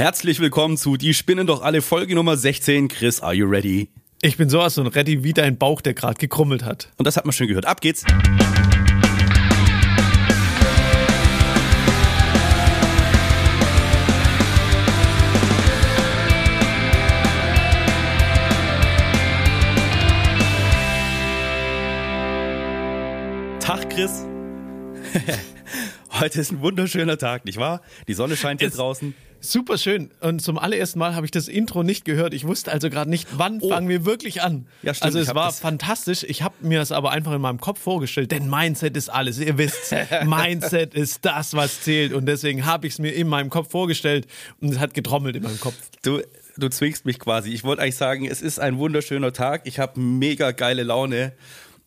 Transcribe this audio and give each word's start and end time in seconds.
Herzlich 0.00 0.40
willkommen 0.40 0.78
zu 0.78 0.96
Die 0.96 1.12
Spinnen 1.12 1.46
doch 1.46 1.60
alle 1.60 1.82
Folge 1.82 2.14
Nummer 2.14 2.34
16. 2.34 2.88
Chris, 2.88 3.20
are 3.20 3.34
you 3.34 3.46
ready? 3.46 3.90
Ich 4.22 4.38
bin 4.38 4.48
sowas 4.48 4.78
und 4.78 4.86
ready 4.86 5.24
wie 5.24 5.34
dein 5.34 5.58
Bauch, 5.58 5.82
der 5.82 5.92
gerade 5.92 6.14
gekrummelt 6.14 6.64
hat. 6.64 6.88
Und 6.96 7.06
das 7.06 7.18
hat 7.18 7.26
man 7.26 7.34
schon 7.34 7.48
gehört. 7.48 7.66
Ab 7.66 7.82
geht's. 7.82 8.06
Tag, 23.60 23.90
Chris. 23.90 24.29
Heute 26.20 26.40
ist 26.40 26.52
ein 26.52 26.60
wunderschöner 26.60 27.16
Tag, 27.18 27.44
nicht 27.44 27.58
wahr? 27.58 27.80
Die 28.08 28.14
Sonne 28.14 28.36
scheint 28.36 28.60
hier 28.60 28.68
Es- 28.68 28.74
draußen. 28.76 29.14
Super 29.42 29.78
schön. 29.78 30.10
Und 30.20 30.42
zum 30.42 30.58
allerersten 30.58 30.98
Mal 30.98 31.14
habe 31.14 31.24
ich 31.24 31.30
das 31.30 31.48
Intro 31.48 31.82
nicht 31.82 32.04
gehört. 32.04 32.34
Ich 32.34 32.46
wusste 32.46 32.70
also 32.70 32.90
gerade 32.90 33.08
nicht, 33.08 33.26
wann 33.38 33.60
Oh. 33.62 33.70
fangen 33.70 33.88
wir 33.88 34.04
wirklich 34.04 34.42
an. 34.42 34.66
Ja, 34.82 34.92
stimmt. 34.92 35.06
Also 35.06 35.18
es 35.18 35.34
war 35.34 35.50
fantastisch. 35.50 36.24
Ich 36.28 36.42
habe 36.42 36.54
mir 36.60 36.78
das 36.78 36.92
aber 36.92 37.10
einfach 37.12 37.32
in 37.32 37.40
meinem 37.40 37.58
Kopf 37.58 37.80
vorgestellt, 37.80 38.32
denn 38.32 38.50
Mindset 38.50 38.98
ist 38.98 39.08
alles. 39.08 39.38
Ihr 39.38 39.56
wisst, 39.56 39.94
Mindset 40.26 40.92
ist 40.92 41.24
das, 41.24 41.54
was 41.54 41.80
zählt. 41.80 42.12
Und 42.12 42.26
deswegen 42.26 42.66
habe 42.66 42.86
ich 42.86 42.92
es 42.94 42.98
mir 42.98 43.12
in 43.14 43.28
meinem 43.28 43.48
Kopf 43.48 43.70
vorgestellt 43.70 44.26
und 44.60 44.68
es 44.74 44.78
hat 44.78 44.92
getrommelt 44.92 45.36
in 45.36 45.42
meinem 45.42 45.58
Kopf. 45.60 45.74
Du, 46.02 46.20
du 46.58 46.68
zwingst 46.68 47.06
mich 47.06 47.18
quasi. 47.18 47.48
Ich 47.50 47.64
wollte 47.64 47.80
eigentlich 47.80 47.96
sagen, 47.96 48.26
es 48.26 48.42
ist 48.42 48.60
ein 48.60 48.76
wunderschöner 48.76 49.32
Tag. 49.32 49.62
Ich 49.64 49.78
habe 49.78 49.98
mega 50.00 50.50
geile 50.50 50.82
Laune. 50.82 51.32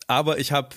Aber 0.08 0.38
ich 0.40 0.50
habe 0.50 0.70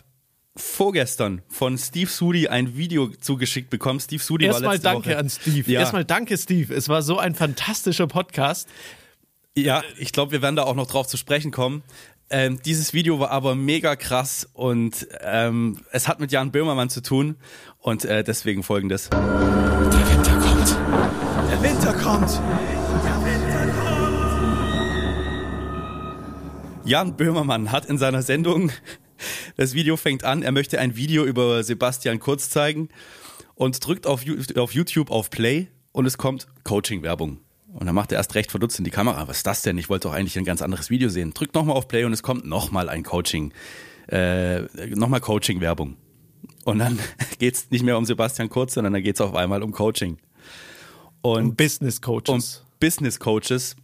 vorgestern 0.57 1.41
von 1.47 1.77
Steve 1.77 2.09
Sudi 2.09 2.47
ein 2.47 2.75
Video 2.75 3.07
zugeschickt 3.07 3.69
bekommen. 3.69 3.99
Steve 3.99 4.21
Sudi 4.21 4.45
war 4.45 4.53
Erstmal 4.53 4.73
letzte 4.75 4.89
danke 4.89 5.09
Woche. 5.11 5.17
an 5.17 5.29
Steve. 5.29 5.71
Ja, 5.71 5.79
Erstmal 5.79 6.03
danke, 6.05 6.37
Steve. 6.37 6.73
Es 6.73 6.89
war 6.89 7.01
so 7.01 7.17
ein 7.19 7.35
fantastischer 7.35 8.07
Podcast. 8.07 8.67
ja 9.55 9.83
ich 9.97 10.11
glaube, 10.11 10.31
wir 10.33 10.41
werden 10.41 10.55
da 10.55 10.63
auch 10.63 10.75
noch 10.75 10.87
drauf 10.87 11.07
zu 11.07 11.17
sprechen 11.17 11.51
kommen. 11.51 11.83
Ähm, 12.29 12.59
dieses 12.65 12.93
Video 12.93 13.19
war 13.21 13.31
aber 13.31 13.55
mega 13.55 13.95
krass 13.95 14.49
und 14.51 15.07
ähm, 15.21 15.79
es 15.91 16.09
hat 16.09 16.19
mit 16.19 16.31
Jan 16.33 16.51
Böhmermann 16.51 16.89
zu 16.89 17.01
tun 17.01 17.37
und 17.79 18.03
äh, 18.03 18.21
deswegen 18.23 18.63
folgendes. 18.63 19.09
Der 19.09 19.19
Winter 19.21 20.37
kommt. 20.37 20.77
Der 21.49 21.63
Winter 21.63 21.93
kommt! 21.93 22.41
Jan 26.83 27.15
Böhmermann 27.17 27.71
hat 27.71 27.85
in 27.85 27.97
seiner 27.97 28.21
Sendung, 28.21 28.71
das 29.55 29.73
Video 29.73 29.97
fängt 29.97 30.23
an, 30.23 30.43
er 30.43 30.51
möchte 30.51 30.79
ein 30.79 30.95
Video 30.95 31.23
über 31.25 31.63
Sebastian 31.63 32.19
Kurz 32.19 32.49
zeigen 32.49 32.89
und 33.55 33.85
drückt 33.85 34.07
auf, 34.07 34.23
auf 34.55 34.73
YouTube 34.73 35.11
auf 35.11 35.29
Play 35.29 35.67
und 35.91 36.05
es 36.05 36.17
kommt 36.17 36.47
Coaching-Werbung. 36.63 37.39
Und 37.73 37.85
dann 37.85 37.95
macht 37.95 38.11
er 38.11 38.17
erst 38.17 38.33
recht 38.35 38.49
verdutzt 38.49 38.79
in 38.79 38.85
die 38.85 38.91
Kamera. 38.91 39.27
Was 39.27 39.37
ist 39.37 39.47
das 39.47 39.61
denn? 39.61 39.77
Ich 39.77 39.89
wollte 39.89 40.07
doch 40.07 40.13
eigentlich 40.15 40.37
ein 40.37 40.45
ganz 40.45 40.61
anderes 40.61 40.89
Video 40.89 41.09
sehen. 41.09 41.33
Drückt 41.33 41.53
nochmal 41.53 41.75
auf 41.75 41.87
Play 41.87 42.05
und 42.05 42.13
es 42.13 42.23
kommt 42.23 42.45
nochmal 42.45 42.89
ein 42.89 43.03
Coaching, 43.03 43.53
äh, 44.07 44.61
nochmal 44.95 45.19
Coaching-Werbung. 45.19 45.97
Und 46.65 46.79
dann 46.79 46.99
geht's 47.39 47.69
nicht 47.69 47.83
mehr 47.83 47.97
um 47.97 48.05
Sebastian 48.05 48.49
Kurz, 48.49 48.73
sondern 48.73 48.93
dann 48.93 49.03
geht's 49.03 49.21
auf 49.21 49.35
einmal 49.35 49.63
um 49.63 49.71
Coaching. 49.71 50.17
Und 51.21 51.57
Business 51.57 52.01
Coaches. 52.01 52.29
und 52.29 52.63
Business 52.79 53.19
Coaches. 53.19 53.75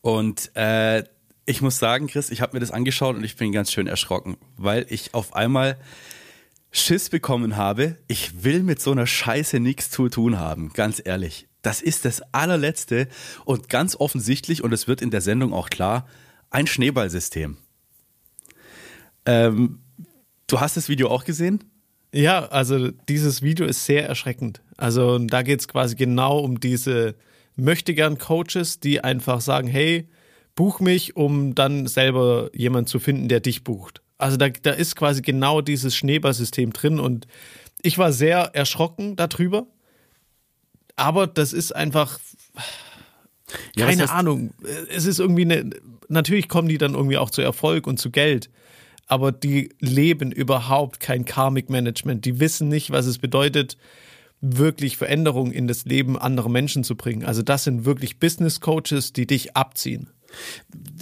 Und 0.00 0.50
äh, 0.56 1.04
ich 1.48 1.62
muss 1.62 1.78
sagen, 1.78 2.08
Chris, 2.08 2.30
ich 2.30 2.42
habe 2.42 2.54
mir 2.54 2.60
das 2.60 2.70
angeschaut 2.70 3.16
und 3.16 3.24
ich 3.24 3.36
bin 3.36 3.52
ganz 3.52 3.72
schön 3.72 3.86
erschrocken, 3.86 4.36
weil 4.58 4.84
ich 4.90 5.14
auf 5.14 5.34
einmal 5.34 5.78
Schiss 6.70 7.08
bekommen 7.08 7.56
habe. 7.56 7.96
Ich 8.06 8.44
will 8.44 8.62
mit 8.62 8.82
so 8.82 8.92
einer 8.92 9.06
Scheiße 9.06 9.58
nichts 9.58 9.90
zu 9.90 10.10
tun 10.10 10.38
haben, 10.38 10.70
ganz 10.74 11.00
ehrlich. 11.02 11.48
Das 11.62 11.80
ist 11.80 12.04
das 12.04 12.20
allerletzte 12.34 13.08
und 13.46 13.70
ganz 13.70 13.96
offensichtlich, 13.96 14.62
und 14.62 14.72
es 14.74 14.86
wird 14.86 15.00
in 15.00 15.10
der 15.10 15.22
Sendung 15.22 15.54
auch 15.54 15.70
klar, 15.70 16.06
ein 16.50 16.66
Schneeballsystem. 16.66 17.56
Ähm, 19.24 19.80
du 20.48 20.60
hast 20.60 20.76
das 20.76 20.90
Video 20.90 21.08
auch 21.08 21.24
gesehen? 21.24 21.64
Ja, 22.12 22.44
also 22.46 22.90
dieses 23.08 23.40
Video 23.40 23.64
ist 23.64 23.86
sehr 23.86 24.06
erschreckend. 24.06 24.60
Also 24.76 25.18
da 25.18 25.40
geht 25.40 25.60
es 25.60 25.68
quasi 25.68 25.96
genau 25.96 26.40
um 26.40 26.60
diese 26.60 27.14
möchtegern 27.56 28.18
Coaches, 28.18 28.80
die 28.80 29.02
einfach 29.02 29.40
sagen, 29.40 29.66
hey, 29.66 30.08
buch 30.58 30.80
mich, 30.80 31.14
um 31.14 31.54
dann 31.54 31.86
selber 31.86 32.50
jemand 32.52 32.88
zu 32.88 32.98
finden, 32.98 33.28
der 33.28 33.38
dich 33.38 33.62
bucht. 33.62 34.02
Also 34.18 34.36
da, 34.36 34.48
da 34.48 34.72
ist 34.72 34.96
quasi 34.96 35.22
genau 35.22 35.60
dieses 35.60 35.94
Schneeballsystem 35.94 36.72
drin 36.72 36.98
und 36.98 37.28
ich 37.80 37.96
war 37.96 38.12
sehr 38.12 38.50
erschrocken 38.56 39.14
darüber. 39.14 39.68
Aber 40.96 41.28
das 41.28 41.52
ist 41.52 41.70
einfach, 41.76 42.18
Ja, 43.76 43.86
keine 43.86 44.06
heißt- 44.06 44.10
Ahnung. 44.12 44.50
Es 44.90 45.04
ist 45.04 45.20
irgendwie 45.20 45.42
eine. 45.42 45.70
Natürlich 46.08 46.48
kommen 46.48 46.68
die 46.68 46.78
dann 46.78 46.94
irgendwie 46.94 47.18
auch 47.18 47.30
zu 47.30 47.40
Erfolg 47.40 47.86
und 47.86 47.98
zu 48.00 48.10
Geld. 48.10 48.50
Aber 49.06 49.30
die 49.30 49.68
leben 49.78 50.32
überhaupt 50.32 50.98
kein 50.98 51.24
Karmic 51.24 51.70
Management. 51.70 52.24
Die 52.24 52.40
wissen 52.40 52.68
nicht, 52.68 52.90
was 52.90 53.06
es 53.06 53.18
bedeutet, 53.18 53.76
wirklich 54.40 54.96
Veränderungen 54.96 55.52
in 55.52 55.68
das 55.68 55.84
Leben 55.84 56.18
anderer 56.18 56.48
Menschen 56.48 56.82
zu 56.82 56.96
bringen. 56.96 57.24
Also 57.24 57.42
das 57.42 57.62
sind 57.64 57.84
wirklich 57.84 58.18
Business 58.18 58.60
Coaches, 58.60 59.12
die 59.12 59.26
dich 59.28 59.54
abziehen. 59.56 60.10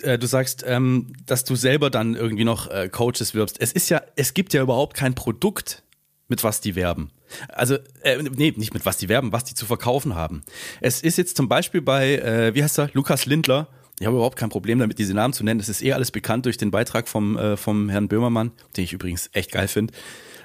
Äh, 0.03 0.19
du 0.19 0.27
sagst, 0.27 0.65
ähm, 0.67 1.13
dass 1.27 1.45
du 1.45 1.57
selber 1.57 1.91
dann 1.91 2.15
irgendwie 2.15 2.45
noch 2.45 2.71
äh, 2.71 2.89
Coaches 2.89 3.35
wirbst. 3.35 3.57
Es 3.61 3.73
ist 3.73 3.89
ja, 3.89 4.03
es 4.17 4.35
gibt 4.35 4.55
ja 4.55 4.63
überhaupt 4.63 4.97
kein 4.97 5.15
Produkt, 5.15 5.83
mit 6.29 6.43
was 6.43 6.61
die 6.61 6.75
werben. 6.75 7.11
Also, 7.49 7.77
äh, 8.03 8.23
nee, 8.23 8.53
nicht 8.57 8.75
mit 8.75 8.87
was 8.87 8.97
die 8.97 9.09
werben, 9.09 9.33
was 9.33 9.45
die 9.45 9.55
zu 9.55 9.67
verkaufen 9.67 10.15
haben. 10.15 10.43
Es 10.81 11.03
ist 11.03 11.19
jetzt 11.19 11.37
zum 11.37 11.49
Beispiel 11.49 11.83
bei, 11.83 12.17
äh, 12.17 12.55
wie 12.55 12.63
heißt 12.63 12.79
er, 12.79 12.91
Lukas 12.93 13.27
Lindler. 13.27 13.69
Ich 13.99 14.07
habe 14.07 14.17
überhaupt 14.17 14.37
kein 14.37 14.51
Problem 14.51 14.79
damit, 14.79 14.99
diese 14.99 15.15
Namen 15.15 15.33
zu 15.33 15.45
nennen. 15.45 15.59
Das 15.59 15.69
ist 15.69 15.83
eh 15.83 15.93
alles 15.93 16.11
bekannt 16.11 16.47
durch 16.47 16.59
den 16.59 16.71
Beitrag 16.71 17.09
vom, 17.09 17.37
äh, 17.39 17.57
vom 17.57 17.89
Herrn 17.89 18.09
Böhmermann, 18.09 18.53
den 18.77 18.85
ich 18.85 18.93
übrigens 18.93 19.31
echt 19.33 19.53
geil 19.53 19.69
finde. 19.69 19.95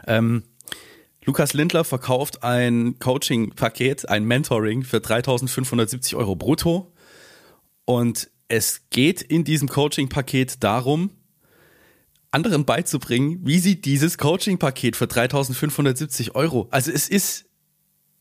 Ähm, 0.08 0.44
Lukas 1.26 1.54
Lindler 1.54 1.84
verkauft 1.84 2.44
ein 2.44 2.98
Coaching-Paket, 2.98 4.10
ein 4.10 4.24
Mentoring 4.24 4.84
für 4.84 4.98
3.570 4.98 6.16
Euro 6.16 6.36
brutto. 6.36 6.92
Und 7.86 8.30
es 8.52 8.82
geht 8.90 9.22
in 9.22 9.46
diesem 9.46 9.70
Coaching-Paket 9.70 10.62
darum, 10.62 11.12
anderen 12.32 12.66
beizubringen, 12.66 13.40
wie 13.44 13.60
sie 13.60 13.80
dieses 13.80 14.18
Coaching-Paket 14.18 14.98
für 14.98 15.06
3.570 15.06 16.36
Euro, 16.36 16.68
also 16.70 16.92
es 16.92 17.08
ist, 17.08 17.46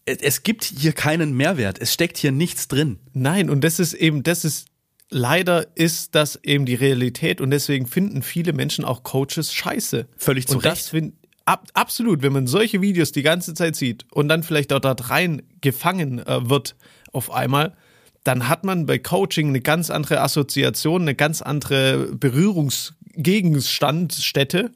es, 0.04 0.44
gibt 0.44 0.62
hier 0.64 0.92
keinen 0.92 1.36
Mehrwert, 1.36 1.80
es 1.80 1.92
steckt 1.92 2.16
hier 2.16 2.30
nichts 2.30 2.68
drin. 2.68 3.00
Nein, 3.12 3.50
und 3.50 3.62
das 3.62 3.80
ist 3.80 3.92
eben, 3.92 4.22
das 4.22 4.44
ist, 4.44 4.68
leider 5.10 5.66
ist 5.76 6.14
das 6.14 6.38
eben 6.44 6.64
die 6.64 6.76
Realität 6.76 7.40
und 7.40 7.50
deswegen 7.50 7.86
finden 7.86 8.22
viele 8.22 8.52
Menschen 8.52 8.84
auch 8.84 9.02
Coaches 9.02 9.52
scheiße. 9.52 10.06
Völlig 10.16 10.46
zu 10.46 10.56
und 10.56 10.64
das 10.64 10.72
Recht. 10.72 10.88
find, 10.90 11.14
ab, 11.44 11.66
absolut, 11.74 12.22
wenn 12.22 12.32
man 12.32 12.46
solche 12.46 12.80
Videos 12.80 13.10
die 13.10 13.22
ganze 13.22 13.54
Zeit 13.54 13.74
sieht 13.74 14.06
und 14.12 14.28
dann 14.28 14.44
vielleicht 14.44 14.72
auch 14.72 14.80
da 14.80 14.92
rein 14.92 15.42
gefangen 15.60 16.20
äh, 16.20 16.48
wird 16.48 16.76
auf 17.12 17.32
einmal, 17.32 17.76
dann 18.24 18.48
hat 18.48 18.64
man 18.64 18.86
bei 18.86 18.98
Coaching 18.98 19.48
eine 19.48 19.60
ganz 19.60 19.90
andere 19.90 20.20
Assoziation, 20.20 21.02
eine 21.02 21.14
ganz 21.14 21.42
andere 21.42 22.08
Berührungsgegenstandstätte. 22.14 24.72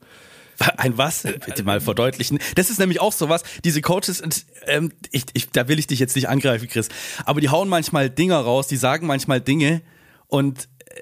Ein 0.76 0.96
was? 0.96 1.22
Bitte 1.44 1.64
mal 1.64 1.80
verdeutlichen. 1.80 2.38
Das 2.54 2.70
ist 2.70 2.78
nämlich 2.78 3.00
auch 3.00 3.12
sowas, 3.12 3.42
diese 3.64 3.80
Coaches, 3.80 4.22
ähm, 4.66 4.92
ich, 5.10 5.24
ich, 5.32 5.50
da 5.50 5.66
will 5.66 5.80
ich 5.80 5.88
dich 5.88 5.98
jetzt 5.98 6.14
nicht 6.14 6.28
angreifen, 6.28 6.68
Chris, 6.68 6.88
aber 7.24 7.40
die 7.40 7.48
hauen 7.48 7.68
manchmal 7.68 8.08
Dinger 8.08 8.38
raus, 8.38 8.68
die 8.68 8.76
sagen 8.76 9.08
manchmal 9.08 9.40
Dinge 9.40 9.82
und 10.28 10.68
äh, 10.86 11.00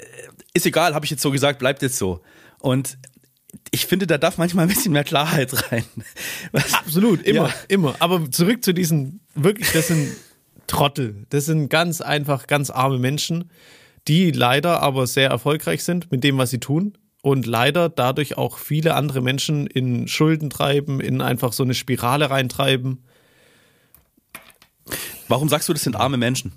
ist 0.54 0.64
egal, 0.64 0.94
habe 0.94 1.04
ich 1.04 1.10
jetzt 1.10 1.20
so 1.22 1.30
gesagt, 1.30 1.58
bleibt 1.58 1.82
jetzt 1.82 1.98
so. 1.98 2.22
Und 2.60 2.96
ich 3.70 3.84
finde, 3.84 4.06
da 4.06 4.16
darf 4.16 4.38
manchmal 4.38 4.64
ein 4.64 4.68
bisschen 4.72 4.92
mehr 4.92 5.04
Klarheit 5.04 5.52
rein. 5.70 5.84
Was- 6.52 6.72
Absolut, 6.72 7.20
immer, 7.22 7.48
Ja. 7.48 7.54
immer. 7.68 7.94
Aber 7.98 8.30
zurück 8.30 8.64
zu 8.64 8.72
diesen, 8.72 9.20
wirklich, 9.34 9.70
das 9.72 9.88
sind 9.88 10.16
Trottel. 10.72 11.26
Das 11.30 11.44
sind 11.46 11.68
ganz 11.68 12.00
einfach, 12.00 12.46
ganz 12.46 12.70
arme 12.70 12.98
Menschen, 12.98 13.50
die 14.08 14.30
leider 14.30 14.80
aber 14.82 15.06
sehr 15.06 15.28
erfolgreich 15.30 15.84
sind 15.84 16.10
mit 16.10 16.24
dem, 16.24 16.38
was 16.38 16.50
sie 16.50 16.60
tun. 16.60 16.96
Und 17.22 17.46
leider 17.46 17.88
dadurch 17.88 18.36
auch 18.36 18.58
viele 18.58 18.94
andere 18.94 19.20
Menschen 19.20 19.68
in 19.68 20.08
Schulden 20.08 20.50
treiben, 20.50 20.98
in 21.00 21.20
einfach 21.20 21.52
so 21.52 21.62
eine 21.62 21.74
Spirale 21.74 22.30
reintreiben. 22.30 23.04
Warum 25.28 25.48
sagst 25.48 25.68
du, 25.68 25.72
das 25.72 25.82
sind 25.82 25.94
arme 25.94 26.16
Menschen, 26.16 26.52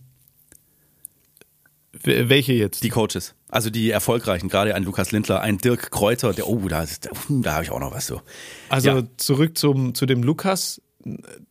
Welche 2.04 2.54
jetzt? 2.54 2.84
die 2.84 2.90
Coaches? 2.90 3.36
Also 3.50 3.70
die 3.70 3.90
erfolgreichen, 3.90 4.50
gerade 4.50 4.76
ein 4.76 4.84
Lukas 4.84 5.12
Lindler, 5.12 5.42
ein 5.42 5.58
Dirk 5.60 5.92
Kräuter, 5.92 6.34
der, 6.34 6.48
oh, 6.48 6.68
da, 6.68 6.82
ist- 6.84 7.10
da 7.30 7.54
habe 7.54 7.64
ich 7.64 7.72
auch 7.72 7.80
noch 7.80 7.94
was 7.94 8.08
so. 8.08 8.22
Also 8.70 8.90
Ja. 8.90 9.04
zurück 9.18 9.58
zum, 9.58 9.94
zu 9.96 10.06
dem 10.06 10.24
Lukas. 10.24 10.82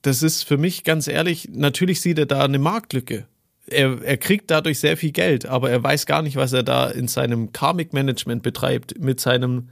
Das 0.02 0.22
ist 0.22 0.42
für 0.42 0.56
mich 0.56 0.84
ganz 0.84 1.06
ehrlich, 1.06 1.48
natürlich 1.52 2.00
sieht 2.00 2.18
er 2.18 2.26
da 2.26 2.42
eine 2.42 2.58
Marktlücke. 2.58 3.26
Er, 3.66 4.02
er 4.02 4.16
kriegt 4.16 4.50
dadurch 4.50 4.78
sehr 4.78 4.96
viel 4.96 5.12
Geld, 5.12 5.46
aber 5.46 5.70
er 5.70 5.82
weiß 5.82 6.06
gar 6.06 6.22
nicht, 6.22 6.36
was 6.36 6.52
er 6.52 6.62
da 6.62 6.90
in 6.90 7.08
seinem 7.08 7.52
Karmic 7.52 7.92
Management 7.92 8.42
betreibt, 8.42 8.98
mit 8.98 9.20
seinem, 9.20 9.70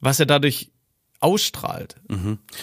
was 0.00 0.20
er 0.20 0.26
dadurch 0.26 0.70
ausstrahlt. 1.20 1.96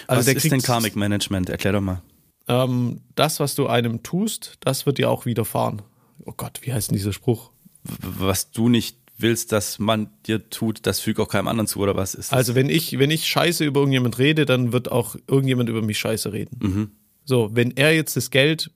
Also 0.07 0.29
was 0.29 0.43
ist 0.43 0.51
denn 0.51 0.61
Karmic 0.61 0.95
Management? 0.95 1.49
Erklär 1.49 1.73
doch 1.73 1.81
mal. 1.81 2.01
Ähm, 2.47 3.01
das, 3.15 3.39
was 3.39 3.55
du 3.55 3.67
einem 3.67 4.03
tust, 4.03 4.57
das 4.59 4.85
wird 4.85 4.97
dir 4.97 5.09
auch 5.09 5.25
widerfahren. 5.25 5.81
oh 6.25 6.33
Gott, 6.35 6.59
wie 6.63 6.73
heißt 6.73 6.91
denn 6.91 6.97
dieser 6.97 7.13
Spruch? 7.13 7.51
Was 7.83 8.51
du 8.51 8.67
nicht 8.67 8.98
willst, 9.21 9.51
dass 9.51 9.79
man 9.79 10.09
dir 10.25 10.49
tut, 10.49 10.79
das 10.85 10.99
fügt 10.99 11.19
auch 11.19 11.27
keinem 11.27 11.47
anderen 11.47 11.67
zu, 11.67 11.79
oder 11.79 11.95
was 11.95 12.15
ist 12.15 12.31
das? 12.31 12.37
Also 12.37 12.55
wenn 12.55 12.69
ich, 12.69 12.97
wenn 12.99 13.11
ich 13.11 13.27
scheiße 13.27 13.65
über 13.65 13.81
irgendjemand 13.81 14.17
rede, 14.19 14.45
dann 14.45 14.71
wird 14.71 14.91
auch 14.91 15.15
irgendjemand 15.27 15.69
über 15.69 15.81
mich 15.81 15.99
scheiße 15.99 16.31
reden. 16.31 16.59
Mhm. 16.61 16.91
So, 17.25 17.49
wenn 17.53 17.71
er 17.77 17.93
jetzt 17.95 18.15
das 18.15 18.31
Geld 18.31 18.71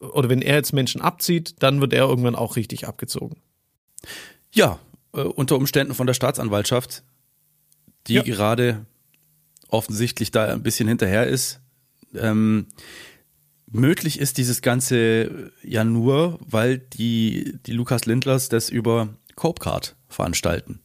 oder 0.00 0.28
wenn 0.28 0.42
er 0.42 0.56
jetzt 0.56 0.72
Menschen 0.72 1.00
abzieht, 1.00 1.56
dann 1.58 1.80
wird 1.80 1.92
er 1.92 2.08
irgendwann 2.08 2.36
auch 2.36 2.56
richtig 2.56 2.86
abgezogen. 2.86 3.36
Ja, 4.52 4.78
äh, 5.12 5.20
unter 5.20 5.56
Umständen 5.56 5.94
von 5.94 6.06
der 6.06 6.14
Staatsanwaltschaft, 6.14 7.02
die 8.06 8.14
Ja. 8.14 8.22
gerade 8.22 8.86
offensichtlich 9.68 10.30
da 10.30 10.46
ein 10.46 10.62
bisschen 10.62 10.88
hinterher 10.88 11.26
ist. 11.26 11.60
Ähm, 12.14 12.66
möglich 13.70 14.18
ist 14.18 14.38
dieses 14.38 14.62
Ganze 14.62 15.52
ja 15.62 15.84
nur, 15.84 16.38
weil 16.40 16.78
die, 16.78 17.58
die 17.66 17.72
Lukas 17.72 18.06
Lindlers 18.06 18.48
das 18.48 18.70
über 18.70 19.08
Copecard 19.38 19.94
veranstalten. 20.08 20.80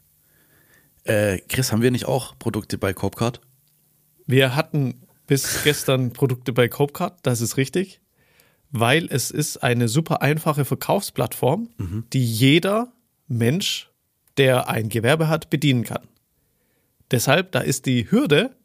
Äh, 1.05 1.39
Chris, 1.49 1.71
haben 1.71 1.81
wir 1.81 1.89
nicht 1.89 2.05
auch 2.05 2.37
Produkte 2.37 2.77
bei 2.77 2.93
Copecard? 2.93 3.41
Wir 4.27 4.55
hatten 4.55 5.01
bis 5.25 5.63
gestern 5.63 6.13
Produkte 6.13 6.53
bei 6.53 6.67
Copecard, 6.67 7.17
das 7.23 7.41
ist 7.41 7.57
richtig, 7.57 7.99
weil 8.69 9.07
es 9.09 9.31
ist 9.31 9.63
eine 9.63 9.87
super 9.87 10.21
einfache 10.21 10.65
Verkaufsplattform, 10.65 11.69
die 12.13 12.23
jeder 12.23 12.93
Mensch, 13.27 13.89
der 14.37 14.69
ein 14.69 14.89
Gewerbe 14.89 15.29
hat, 15.29 15.49
bedienen 15.49 15.83
kann. 15.83 16.07
Deshalb, 17.09 17.53
da 17.53 17.59
ist 17.59 17.87
die 17.87 18.11
Hürde 18.11 18.55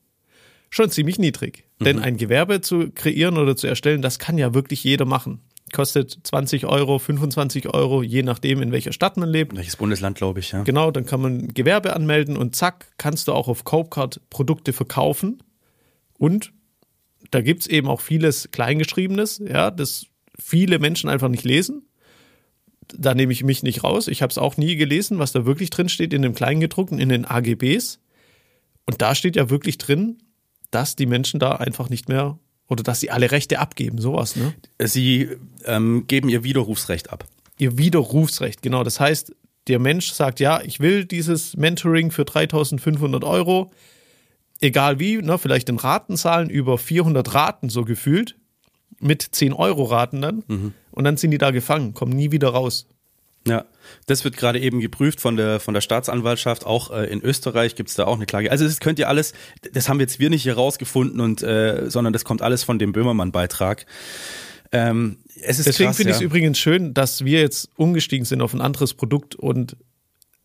schon 0.69 0.91
ziemlich 0.91 1.19
niedrig. 1.19 1.65
Denn 1.81 1.99
ein 1.99 2.19
Gewerbe 2.19 2.61
zu 2.61 2.91
kreieren 2.91 3.39
oder 3.39 3.57
zu 3.57 3.67
erstellen, 3.67 4.03
das 4.03 4.19
kann 4.19 4.37
ja 4.37 4.53
wirklich 4.53 4.85
jeder 4.85 5.07
machen. 5.07 5.41
Kostet 5.73 6.19
20 6.23 6.67
Euro, 6.67 6.99
25 6.99 7.69
Euro, 7.75 8.03
je 8.03 8.23
nachdem, 8.23 8.63
in 8.63 8.73
welcher 8.73 8.93
Stadt 8.93 9.17
man 9.17 9.29
lebt. 9.29 9.57
Welches 9.57 9.77
Bundesland, 9.77 10.17
glaube 10.17 10.41
ich, 10.41 10.53
ja. 10.53 10.63
Genau, 10.63 10.91
dann 10.91 11.07
kann 11.07 11.21
man 11.21 11.49
Gewerbe 11.49 11.95
anmelden 11.95 12.37
und 12.37 12.57
zack, 12.57 12.93
kannst 12.99 13.29
du 13.29 13.33
auch 13.33 13.49
auf 13.49 13.65
Copecard 13.65 14.21
Produkte 14.31 14.73
verkaufen. 14.73 15.43
Und 16.19 16.53
da 17.31 17.41
gibt 17.41 17.63
es 17.63 17.67
eben 17.67 17.89
auch 17.89 18.01
vieles 18.01 18.51
Kleingeschriebenes, 18.51 19.43
ja, 19.47 19.71
das 19.71 20.07
viele 20.39 20.79
Menschen 20.79 21.11
einfach 21.11 21.29
nicht 21.29 21.45
lesen. 21.45 21.83
Da 22.95 23.15
nehme 23.15 23.33
ich 23.33 23.45
mich 23.45 23.63
nicht 23.63 23.85
raus. 23.85 24.09
Ich 24.09 24.23
habe 24.23 24.31
es 24.31 24.39
auch 24.39 24.57
nie 24.57 24.77
gelesen, 24.77 25.19
was 25.19 25.33
da 25.33 25.45
wirklich 25.45 25.71
drin 25.71 25.89
steht 25.89 26.15
in 26.15 26.23
dem 26.23 26.35
Kleingedruckten, 26.35 26.99
in 26.99 27.11
den 27.11 27.27
AGBs. 27.27 28.01
Und 28.87 29.03
da 29.03 29.15
steht 29.15 29.37
ja 29.37 29.51
wirklich 29.51 29.77
drin, 29.77 30.19
dass 30.71 30.97
die 30.97 31.07
Menschen 31.07 31.39
da 31.39 31.53
einfach 31.53 31.91
nicht 31.91 32.09
mehr 32.09 32.39
oder 32.69 32.83
dass 32.83 33.01
sie 33.01 33.11
alle 33.11 33.31
Rechte 33.31 33.59
abgeben, 33.59 33.99
sowas, 33.99 34.37
ne? 34.37 34.55
Sie 34.83 35.29
ähm, 35.65 36.07
geben 36.07 36.29
ihr 36.29 36.45
Widerrufsrecht 36.45 37.11
ab. 37.11 37.25
ihr 37.59 37.77
Widerrufsrecht. 37.79 38.63
Genau, 38.63 38.85
das 38.85 39.01
heißt, 39.01 39.35
der 39.67 39.79
Mensch 39.79 40.13
sagt, 40.13 40.41
ja, 40.41 40.61
ich 40.63 40.81
will 40.81 41.05
dieses 41.05 41.57
Mentoring 41.57 42.11
für 42.11 42.25
3500 42.25 43.25
Euro, 43.25 43.71
egal 44.61 44.99
wie, 44.99 45.17
ne, 45.19 45.39
vielleicht 45.39 45.69
in 45.69 45.77
Ratenzahlen 45.77 46.51
über 46.51 46.79
400 46.79 47.35
Raten 47.35 47.69
so 47.69 47.85
gefühlt, 47.85 48.37
mit 49.01 49.23
10 49.23 49.53
Euro 49.53 49.85
Raten 49.85 50.21
dann. 50.23 50.43
Und 50.91 51.05
dann 51.05 51.17
sind 51.17 51.31
die 51.31 51.39
da 51.39 51.51
gefangen, 51.51 51.95
kommen 51.95 52.13
nie 52.13 52.33
wieder 52.33 52.49
raus. 52.49 52.87
Ja, 53.49 53.65
das 54.07 54.25
wird 54.25 54.37
gerade 54.37 54.61
eben 54.61 54.81
geprüft 54.81 55.21
von 55.21 55.37
der 55.37 55.61
von 55.61 55.75
der 55.75 55.81
Staatsanwaltschaft. 55.81 56.67
Auch 56.67 56.91
äh, 56.91 57.07
in 57.07 57.23
Österreich 57.23 57.75
gibt 57.75 57.89
es 57.91 57.97
da 57.97 58.05
auch 58.05 58.17
eine 58.17 58.27
Klage. 58.27 58.51
Also 58.51 58.65
das 58.65 58.81
könnt 58.81 58.99
ihr 58.99 59.09
alles, 59.09 59.33
das 59.73 59.89
haben 59.89 60.01
jetzt 60.01 60.19
wir 60.19 60.31
nicht 60.31 60.43
hier 60.43 60.55
rausgefunden 60.55 61.21
und 61.21 61.43
äh, 61.43 61.89
sondern 61.89 62.13
das 62.13 62.25
kommt 62.25 62.43
alles 62.43 62.63
von 62.65 62.79
dem 62.79 62.93
Böhmermann-Beitrag. 62.93 63.87
Ähm, 64.73 65.19
es 65.41 65.59
ist 65.59 65.67
Deswegen 65.67 65.95
finde 65.95 66.11
ich 66.11 66.17
es 66.17 66.23
übrigens 66.23 66.59
schön, 66.59 66.95
dass 66.95 67.25
wir 67.25 67.41
jetzt 67.41 67.71
umgestiegen 67.77 68.25
sind 68.25 68.43
auf 68.43 68.53
ein 68.53 68.61
anderes 68.61 68.95
Produkt 68.95 69.35
und 69.35 69.77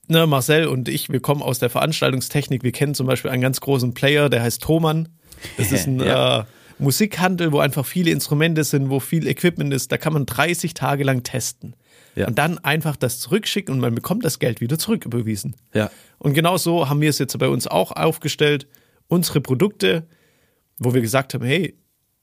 ne, 0.08 0.28
Marcel 0.28 0.68
und 0.68 0.88
ich, 0.88 1.10
wir 1.10 1.20
kommen 1.20 1.42
aus 1.42 1.60
der 1.60 1.70
Veranstaltungstechnik. 1.70 2.64
Wir 2.64 2.72
kennen 2.72 2.96
zum 2.96 3.08
Beispiel 3.08 3.32
einen 3.32 3.42
ganz 3.42 3.60
großen 3.60 3.94
Player, 3.94 4.30
der 4.30 4.42
heißt 4.44 4.62
Thomann. 4.62 5.10
Das 5.58 5.72
ist 5.72 5.88
ein 5.88 6.00
Ja. 6.04 6.42
äh, 6.42 6.44
Musikhandel, 6.80 7.52
wo 7.52 7.60
einfach 7.60 7.86
viele 7.86 8.12
Instrumente 8.12 8.64
sind, 8.64 8.90
wo 8.90 9.00
viel 9.00 9.28
Equipment 9.28 9.74
ist. 9.74 9.92
Da 9.92 9.98
kann 9.98 10.14
man 10.14 10.26
30 10.26 10.74
Tage 10.74 11.04
lang 11.04 11.24
testen. 11.24 11.76
Ja. 12.16 12.28
Und 12.28 12.38
dann 12.38 12.60
einfach 12.60 12.96
das 12.96 13.20
zurückschicken 13.20 13.74
und 13.74 13.80
man 13.80 13.96
bekommt 13.96 14.24
das 14.24 14.40
Geld 14.40 14.62
wieder 14.62 14.78
zurücküberwiesen. 14.78 15.56
Ja. 15.74 15.90
Und 16.20 16.34
genau 16.34 16.58
so 16.58 16.90
haben 16.90 17.02
wir 17.02 17.10
es 17.10 17.20
jetzt 17.20 17.38
bei 17.40 17.48
uns 17.48 17.68
auch 17.68 17.92
aufgestellt. 17.92 18.68
Unsere 19.08 19.42
Produkte, 19.42 20.08
wo 20.78 20.94
wir 20.94 21.02
gesagt 21.02 21.34
haben, 21.34 21.46
hey, 21.46 21.78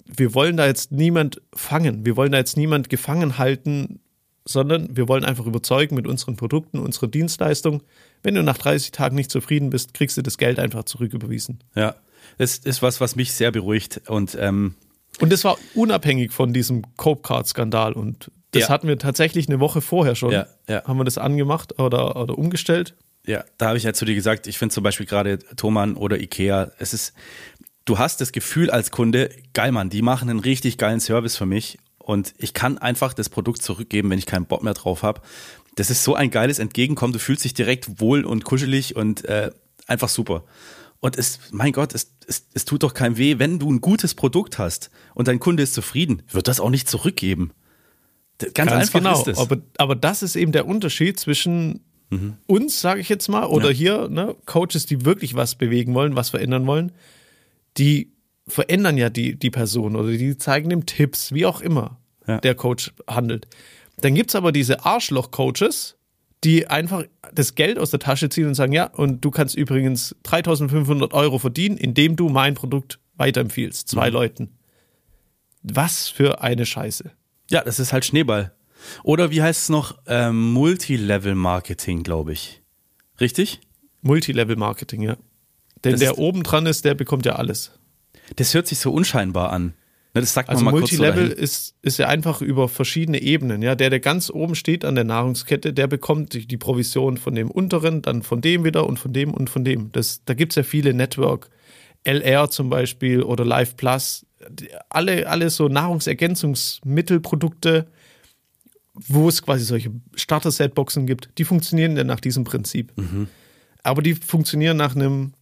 wir 0.04 0.34
wollen 0.34 0.56
da 0.56 0.66
jetzt 0.66 0.92
niemand 0.92 1.40
fangen, 1.54 2.04
wir 2.04 2.16
wollen 2.16 2.32
da 2.32 2.38
jetzt 2.38 2.56
niemand 2.56 2.88
gefangen 2.88 3.38
halten, 3.38 4.00
sondern 4.44 4.96
wir 4.96 5.06
wollen 5.06 5.25
einfach 5.25 5.46
überzeugen 5.46 5.94
mit 5.94 6.06
unseren 6.06 6.37
Produkten, 6.37 6.78
unserer 6.78 7.06
Dienstleistung. 7.08 7.82
Wenn 8.22 8.34
du 8.34 8.42
nach 8.42 8.58
30 8.58 8.90
Tagen 8.90 9.14
nicht 9.14 9.31
zufrieden 9.31 9.70
bist, 9.70 9.94
kriegst 9.94 10.16
du 10.16 10.22
das 10.22 10.38
Geld 10.38 10.58
einfach 10.58 10.84
zurücküberwiesen. 10.84 11.60
Ja, 11.75 11.96
das 12.38 12.58
ist 12.58 12.82
was, 12.82 13.00
was 13.00 13.16
mich 13.16 13.32
sehr 13.32 13.52
beruhigt 13.52 14.02
und 14.08 14.37
ähm, 14.40 14.75
Und 15.20 15.32
das 15.32 15.44
war 15.44 15.58
unabhängig 15.75 16.32
von 16.32 16.52
diesem 16.52 16.82
Cope-Card-Skandal. 16.96 17.92
Und 17.92 18.31
das 18.52 18.62
Ja. 18.64 18.69
hatten 18.69 18.88
wir 18.88 18.99
tatsächlich 18.99 19.49
eine 19.49 19.61
Woche 19.61 19.81
vorher 19.81 20.14
schon. 20.14 20.32
Ja, 20.32 20.47
ja. 20.69 20.85
Haben 20.85 20.99
wir 20.99 21.05
das 21.05 21.19
angemacht 21.19 21.79
oder, 21.79 22.17
oder 22.17 22.37
umgestellt. 22.37 22.94
Ja, 23.26 23.44
da 23.58 23.69
habe 23.69 23.79
ich 23.79 23.85
ja 23.85 23.93
zu 23.93 24.05
dir 24.05 24.14
gesagt, 24.14 24.47
ich 24.47 24.58
finde 24.58 24.75
zum 24.75 24.82
Beispiel 24.82 25.06
gerade 25.06 25.38
Thomann 25.56 25.94
oder 25.94 26.19
Ikea, 26.20 26.70
es 26.79 26.94
ist, 26.94 27.12
du 27.85 27.99
hast 27.99 28.20
das 28.20 28.32
Gefühl 28.32 28.70
als 28.70 28.91
Kunde, 28.91 29.31
geil 29.52 29.73
Mann, 29.73 29.91
die 29.91 30.02
machen 30.02 30.31
einen 30.31 30.41
richtig 30.41 30.79
geilen 30.79 31.00
Service 31.00 31.37
für 31.37 31.47
mich 31.47 31.79
und 31.99 32.35
ich 32.38 32.55
kann 32.55 32.79
einfach 32.79 33.12
das 33.12 33.29
Produkt 33.29 33.62
zurückgeben, 33.62 34.11
wenn 34.11 34.19
ich 34.19 34.26
keinen 34.26 34.47
Bock 34.47 34.62
mehr 34.62 34.75
drauf 34.75 35.02
habe. 35.02 35.20
Das 35.76 35.91
ist 35.91 36.02
so 36.02 36.14
ein 36.14 36.31
geiles 36.31 36.58
Entgegenkommen, 36.58 37.12
du 37.12 37.19
fühlst 37.19 37.44
dich 37.44 37.55
direkt 37.55 38.00
wohl 38.00 38.25
und 38.25 38.44
kuschelig 38.44 38.97
und 38.97 39.25
äh, 39.26 39.50
einfach 39.87 40.08
super. 40.08 40.44
Und 41.00 41.17
es, 41.17 41.38
mein 41.50 41.73
Gott, 41.73 41.94
es, 41.94 42.12
es, 42.26 42.47
es 42.55 42.64
tut 42.64 42.82
doch 42.82 42.94
keinem 42.94 43.17
weh, 43.17 43.38
wenn 43.38 43.58
du 43.58 43.70
ein 43.70 43.81
gutes 43.81 44.14
Produkt 44.14 44.58
hast 44.58 44.91
und 45.14 45.29
dein 45.29 45.41
Kunde 45.41 45.62
ist 45.62 45.75
zufrieden, 45.75 46.23
wird 46.31 46.49
das 46.49 46.58
auch 46.58 46.70
nicht 46.70 46.88
zurückgeben. 46.88 47.52
D- 48.40 48.50
Ganz, 48.54 48.72
einfach 48.72 48.98
genau. 49.00 49.20
ist 49.20 49.28
es. 49.28 49.38
Aber, 49.38 49.58
aber 49.78 49.94
das 49.96 50.22
ist 50.22 50.37
eben 50.37 50.52
der 50.52 50.66
Unterschied 50.66 51.19
zwischen 51.19 51.81
uns, 52.48 52.81
sage 52.81 53.00
ich 53.00 53.08
jetzt 53.08 53.28
mal, 53.28 53.44
oder 53.46 53.69
Ja. 53.70 53.76
hier, 53.76 54.08
ne, 54.08 54.34
Coaches, 54.44 54.84
die 54.84 55.04
wirklich 55.04 55.37
was 55.37 55.54
bewegen 55.54 55.94
wollen, 55.94 56.16
was 56.16 56.31
verändern 56.31 56.66
wollen, 56.66 56.90
die 57.78 58.10
verändern 58.48 58.98
ja 58.98 59.10
die, 59.10 59.37
die 59.37 59.50
Person 59.50 59.94
oder 59.94 60.10
die 60.10 60.37
zeigen 60.37 60.70
dem 60.70 60.87
Tipps, 60.87 61.32
wie 61.32 61.46
auch 61.46 61.60
immer 61.60 62.00
Ja. 62.26 62.38
der 62.38 62.56
Coach 62.56 62.92
handelt. 63.06 63.46
Dann 63.98 64.14
gibt's 64.16 64.34
aber 64.34 64.50
diese 64.50 64.84
Arschloch-Coaches, 64.84 65.96
die 66.42 66.66
einfach 66.66 67.04
das 67.32 67.54
Geld 67.54 67.78
aus 67.78 67.90
der 67.90 68.00
Tasche 68.00 68.28
ziehen 68.28 68.47
und 68.49 68.54
sagen, 68.56 68.73
ja, 68.73 68.87
und 68.87 69.25
du 69.25 69.30
kannst 69.30 69.54
übrigens 69.56 70.16
3500 70.25 71.12
Euro 71.14 71.38
verdienen, 71.38 71.76
indem 71.76 72.16
du 72.16 72.28
mein 72.28 72.54
Produkt 72.54 72.99
weiterempfiehlst, 73.18 73.87
zwei 73.88 74.09
Mhm. 74.09 74.14
Leuten. 74.14 74.49
Was 75.62 76.09
für 76.09 76.42
eine 76.42 76.66
Scheiße. 76.66 77.12
Ja, 77.50 77.62
das 77.62 77.78
ist 77.78 77.92
halt 77.92 78.04
Schneeball. 78.04 78.52
Oder 79.02 79.30
wie 79.30 79.42
heißt 79.42 79.62
es 79.62 79.69
noch? 79.69 79.99
Ähm, 80.07 80.52
Multilevel-Marketing, 80.52 82.02
glaube 82.02 82.33
ich. 82.33 82.62
Richtig? 83.21 83.61
Multilevel-Marketing, 84.02 85.02
ja. 85.02 85.16
Denn 85.85 85.92
Das 85.92 86.00
der 86.00 86.19
oben 86.19 86.42
dran 86.42 86.66
ist, 86.66 86.85
der 86.85 86.95
bekommt 86.95 87.26
ja 87.26 87.37
alles. 87.37 87.73
Das 88.37 88.54
hört 88.54 88.66
sich 88.66 88.78
so 88.78 88.92
unscheinbar 88.92 89.52
an. 89.52 89.75
Ne, 90.14 90.23
das 90.23 90.33
sagt 90.35 90.49
Also 90.49 90.64
man 90.64 90.75
mal 90.75 90.80
kurz 90.80 90.90
so 90.90 91.02
Multilevel 91.02 91.30
ist, 91.30 91.76
ist 91.83 91.99
ja 91.99 92.09
einfach 92.09 92.40
über 92.40 92.69
verschiedene 92.69 93.21
Ebenen. 93.23 93.62
Ja, 93.62 93.75
der, 93.75 93.90
der 93.90 94.00
ganz 94.00 94.30
oben 94.30 94.54
steht 94.54 94.85
an 94.85 94.95
der 94.97 95.04
Nahrungskette, 95.04 95.73
der 95.73 95.87
bekommt 95.87 96.35
die, 96.35 96.47
die 96.47 96.57
Provision 96.57 97.16
von 97.16 97.35
dem 97.35 97.50
unteren, 97.50 98.02
dann 98.02 98.23
von 98.23 98.40
dem 98.40 98.64
wieder 98.64 98.87
und 98.87 98.99
von 98.99 99.12
dem 99.12 99.33
und 99.33 99.50
von 99.50 99.64
dem. 99.64 99.92
Das, 99.92 100.23
da 100.25 100.35
gibt's 100.35 100.57
ja 100.57 100.62
viele 100.62 100.95
Network, 100.95 101.50
LR 102.04 102.50
zum 102.50 102.71
Beispiel 102.71 103.23
oder 103.23 103.45
Life 103.45 103.75
Plus, 103.76 104.26
alle, 104.88 105.28
alle 105.28 105.50
so 105.50 105.68
Nahrungsergänzungsmittelprodukte, 105.68 107.87
wo 108.94 109.28
es 109.28 109.42
quasi 109.42 109.64
solche 109.64 109.90
Starter-Set-Boxen 110.14 111.06
gibt, 111.06 111.30
die 111.38 111.44
funktionieren 111.44 111.94
dann 111.94 112.06
nach 112.06 112.20
diesem 112.20 112.44
Prinzip. 112.44 112.92
Mhm. 112.97 113.28
Aber 113.82 114.02
die 114.02 114.14
funktionieren 114.14 114.76
nach 114.76 114.94
einem 114.94 115.32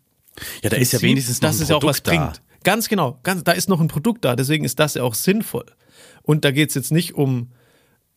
Ja, 0.62 0.70
da 0.70 0.76
ist 0.76 0.92
ja 0.92 0.98
Prinzip, 0.98 1.10
wenigstens 1.10 1.40
noch 1.42 1.48
dass 1.48 1.58
ein 1.58 1.62
es 1.62 1.68
ja 1.68 1.76
auch 1.76 1.82
was 1.82 2.00
Produkt 2.00 2.06
da. 2.18 2.24
bringt. 2.26 2.42
Ganz 2.64 2.88
genau, 2.88 3.18
ganz, 3.22 3.44
da 3.44 3.52
ist 3.52 3.68
noch 3.68 3.80
ein 3.80 3.88
Produkt 3.88 4.24
da, 4.24 4.36
deswegen 4.36 4.64
ist 4.64 4.78
das 4.78 4.94
ja 4.94 5.02
auch 5.02 5.14
sinnvoll. 5.14 5.66
Und 6.22 6.44
da 6.44 6.50
geht 6.50 6.68
es 6.70 6.74
jetzt 6.74 6.92
nicht 6.92 7.14
um 7.14 7.50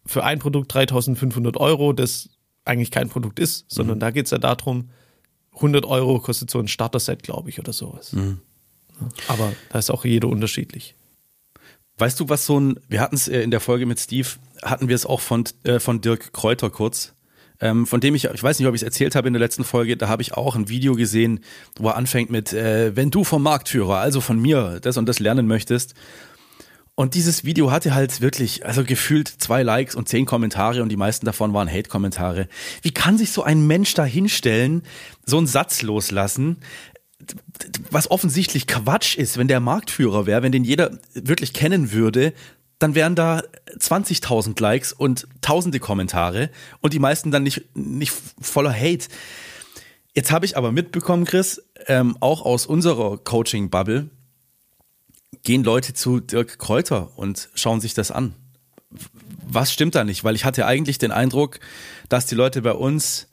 für 0.05 0.23
ein 0.23 0.39
Produkt 0.39 0.73
3500 0.73 1.57
Euro, 1.57 1.93
das 1.93 2.29
eigentlich 2.65 2.91
kein 2.91 3.09
Produkt 3.09 3.39
ist, 3.39 3.65
sondern 3.67 3.97
Mhm. 3.97 4.01
da 4.01 4.11
geht 4.11 4.25
es 4.25 4.31
ja 4.31 4.37
darum, 4.39 4.89
100 5.53 5.85
Euro 5.85 6.19
kostet 6.19 6.49
so 6.51 6.59
ein 6.59 6.67
Starter-Set, 6.67 7.23
glaube 7.23 7.49
ich, 7.49 7.59
oder 7.59 7.73
sowas. 7.73 8.13
Mhm. 8.13 8.39
Aber 9.27 9.53
da 9.69 9.79
ist 9.79 9.89
auch 9.89 10.05
jeder 10.05 10.27
unterschiedlich. 10.27 10.95
Weißt 11.97 12.19
du, 12.19 12.29
was 12.29 12.45
so 12.45 12.59
ein, 12.59 12.79
wir 12.87 12.99
hatten 12.99 13.15
es 13.15 13.27
äh, 13.27 13.41
in 13.41 13.51
der 13.51 13.59
Folge 13.59 13.85
mit 13.85 13.99
Steve, 13.99 14.27
hatten 14.63 14.87
wir 14.87 14.95
es 14.95 15.05
auch 15.05 15.19
von, 15.19 15.43
äh, 15.63 15.79
von 15.79 16.01
Dirk 16.01 16.33
Kräuter 16.33 16.69
kurz, 16.69 17.13
ähm, 17.59 17.85
von 17.85 18.01
dem 18.01 18.15
ich, 18.15 18.25
ich 18.25 18.43
weiß 18.43 18.57
nicht, 18.57 18.67
ob 18.67 18.73
ich 18.73 18.81
es 18.81 18.85
erzählt 18.85 19.15
habe 19.15 19.27
in 19.27 19.33
der 19.33 19.39
letzten 19.39 19.63
Folge, 19.63 19.95
da 19.97 20.07
habe 20.07 20.23
ich 20.23 20.33
auch 20.33 20.55
ein 20.55 20.67
Video 20.67 20.95
gesehen, 20.95 21.41
wo 21.77 21.89
er 21.89 21.95
anfängt 21.95 22.31
mit, 22.31 22.53
äh, 22.53 22.95
wenn 22.95 23.11
du 23.11 23.23
vom 23.23 23.43
Marktführer, 23.43 23.97
also 23.97 24.19
von 24.19 24.39
mir, 24.39 24.79
das 24.81 24.97
und 24.97 25.07
das 25.07 25.19
lernen 25.19 25.45
möchtest. 25.45 25.93
Und 26.95 27.15
dieses 27.15 27.45
Video 27.45 27.71
hatte 27.71 27.95
halt 27.95 28.19
wirklich, 28.21 28.65
also 28.65 28.83
gefühlt 28.83 29.27
zwei 29.27 29.63
Likes 29.63 29.95
und 29.95 30.09
zehn 30.09 30.25
Kommentare 30.25 30.83
und 30.83 30.89
die 30.89 30.97
meisten 30.97 31.25
davon 31.25 31.53
waren 31.53 31.71
Hate-Kommentare. 31.71 32.47
Wie 32.81 32.91
kann 32.91 33.17
sich 33.17 33.31
so 33.31 33.43
ein 33.43 33.65
Mensch 33.65 33.93
da 33.93 34.03
hinstellen, 34.03 34.83
so 35.25 35.37
einen 35.37 35.47
Satz 35.47 35.83
loslassen, 35.83 36.57
was 37.89 38.09
offensichtlich 38.09 38.67
Quatsch 38.67 39.17
ist, 39.17 39.37
wenn 39.37 39.47
der 39.47 39.59
Marktführer 39.59 40.25
wäre, 40.25 40.43
wenn 40.43 40.51
den 40.51 40.63
jeder 40.63 40.97
wirklich 41.13 41.53
kennen 41.53 41.91
würde, 41.91 42.33
dann 42.79 42.95
wären 42.95 43.15
da 43.15 43.43
20.000 43.77 44.59
Likes 44.59 44.91
und 44.91 45.27
tausende 45.41 45.79
Kommentare 45.79 46.49
und 46.81 46.93
die 46.93 46.99
meisten 46.99 47.31
dann 47.31 47.43
nicht, 47.43 47.75
nicht 47.75 48.13
voller 48.41 48.73
Hate. 48.73 49.07
Jetzt 50.13 50.31
habe 50.31 50.45
ich 50.45 50.57
aber 50.57 50.71
mitbekommen, 50.71 51.25
Chris, 51.25 51.61
ähm, 51.87 52.17
auch 52.19 52.41
aus 52.41 52.65
unserer 52.65 53.17
Coaching-Bubble, 53.17 54.09
gehen 55.43 55.63
Leute 55.63 55.93
zu 55.93 56.19
Dirk 56.19 56.59
Kräuter 56.59 57.17
und 57.17 57.49
schauen 57.53 57.81
sich 57.81 57.93
das 57.93 58.11
an. 58.11 58.33
Was 59.47 59.71
stimmt 59.71 59.95
da 59.95 60.03
nicht? 60.03 60.23
Weil 60.23 60.35
ich 60.35 60.43
hatte 60.43 60.65
eigentlich 60.65 60.97
den 60.97 61.11
Eindruck, 61.11 61.59
dass 62.09 62.25
die 62.25 62.35
Leute 62.35 62.61
bei 62.61 62.73
uns, 62.73 63.27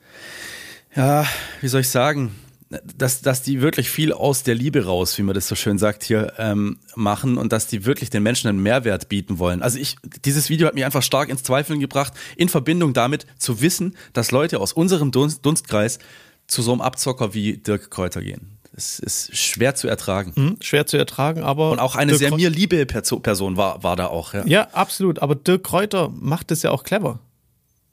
ja, 0.95 1.27
wie 1.61 1.69
soll 1.69 1.81
ich 1.81 1.89
sagen, 1.89 2.35
dass, 2.71 3.23
dass 3.23 3.43
die 3.43 3.63
wirklich 3.63 3.89
viel 3.89 4.13
aus 4.13 4.43
der 4.43 4.55
Liebe 4.55 4.85
raus, 4.85 5.17
wie 5.17 5.23
man 5.23 5.35
das 5.35 5.49
so 5.49 5.55
schön 5.55 5.79
sagt, 5.79 6.05
hier 6.05 6.35
ähm, 6.39 6.79
machen 6.95 7.39
und 7.39 7.53
dass 7.53 7.67
die 7.67 7.87
wirklich 7.87 8.11
den 8.11 8.23
Menschen 8.23 8.49
einen 8.49 8.63
Mehrwert 8.63 9.09
bieten 9.09 9.39
wollen. 9.39 9.63
Also 9.63 9.79
ich, 9.79 9.97
dieses 10.25 10.51
Video 10.51 10.67
hat 10.67 10.75
mich 10.75 10.85
einfach 10.85 11.03
stark 11.03 11.31
ins 11.31 11.43
Zweifeln 11.43 11.81
gebracht, 11.81 12.13
in 12.37 12.49
Verbindung 12.49 12.93
damit 12.93 13.27
zu 13.39 13.63
wissen, 13.63 13.97
dass 14.13 14.33
Leute 14.33 14.61
aus 14.61 14.73
unserem 14.75 15.13
Dunst, 15.13 15.47
Dunstkreis 15.47 15.99
zu 16.47 16.63
so 16.63 16.73
einem 16.73 16.83
Abzocker 16.83 17.33
wie 17.33 17.57
Dirk 17.57 17.91
Kräuter 17.91 18.23
gehen. 18.23 18.59
Es 18.75 18.99
ist 18.99 19.37
schwer 19.37 19.75
zu 19.75 19.89
ertragen. 19.89 20.33
Mhm, 20.37 20.57
schwer 20.61 20.87
zu 20.87 20.97
ertragen, 20.97 21.43
aber. 21.43 21.73
Und 21.73 21.79
auch 21.79 21.97
eine 21.97 22.13
Dirk 22.13 22.19
sehr 22.19 22.35
mir 22.35 22.51
liebe 22.51 22.85
Person 22.87 23.57
war, 23.57 23.83
war 23.83 23.97
da 23.97 24.07
auch. 24.07 24.35
Ja. 24.35 24.47
ja, 24.47 24.69
absolut. 24.73 25.21
Aber 25.21 25.35
Dirk 25.35 25.65
Kräuter 25.65 26.11
macht 26.11 26.51
es 26.51 26.63
ja 26.63 26.71
auch 26.71 26.85
clever. 26.85 27.21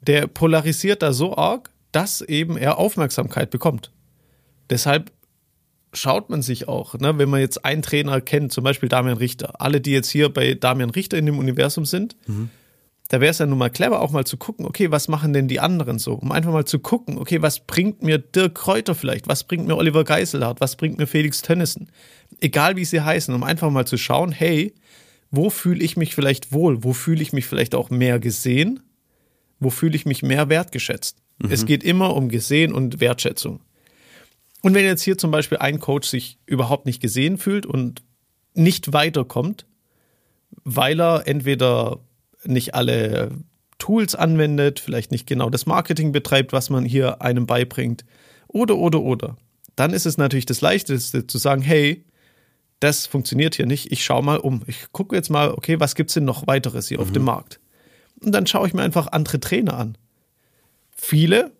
Der 0.02 0.26
polarisiert 0.26 1.02
da 1.02 1.12
so 1.12 1.36
arg, 1.36 1.70
dass 1.92 2.20
eben 2.20 2.56
er 2.56 2.78
Aufmerksamkeit 2.78 3.50
bekommt. 3.50 3.90
Deshalb 4.70 5.12
schaut 5.92 6.30
man 6.30 6.42
sich 6.42 6.68
auch, 6.68 6.94
ne, 6.94 7.18
wenn 7.18 7.28
man 7.28 7.40
jetzt 7.40 7.64
einen 7.64 7.82
Trainer 7.82 8.20
kennt, 8.20 8.52
zum 8.52 8.64
Beispiel 8.64 8.88
Damian 8.88 9.16
Richter, 9.16 9.60
alle, 9.60 9.80
die 9.80 9.92
jetzt 9.92 10.10
hier 10.10 10.28
bei 10.28 10.54
Damian 10.54 10.90
Richter 10.90 11.18
in 11.18 11.26
dem 11.26 11.38
Universum 11.38 11.84
sind, 11.84 12.16
mhm. 12.26 12.50
da 13.08 13.20
wäre 13.20 13.30
es 13.30 13.38
ja 13.38 13.46
nun 13.46 13.58
mal 13.58 13.70
clever, 13.70 14.00
auch 14.00 14.10
mal 14.10 14.26
zu 14.26 14.36
gucken, 14.36 14.66
okay, 14.66 14.90
was 14.90 15.08
machen 15.08 15.32
denn 15.32 15.48
die 15.48 15.60
anderen 15.60 15.98
so? 15.98 16.14
Um 16.14 16.32
einfach 16.32 16.52
mal 16.52 16.66
zu 16.66 16.78
gucken, 16.78 17.18
okay, 17.18 17.40
was 17.42 17.60
bringt 17.60 18.02
mir 18.02 18.18
Dirk 18.18 18.56
Kräuter 18.56 18.94
vielleicht? 18.94 19.28
Was 19.28 19.44
bringt 19.44 19.66
mir 19.66 19.76
Oliver 19.76 20.04
Geiselhardt? 20.04 20.60
Was 20.60 20.76
bringt 20.76 20.98
mir 20.98 21.06
Felix 21.06 21.42
Tönnissen? 21.42 21.90
Egal 22.40 22.76
wie 22.76 22.84
sie 22.84 23.00
heißen, 23.00 23.34
um 23.34 23.42
einfach 23.42 23.70
mal 23.70 23.86
zu 23.86 23.96
schauen, 23.96 24.32
hey, 24.32 24.74
wo 25.30 25.50
fühle 25.50 25.82
ich 25.82 25.96
mich 25.96 26.14
vielleicht 26.14 26.52
wohl? 26.52 26.84
Wo 26.84 26.92
fühle 26.92 27.22
ich 27.22 27.32
mich 27.32 27.46
vielleicht 27.46 27.74
auch 27.74 27.90
mehr 27.90 28.18
gesehen? 28.18 28.80
Wo 29.58 29.70
fühle 29.70 29.96
ich 29.96 30.06
mich 30.06 30.22
mehr 30.22 30.48
wertgeschätzt? 30.48 31.18
Mhm. 31.38 31.50
Es 31.50 31.66
geht 31.66 31.82
immer 31.82 32.14
um 32.14 32.28
Gesehen 32.28 32.72
und 32.72 33.00
Wertschätzung. 33.00 33.60
Und 34.62 34.74
wenn 34.74 34.84
jetzt 34.84 35.02
hier 35.02 35.18
zum 35.18 35.30
Beispiel 35.30 35.58
ein 35.58 35.80
Coach 35.80 36.08
sich 36.08 36.38
überhaupt 36.46 36.86
nicht 36.86 37.00
gesehen 37.00 37.38
fühlt 37.38 37.66
und 37.66 38.02
nicht 38.54 38.92
weiterkommt, 38.92 39.66
weil 40.64 41.00
er 41.00 41.26
entweder 41.26 42.00
nicht 42.44 42.74
alle 42.74 43.30
Tools 43.78 44.14
anwendet, 44.14 44.80
vielleicht 44.80 45.10
nicht 45.10 45.26
genau 45.26 45.50
das 45.50 45.66
Marketing 45.66 46.12
betreibt, 46.12 46.52
was 46.52 46.70
man 46.70 46.84
hier 46.84 47.20
einem 47.22 47.46
beibringt, 47.46 48.04
oder, 48.48 48.76
oder, 48.76 49.02
oder, 49.02 49.36
dann 49.74 49.92
ist 49.92 50.06
es 50.06 50.16
natürlich 50.16 50.46
das 50.46 50.62
Leichteste 50.62 51.26
zu 51.26 51.38
sagen, 51.38 51.62
hey, 51.62 52.04
das 52.80 53.06
funktioniert 53.06 53.54
hier 53.54 53.66
nicht, 53.66 53.92
ich 53.92 54.04
schaue 54.04 54.22
mal 54.22 54.38
um. 54.38 54.62
Ich 54.66 54.92
gucke 54.92 55.16
jetzt 55.16 55.30
mal, 55.30 55.50
okay, 55.50 55.80
was 55.80 55.94
gibt 55.94 56.10
es 56.10 56.14
denn 56.14 56.24
noch 56.24 56.46
weiteres 56.46 56.88
hier 56.88 56.98
mhm. 56.98 57.02
auf 57.02 57.12
dem 57.12 57.22
mhm. 57.22 57.26
Markt? 57.26 57.60
Und 58.20 58.32
dann 58.32 58.46
schaue 58.46 58.66
ich 58.66 58.74
mir 58.74 58.82
einfach 58.82 59.08
andere 59.08 59.40
Trainer 59.40 59.74
an. 59.74 59.98
Viele 60.90 61.52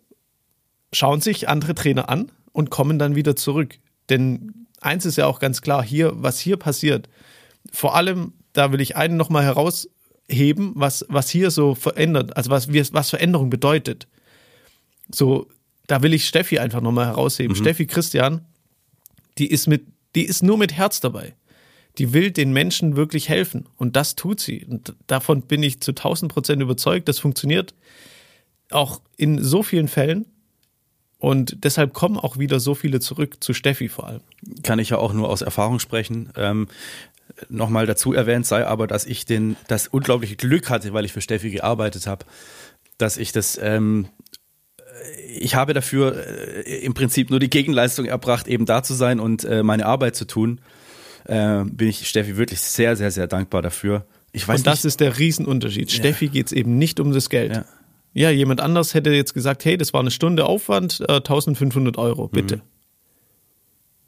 schauen 0.92 1.20
sich 1.20 1.48
andere 1.48 1.74
Trainer 1.74 2.08
an, 2.08 2.32
und 2.56 2.70
kommen 2.70 2.98
dann 2.98 3.14
wieder 3.14 3.36
zurück. 3.36 3.78
Denn 4.08 4.66
eins 4.80 5.04
ist 5.04 5.16
ja 5.16 5.26
auch 5.26 5.40
ganz 5.40 5.60
klar, 5.60 5.84
hier, 5.84 6.12
was 6.14 6.40
hier 6.40 6.56
passiert, 6.56 7.06
vor 7.70 7.94
allem, 7.94 8.32
da 8.54 8.72
will 8.72 8.80
ich 8.80 8.96
einen 8.96 9.18
nochmal 9.18 9.44
herausheben, 9.44 10.72
was, 10.75 11.04
was 11.10 11.28
hier 11.28 11.50
so 11.50 11.75
verändert, 11.75 12.34
also 12.34 12.48
was, 12.48 12.72
was 12.72 13.10
Veränderung 13.10 13.50
bedeutet. 13.50 14.08
So, 15.12 15.48
da 15.86 16.02
will 16.02 16.14
ich 16.14 16.26
Steffi 16.26 16.58
einfach 16.58 16.80
nochmal 16.80 17.04
herausheben. 17.04 17.54
Mhm. 17.54 17.60
Steffi 17.60 17.86
Christian, 17.86 18.40
die 19.36 19.50
ist 19.50 19.66
mit, 19.66 19.84
die 20.14 20.25
ist 20.25 20.42
nur 20.42 20.56
mit 20.56 20.72
Herz 20.72 21.00
dabei. 21.00 21.34
Die 21.98 22.14
will 22.14 22.30
den 22.30 22.54
Menschen 22.54 22.96
wirklich 22.96 23.28
helfen. 23.28 23.66
Und 23.76 23.96
das 23.96 24.16
tut 24.16 24.40
sie. 24.40 24.64
Und 24.64 24.94
davon 25.06 25.42
bin 25.42 25.62
ich 25.62 25.82
zu 25.82 25.90
1000 25.90 26.32
Prozent 26.32 26.62
überzeugt. 26.62 27.06
Das 27.06 27.18
funktioniert 27.18 27.75
auch 28.70 29.02
in 29.18 29.44
so 29.44 29.62
vielen 29.62 29.88
Fällen. 29.88 30.25
Und 31.26 31.64
deshalb 31.64 31.92
kommen 31.92 32.18
auch 32.18 32.38
wieder 32.38 32.61
so 32.61 32.76
viele 32.76 33.00
zurück 33.00 33.38
zu 33.42 33.52
Steffi 33.52 33.88
vor 33.88 34.06
allem. 34.06 34.21
Kann 34.62 34.78
ich 34.78 34.90
ja 34.90 34.99
auch 34.99 35.12
nur 35.12 35.28
aus 35.28 35.42
Erfahrung 35.42 35.80
sprechen. 35.80 36.30
Ähm, 36.37 36.68
Nochmal 37.49 37.85
dazu 37.85 38.12
erwähnt 38.12 38.47
sei 38.47 38.64
aber, 38.64 38.87
dass 38.87 39.04
ich 39.04 39.25
den, 39.25 39.56
das 39.66 39.88
unglaubliche 39.88 40.37
Glück 40.37 40.71
hatte, 40.71 40.92
weil 40.92 41.04
ich 41.04 41.12
für 41.12 41.21
Steffi 41.21 41.50
gearbeitet 41.50 42.06
habe, 42.06 42.25
dass 42.97 43.16
ich 43.16 43.33
das, 43.33 43.59
ähm, 43.61 44.06
ich 45.37 45.56
habe 45.56 45.75
dafür 45.75 46.14
äh, 46.64 46.85
im 46.85 46.95
Prinzip 46.95 47.30
nur 47.30 47.40
die 47.40 47.50
Gegenleistung 47.50 48.06
erbracht, 48.06 48.47
eben 48.47 48.64
da 48.64 48.85
zu 48.85 48.95
sein 48.95 49.18
und 49.18 49.42
äh, 49.42 49.64
meine 49.64 49.87
Arbeit 49.87 50.14
zu 50.14 50.26
tun. 50.26 50.61
Äh, 51.25 51.64
bin 51.64 51.88
ich 51.88 52.09
Steffi 52.09 52.37
wirklich 52.37 52.61
sehr, 52.61 52.95
sehr, 52.95 53.11
sehr 53.11 53.26
dankbar 53.26 53.62
dafür. 53.62 54.06
Ich 54.30 54.47
weiß 54.47 54.61
und 54.61 54.66
das 54.68 54.85
nicht, 54.85 54.85
ist 54.85 55.00
der 55.00 55.18
Riesenunterschied. 55.18 55.90
Ja. 55.90 55.97
Steffi 55.97 56.28
geht 56.28 56.47
es 56.47 56.52
eben 56.52 56.78
nicht 56.78 57.00
um 57.00 57.11
das 57.12 57.30
Geld. 57.30 57.56
Ja. 57.56 57.64
Ja, 58.16 58.30
jemand 58.30 58.62
anders 58.62 58.94
hätte 58.94 59.11
jetzt 59.11 59.35
gesagt, 59.35 59.66
hey, 59.66 59.76
das 59.76 59.92
war 59.92 60.00
eine 60.00 60.11
Stunde 60.11 60.46
Aufwand, 60.46 61.04
äh, 61.06 61.16
1500 61.16 61.99
Euro, 61.99 62.28
bitte. 62.28 62.56
Mhm. 62.56 62.62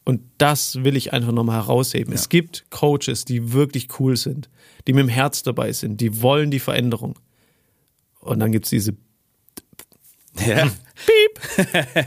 Und 0.04 0.22
das 0.38 0.82
will 0.82 0.96
ich 0.96 1.12
einfach 1.12 1.32
nochmal 1.32 1.56
herausheben. 1.56 2.14
Ja. 2.14 2.18
Es 2.18 2.30
gibt 2.30 2.64
Coaches, 2.70 3.26
die 3.26 3.52
wirklich 3.52 4.00
cool 4.00 4.16
sind, 4.16 4.48
die 4.86 4.94
mit 4.94 5.02
dem 5.02 5.10
Herz 5.10 5.42
dabei 5.42 5.72
sind, 5.72 6.00
die 6.00 6.22
wollen 6.22 6.50
die 6.50 6.58
Veränderung. 6.58 7.18
Und 8.20 8.40
dann 8.40 8.50
gibt 8.50 8.64
es 8.64 8.70
diese 8.70 8.96
ja. 10.38 10.64
Piep. 11.04 12.06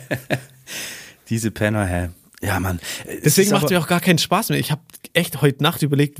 diese 1.30 1.52
Penner, 1.52 1.86
hä? 1.86 2.10
Ja, 2.42 2.60
Mann. 2.60 2.80
Deswegen 3.24 3.52
macht 3.52 3.70
mir 3.70 3.80
auch 3.80 3.88
gar 3.88 4.00
keinen 4.00 4.18
Spaß 4.18 4.50
mehr. 4.50 4.58
Ich 4.58 4.72
habe 4.72 4.82
echt 5.14 5.44
heute 5.44 5.62
Nacht 5.62 5.84
überlegt, 5.84 6.20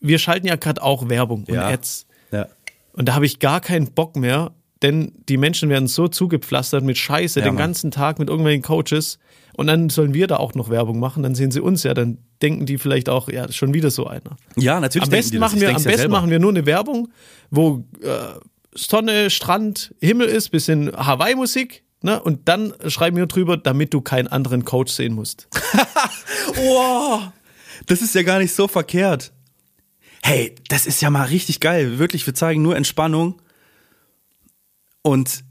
wir 0.00 0.18
schalten 0.20 0.46
ja 0.46 0.54
gerade 0.54 0.80
auch 0.80 1.08
Werbung 1.08 1.40
und 1.48 1.54
ja. 1.54 1.66
Ads. 1.66 2.06
Ja. 2.30 2.46
Und 2.92 3.08
da 3.08 3.14
habe 3.16 3.26
ich 3.26 3.40
gar 3.40 3.60
keinen 3.60 3.90
Bock 3.90 4.14
mehr, 4.14 4.52
denn 4.82 5.12
die 5.28 5.36
Menschen 5.36 5.68
werden 5.68 5.86
so 5.86 6.08
zugepflastert 6.08 6.84
mit 6.84 6.98
Scheiße 6.98 7.40
ja, 7.40 7.46
den 7.46 7.56
ganzen 7.56 7.90
Tag 7.90 8.18
mit 8.18 8.28
irgendwelchen 8.28 8.62
Coaches 8.62 9.18
und 9.54 9.66
dann 9.66 9.90
sollen 9.90 10.14
wir 10.14 10.26
da 10.26 10.36
auch 10.36 10.54
noch 10.54 10.70
Werbung 10.70 10.98
machen, 10.98 11.22
dann 11.22 11.34
sehen 11.34 11.50
sie 11.50 11.60
uns 11.60 11.82
ja, 11.82 11.94
dann 11.94 12.18
denken 12.40 12.66
die 12.66 12.78
vielleicht 12.78 13.08
auch, 13.08 13.28
ja, 13.28 13.50
schon 13.52 13.74
wieder 13.74 13.90
so 13.90 14.06
einer. 14.06 14.36
Ja, 14.56 14.80
natürlich. 14.80 15.04
Am 15.04 15.10
besten, 15.10 15.38
machen 15.38 15.60
wir, 15.60 15.74
am 15.74 15.82
besten 15.82 16.10
machen 16.10 16.30
wir 16.30 16.38
nur 16.38 16.50
eine 16.50 16.66
Werbung, 16.66 17.08
wo 17.50 17.84
äh, 18.02 18.08
Sonne, 18.74 19.30
Strand, 19.30 19.94
Himmel 20.00 20.28
ist, 20.28 20.50
bisschen 20.50 20.90
Hawaii-Musik, 20.96 21.84
ne? 22.00 22.20
Und 22.22 22.48
dann 22.48 22.72
schreiben 22.88 23.16
wir 23.16 23.26
drüber, 23.26 23.56
damit 23.56 23.92
du 23.92 24.00
keinen 24.00 24.28
anderen 24.28 24.64
Coach 24.64 24.92
sehen 24.92 25.14
musst. 25.14 25.48
oh, 26.58 27.20
das 27.86 28.00
ist 28.00 28.14
ja 28.14 28.22
gar 28.22 28.38
nicht 28.38 28.54
so 28.54 28.68
verkehrt. 28.68 29.32
Hey, 30.22 30.54
das 30.68 30.86
ist 30.86 31.02
ja 31.02 31.10
mal 31.10 31.24
richtig 31.24 31.60
geil. 31.60 31.98
Wirklich, 31.98 32.24
wir 32.26 32.34
zeigen 32.34 32.62
nur 32.62 32.76
Entspannung 32.76 33.42
und 35.02 35.44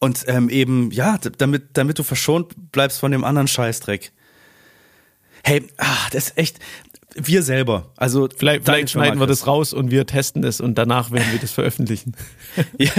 und 0.00 0.24
ähm, 0.28 0.48
eben 0.48 0.90
ja, 0.92 1.18
damit 1.18 1.76
damit 1.76 1.98
du 1.98 2.02
verschont 2.02 2.72
bleibst 2.72 3.00
von 3.00 3.10
dem 3.10 3.24
anderen 3.24 3.48
Scheißdreck. 3.48 4.12
Hey, 5.44 5.64
ah, 5.78 6.08
das 6.12 6.28
ist 6.28 6.38
echt 6.38 6.58
wir 7.14 7.42
selber. 7.42 7.92
Also 7.96 8.28
vielleicht, 8.36 8.64
vielleicht 8.64 8.90
schneiden 8.90 9.18
wir 9.18 9.26
das 9.26 9.46
raus 9.46 9.72
und 9.72 9.90
wir 9.90 10.06
testen 10.06 10.44
es 10.44 10.60
und 10.60 10.76
danach 10.76 11.10
werden 11.10 11.32
wir 11.32 11.38
das 11.38 11.52
veröffentlichen. 11.52 12.14
ja, 12.78 12.92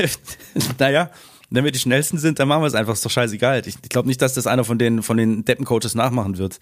naja, 0.78 1.12
wenn 1.52 1.64
wir 1.64 1.72
die 1.72 1.80
schnellsten 1.80 2.18
sind, 2.18 2.40
dann 2.40 2.48
machen 2.48 2.62
wir 2.62 2.68
es 2.68 2.76
einfach, 2.76 2.94
ist 2.94 3.06
doch 3.06 3.10
scheißegal. 3.10 3.62
Ich, 3.66 3.76
ich 3.82 3.90
glaube 3.90 4.08
nicht, 4.08 4.22
dass 4.22 4.34
das 4.34 4.46
einer 4.46 4.64
von 4.64 4.78
den, 4.78 5.02
von 5.02 5.18
den 5.18 5.46
Deppencoaches 5.46 5.96
nachmachen 5.96 6.38
wird. 6.38 6.60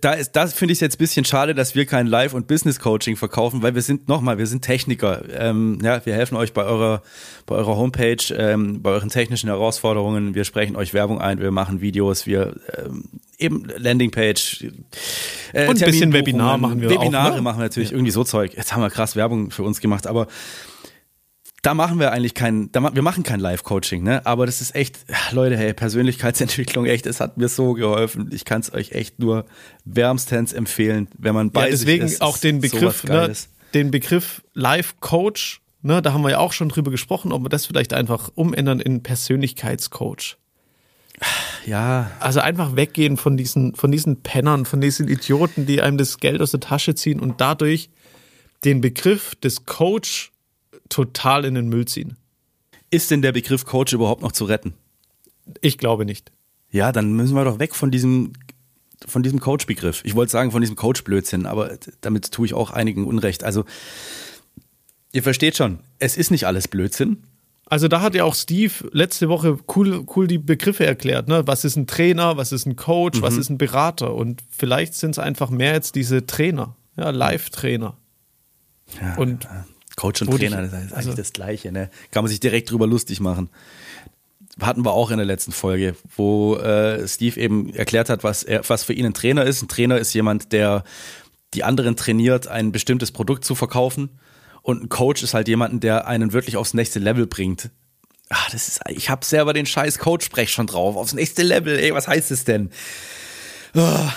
Da 0.00 0.12
ist, 0.12 0.32
das 0.32 0.54
finde 0.54 0.72
ich 0.72 0.80
jetzt 0.80 0.94
ein 0.94 0.98
bisschen 0.98 1.24
schade, 1.24 1.54
dass 1.54 1.74
wir 1.74 1.86
kein 1.86 2.06
Live- 2.06 2.34
und 2.34 2.46
Business-Coaching 2.46 3.16
verkaufen, 3.16 3.62
weil 3.62 3.74
wir 3.74 3.82
sind, 3.82 4.08
nochmal, 4.08 4.38
wir 4.38 4.46
sind 4.46 4.62
Techniker. 4.62 5.22
Ähm, 5.34 5.78
ja, 5.82 6.04
wir 6.06 6.14
helfen 6.14 6.36
euch 6.36 6.52
bei 6.52 6.64
eurer, 6.64 7.02
bei 7.46 7.56
eurer 7.56 7.76
Homepage, 7.76 8.22
ähm, 8.36 8.80
bei 8.80 8.90
euren 8.90 9.08
technischen 9.08 9.48
Herausforderungen. 9.48 10.34
Wir 10.34 10.44
sprechen 10.44 10.76
euch 10.76 10.94
Werbung 10.94 11.20
ein, 11.20 11.40
wir 11.40 11.50
machen 11.50 11.80
Videos, 11.80 12.26
wir 12.26 12.54
ähm, 12.78 13.04
eben 13.38 13.64
Landingpage. 13.76 14.68
Äh, 15.52 15.68
und 15.68 15.82
ein 15.82 15.90
bisschen 15.90 16.12
Webinar 16.12 16.58
machen 16.58 16.80
wir 16.80 16.88
Webinare 16.88 17.32
auch, 17.32 17.36
ne? 17.36 17.42
machen 17.42 17.58
wir 17.58 17.64
natürlich, 17.64 17.90
ja. 17.90 17.96
irgendwie 17.96 18.12
so 18.12 18.24
Zeug. 18.24 18.54
Jetzt 18.56 18.72
haben 18.72 18.80
wir 18.80 18.90
krass 18.90 19.16
Werbung 19.16 19.50
für 19.50 19.64
uns 19.64 19.80
gemacht, 19.80 20.06
aber 20.06 20.28
da 21.62 21.74
machen 21.74 22.00
wir 22.00 22.10
eigentlich 22.10 22.34
kein, 22.34 22.70
da, 22.72 22.92
wir 22.92 23.02
machen 23.02 23.22
kein 23.22 23.38
Live-Coaching, 23.38 24.02
ne? 24.02 24.26
Aber 24.26 24.46
das 24.46 24.60
ist 24.60 24.74
echt, 24.74 24.98
Leute, 25.30 25.56
hey, 25.56 25.72
Persönlichkeitsentwicklung, 25.72 26.86
echt, 26.86 27.06
es 27.06 27.20
hat 27.20 27.38
mir 27.38 27.48
so 27.48 27.74
geholfen. 27.74 28.30
Ich 28.32 28.44
kann 28.44 28.60
es 28.60 28.72
euch 28.74 28.92
echt 28.92 29.20
nur 29.20 29.46
wärmstens 29.84 30.52
empfehlen, 30.52 31.08
wenn 31.18 31.34
man 31.34 31.52
bei 31.52 31.66
ja, 31.66 31.70
deswegen 31.70 32.08
sich 32.08 32.16
ist, 32.16 32.20
auch 32.20 32.36
den 32.36 32.60
Begriff, 32.60 33.04
ne, 33.04 33.32
den 33.74 33.92
Begriff 33.92 34.42
Life 34.54 34.94
Coach, 34.98 35.60
ne, 35.82 36.02
da 36.02 36.12
haben 36.12 36.22
wir 36.22 36.30
ja 36.30 36.38
auch 36.38 36.52
schon 36.52 36.68
drüber 36.68 36.90
gesprochen, 36.90 37.30
ob 37.30 37.44
wir 37.44 37.48
das 37.48 37.64
vielleicht 37.66 37.92
einfach 37.92 38.30
umändern 38.34 38.80
in 38.80 39.04
Persönlichkeitscoach. 39.04 40.36
Ja. 41.64 42.10
Also 42.18 42.40
einfach 42.40 42.74
weggehen 42.74 43.16
von 43.16 43.36
diesen, 43.36 43.76
von 43.76 43.92
diesen 43.92 44.22
Pennern, 44.22 44.64
von 44.64 44.80
diesen 44.80 45.06
Idioten, 45.06 45.66
die 45.66 45.80
einem 45.80 45.96
das 45.96 46.18
Geld 46.18 46.40
aus 46.40 46.50
der 46.50 46.58
Tasche 46.58 46.96
ziehen 46.96 47.20
und 47.20 47.40
dadurch 47.40 47.88
den 48.64 48.80
Begriff 48.80 49.36
des 49.36 49.64
Coach 49.64 50.31
total 50.92 51.44
in 51.44 51.54
den 51.54 51.68
Müll 51.68 51.86
ziehen. 51.86 52.16
Ist 52.90 53.10
denn 53.10 53.22
der 53.22 53.32
Begriff 53.32 53.64
Coach 53.64 53.92
überhaupt 53.92 54.22
noch 54.22 54.32
zu 54.32 54.44
retten? 54.44 54.74
Ich 55.60 55.78
glaube 55.78 56.04
nicht. 56.04 56.30
Ja, 56.70 56.92
dann 56.92 57.12
müssen 57.12 57.34
wir 57.34 57.44
doch 57.44 57.58
weg 57.58 57.74
von 57.74 57.90
diesem, 57.90 58.32
von 59.06 59.22
diesem 59.22 59.40
Coach-Begriff. 59.40 60.02
Ich 60.04 60.14
wollte 60.14 60.32
sagen, 60.32 60.50
von 60.50 60.60
diesem 60.60 60.76
Coach-Blödsinn, 60.76 61.46
aber 61.46 61.78
damit 62.00 62.30
tue 62.32 62.46
ich 62.46 62.54
auch 62.54 62.70
einigen 62.70 63.06
Unrecht. 63.06 63.44
Also, 63.44 63.64
ihr 65.12 65.22
versteht 65.22 65.56
schon, 65.56 65.80
es 65.98 66.16
ist 66.16 66.30
nicht 66.30 66.46
alles 66.46 66.68
Blödsinn. 66.68 67.22
Also 67.66 67.88
da 67.88 68.02
hat 68.02 68.14
ja 68.14 68.24
auch 68.24 68.34
Steve 68.34 68.72
letzte 68.92 69.30
Woche 69.30 69.58
cool, 69.74 70.04
cool 70.14 70.26
die 70.26 70.36
Begriffe 70.36 70.84
erklärt. 70.84 71.28
Ne? 71.28 71.46
Was 71.46 71.64
ist 71.64 71.76
ein 71.76 71.86
Trainer, 71.86 72.36
was 72.36 72.52
ist 72.52 72.66
ein 72.66 72.76
Coach, 72.76 73.20
mhm. 73.20 73.22
was 73.22 73.38
ist 73.38 73.48
ein 73.48 73.56
Berater? 73.56 74.14
Und 74.14 74.42
vielleicht 74.50 74.92
sind 74.92 75.12
es 75.12 75.18
einfach 75.18 75.48
mehr 75.48 75.72
jetzt 75.72 75.94
diese 75.94 76.26
Trainer, 76.26 76.76
ja, 76.98 77.08
Live-Trainer. 77.08 77.96
Ja, 79.00 79.16
und 79.16 79.48
Coach 79.96 80.22
und 80.22 80.30
Trainer, 80.30 80.62
das 80.62 80.68
ist 80.68 80.74
eigentlich 80.74 80.96
also, 80.96 81.14
das 81.14 81.32
Gleiche. 81.32 81.72
Ne? 81.72 81.90
Kann 82.10 82.24
man 82.24 82.30
sich 82.30 82.40
direkt 82.40 82.70
drüber 82.70 82.86
lustig 82.86 83.20
machen. 83.20 83.50
Hatten 84.60 84.84
wir 84.84 84.92
auch 84.92 85.10
in 85.10 85.16
der 85.16 85.26
letzten 85.26 85.52
Folge, 85.52 85.96
wo 86.16 86.56
äh, 86.56 87.06
Steve 87.08 87.40
eben 87.40 87.72
erklärt 87.74 88.10
hat, 88.10 88.22
was, 88.22 88.42
er, 88.42 88.68
was 88.68 88.84
für 88.84 88.92
ihn 88.92 89.06
ein 89.06 89.14
Trainer 89.14 89.44
ist. 89.44 89.62
Ein 89.62 89.68
Trainer 89.68 89.98
ist 89.98 90.12
jemand, 90.12 90.52
der 90.52 90.84
die 91.54 91.64
anderen 91.64 91.96
trainiert, 91.96 92.48
ein 92.48 92.72
bestimmtes 92.72 93.12
Produkt 93.12 93.44
zu 93.44 93.54
verkaufen. 93.54 94.10
Und 94.62 94.84
ein 94.84 94.88
Coach 94.88 95.22
ist 95.22 95.34
halt 95.34 95.48
jemanden, 95.48 95.80
der 95.80 96.06
einen 96.06 96.32
wirklich 96.32 96.56
aufs 96.56 96.74
nächste 96.74 96.98
Level 96.98 97.26
bringt. 97.26 97.70
Ah, 98.28 98.46
das 98.52 98.68
ist, 98.68 98.80
ich 98.88 99.10
habe 99.10 99.24
selber 99.24 99.52
den 99.52 99.66
scheiß 99.66 99.98
Coach-Sprech 99.98 100.50
schon 100.50 100.66
drauf. 100.66 100.96
Aufs 100.96 101.12
nächste 101.12 101.42
Level, 101.42 101.78
ey, 101.78 101.92
was 101.92 102.08
heißt 102.08 102.30
es 102.30 102.44
denn? 102.44 102.70
Oh, 103.74 104.08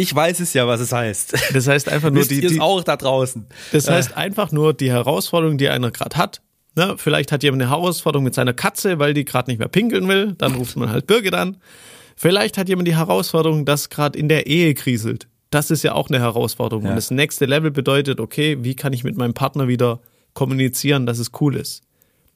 ich 0.00 0.14
weiß 0.14 0.40
es 0.40 0.52
ja, 0.54 0.66
was 0.66 0.80
es 0.80 0.92
heißt. 0.92 1.34
Das 1.54 1.66
heißt 1.66 1.88
einfach 1.88 2.10
nur 2.10 2.24
die, 2.24 2.40
die 2.40 2.60
auch 2.60 2.82
da 2.84 2.96
draußen. 2.96 3.46
Das 3.72 3.88
heißt 3.88 4.16
einfach 4.16 4.52
nur 4.52 4.74
die 4.74 4.90
Herausforderung, 4.90 5.58
die 5.58 5.68
einer 5.68 5.90
gerade 5.90 6.16
hat. 6.16 6.42
Ne? 6.76 6.94
Vielleicht 6.96 7.32
hat 7.32 7.42
jemand 7.42 7.62
eine 7.62 7.70
Herausforderung 7.70 8.24
mit 8.24 8.34
seiner 8.34 8.52
Katze, 8.52 8.98
weil 8.98 9.14
die 9.14 9.24
gerade 9.24 9.50
nicht 9.50 9.58
mehr 9.58 9.68
pinkeln 9.68 10.08
will. 10.08 10.34
Dann 10.38 10.54
ruft 10.54 10.76
man 10.76 10.90
halt 10.90 11.06
Birgit 11.06 11.34
an. 11.34 11.56
Vielleicht 12.16 12.58
hat 12.58 12.68
jemand 12.68 12.86
die 12.86 12.96
Herausforderung, 12.96 13.64
dass 13.64 13.88
gerade 13.88 14.18
in 14.18 14.28
der 14.28 14.46
Ehe 14.46 14.74
kriselt 14.74 15.26
das 15.50 15.70
ist 15.70 15.82
ja 15.82 15.94
auch 15.94 16.08
eine 16.08 16.20
Herausforderung. 16.20 16.84
Ja. 16.84 16.90
Und 16.90 16.96
das 16.96 17.10
nächste 17.10 17.44
Level 17.44 17.70
bedeutet, 17.70 18.20
okay, 18.20 18.58
wie 18.62 18.74
kann 18.74 18.92
ich 18.92 19.04
mit 19.04 19.16
meinem 19.16 19.34
Partner 19.34 19.68
wieder 19.68 20.00
kommunizieren, 20.32 21.06
dass 21.06 21.18
es 21.18 21.32
cool 21.40 21.56
ist. 21.56 21.82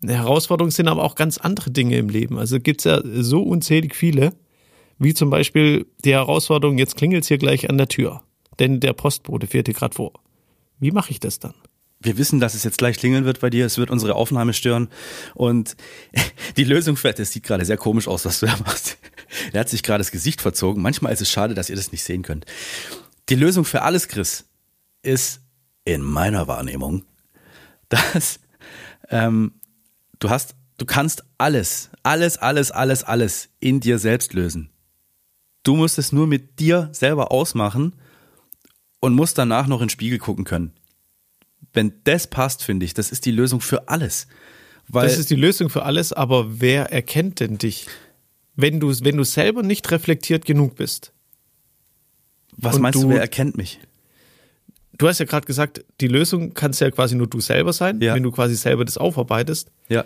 Eine 0.03 0.15
Herausforderung 0.15 0.71
sind 0.71 0.89
aber 0.89 1.05
auch 1.05 1.15
ganz 1.15 1.39
andere 1.39 1.71
Dinge 1.71 1.97
im 1.97 2.09
Leben. 2.09 2.39
Also 2.39 2.59
gibt 2.59 2.81
es 2.81 2.85
ja 2.85 3.01
so 3.05 3.43
unzählig 3.43 3.95
viele, 3.95 4.33
wie 4.99 5.15
zum 5.15 5.31
Beispiel 5.31 5.87
die 6.05 6.13
Herausforderung, 6.13 6.79
jetzt 6.79 6.97
klingelt 6.97 7.23
es 7.23 7.29
hier 7.29 7.39
gleich 7.39 7.69
an 7.69 7.79
der 7.79 7.89
Tür, 7.89 8.23
denn 8.59 8.81
der 8.81 8.93
Postbote 8.93 9.47
fährt 9.47 9.67
hier 9.67 9.75
gerade 9.75 9.95
vor. 9.95 10.13
Wie 10.79 10.91
mache 10.91 11.11
ich 11.11 11.21
das 11.21 11.39
dann? 11.39 11.55
wir 12.05 12.19
wissen, 12.19 12.41
dass 12.41 12.55
es 12.55 12.65
jetzt 12.65 12.79
gleich 12.79 12.99
klingeln 12.99 13.25
wird 13.25 13.41
bei 13.41 13.51
dir, 13.51 13.67
es 13.67 13.79
wird 13.79 13.91
unsere 13.91 14.15
Aufnahme 14.15 14.53
stören. 14.53 14.89
Und 15.35 15.77
die 16.57 16.65
Lösung 16.65 16.97
für 16.97 17.13
das 17.13 17.33
sieht 17.33 17.45
gerade 17.45 17.65
sehr 17.65 17.77
komisch 17.77 18.09
aus, 18.09 18.25
was 18.25 18.41
du 18.41 18.47
da 18.47 18.57
machst. 18.59 18.99
Er 19.53 19.61
hat 19.61 19.69
sich 19.69 19.83
gerade 19.83 19.99
das 19.99 20.11
Gesicht 20.11 20.41
verzogen. 20.41 20.83
Manchmal 20.83 21.13
ist 21.13 21.23
es 21.23 21.31
schade, 21.31 21.55
dass 21.55 21.71
ihr 21.71 21.77
das 21.77 21.93
nicht 21.93 22.05
sehen 22.05 22.23
könnt. 22.23 22.47
Die 23.29 23.35
Lösung 23.35 23.65
für 23.65 23.83
alles, 23.83 24.09
Chris, 24.09 24.45
ist 25.03 25.41
in 25.85 26.03
meiner 26.03 26.47
Wahrnehmung, 26.47 27.05
dass 27.89 28.41
ähm, 29.09 29.55
du 30.19 30.31
hast, 30.31 30.55
du 30.79 30.87
kannst 30.87 31.25
alles, 31.39 31.91
alles, 32.03 32.39
alles, 32.39 32.71
alles, 32.71 33.03
alles 33.03 33.49
in 33.61 33.81
dir 33.81 33.99
selbst 33.99 34.35
lösen. 34.35 34.71
Du 35.65 35.75
musst 35.75 35.99
es 35.99 36.13
nur 36.13 36.27
mit 36.27 36.61
dir 36.61 36.91
selber 36.93 37.33
ausmachen 37.33 37.95
und 39.01 39.15
musst 39.15 39.39
danach 39.39 39.67
noch 39.67 39.81
in 39.81 39.87
den 39.87 39.91
Spiegel 39.91 40.19
gucken 40.19 40.45
können. 40.45 40.73
Wenn 41.73 41.93
das 42.05 42.29
passt, 42.29 42.63
finde 42.63 42.87
ich, 42.87 42.95
das 42.95 43.11
ist 43.11 43.27
die 43.27 43.33
Lösung 43.33 43.61
für 43.61 43.89
alles. 43.89 44.29
Weil 44.89 45.09
das 45.09 45.19
ist 45.19 45.31
die 45.31 45.37
Lösung 45.37 45.71
für 45.71 45.83
alles, 45.85 46.13
aber 46.13 46.61
wer 46.61 46.93
erkennt 46.93 47.41
denn 47.41 47.59
dich? 47.59 47.87
Wenn 48.55 48.79
du, 48.79 48.93
wenn 49.01 49.17
du 49.17 49.25
selber 49.25 49.63
nicht 49.63 49.91
reflektiert 49.91 50.45
genug 50.45 50.77
bist, 50.77 51.13
was 52.57 52.79
meinst 52.79 53.03
du, 53.03 53.09
wer 53.09 53.21
erkennt 53.21 53.57
mich? 53.57 53.81
Du 54.97 55.09
hast 55.09 55.19
ja 55.19 55.25
gerade 55.25 55.47
gesagt, 55.47 55.85
die 56.01 56.07
Lösung 56.07 56.55
kannst 56.55 56.81
ja 56.81 56.91
quasi 56.91 57.17
nur 57.17 57.27
du 57.27 57.41
selber 57.41 57.73
sein, 57.73 58.01
ja. 58.01 58.15
wenn 58.15 58.23
du 58.23 58.31
quasi 58.31 58.55
selber 58.55 58.85
das 58.85 58.97
aufarbeitest. 58.97 59.73
Ja. 59.89 60.05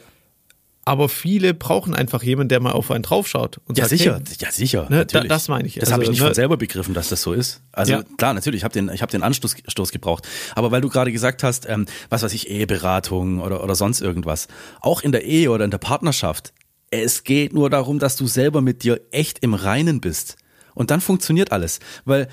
Aber 0.88 1.10
viele 1.10 1.52
brauchen 1.52 1.94
einfach 1.94 2.22
jemanden, 2.22 2.48
der 2.48 2.60
mal 2.60 2.72
auf 2.72 2.90
einen 2.90 3.02
draufschaut. 3.02 3.60
Und 3.66 3.76
ja, 3.76 3.84
sagt, 3.84 3.98
sicher, 3.98 4.14
hey, 4.26 4.36
ja, 4.40 4.50
sicher. 4.50 4.86
Ne, 4.88 5.04
da, 5.04 5.20
das 5.20 5.48
meine 5.48 5.68
ich. 5.68 5.74
Das 5.74 5.82
also, 5.82 5.92
habe 5.92 6.04
ich 6.04 6.08
nicht 6.08 6.20
ne, 6.20 6.24
von 6.28 6.34
selber 6.34 6.56
begriffen, 6.56 6.94
dass 6.94 7.10
das 7.10 7.20
so 7.20 7.34
ist. 7.34 7.60
Also 7.72 7.92
ja. 7.92 8.04
klar, 8.16 8.32
natürlich, 8.32 8.60
ich 8.60 8.64
habe 8.64 8.72
den, 8.72 8.88
ich 8.88 9.02
hab 9.02 9.10
den 9.10 9.22
Anstoß 9.22 9.56
Stoß 9.66 9.92
gebraucht. 9.92 10.26
Aber 10.54 10.70
weil 10.70 10.80
du 10.80 10.88
gerade 10.88 11.12
gesagt 11.12 11.42
hast, 11.42 11.68
ähm, 11.68 11.84
was 12.08 12.22
weiß 12.22 12.32
ich, 12.32 12.48
Eheberatung 12.48 13.42
oder, 13.42 13.62
oder 13.62 13.74
sonst 13.74 14.00
irgendwas. 14.00 14.48
Auch 14.80 15.02
in 15.02 15.12
der 15.12 15.26
Ehe 15.26 15.50
oder 15.50 15.66
in 15.66 15.70
der 15.70 15.76
Partnerschaft. 15.76 16.54
Es 16.90 17.22
geht 17.22 17.52
nur 17.52 17.68
darum, 17.68 17.98
dass 17.98 18.16
du 18.16 18.26
selber 18.26 18.62
mit 18.62 18.82
dir 18.82 18.98
echt 19.10 19.40
im 19.40 19.52
Reinen 19.52 20.00
bist. 20.00 20.38
Und 20.72 20.90
dann 20.90 21.02
funktioniert 21.02 21.52
alles. 21.52 21.80
Weil 22.06 22.28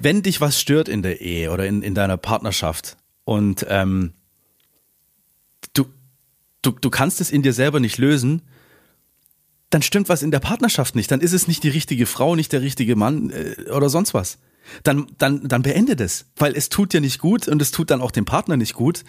wenn 0.00 0.24
dich 0.24 0.40
was 0.40 0.60
stört 0.60 0.88
in 0.88 1.02
der 1.02 1.20
Ehe 1.20 1.52
oder 1.52 1.66
in, 1.66 1.82
in 1.82 1.94
deiner 1.94 2.16
Partnerschaft 2.16 2.96
und 3.24 3.64
ähm, 3.68 4.12
du, 6.62 6.72
du 6.72 6.90
kannst 6.90 7.20
es 7.20 7.30
in 7.30 7.42
dir 7.42 7.52
selber 7.52 7.80
nicht 7.80 7.98
lösen, 7.98 8.42
dann 9.70 9.82
stimmt 9.82 10.08
was 10.08 10.22
in 10.22 10.30
der 10.30 10.40
Partnerschaft 10.40 10.94
nicht. 10.94 11.10
Dann 11.10 11.20
ist 11.20 11.32
es 11.32 11.48
nicht 11.48 11.62
die 11.62 11.68
richtige 11.68 12.06
Frau, 12.06 12.36
nicht 12.36 12.52
der 12.52 12.62
richtige 12.62 12.96
Mann 12.96 13.30
äh, 13.30 13.70
oder 13.70 13.88
sonst 13.88 14.14
was. 14.14 14.38
Dann, 14.82 15.06
dann, 15.18 15.46
dann 15.46 15.62
beende 15.62 15.96
das, 15.96 16.26
weil 16.36 16.54
es 16.56 16.68
tut 16.68 16.92
dir 16.92 17.00
nicht 17.00 17.20
gut 17.20 17.46
und 17.46 17.62
es 17.62 17.70
tut 17.70 17.90
dann 17.90 18.00
auch 18.00 18.10
dem 18.10 18.24
Partner 18.24 18.56
nicht 18.56 18.74
gut. 18.74 19.04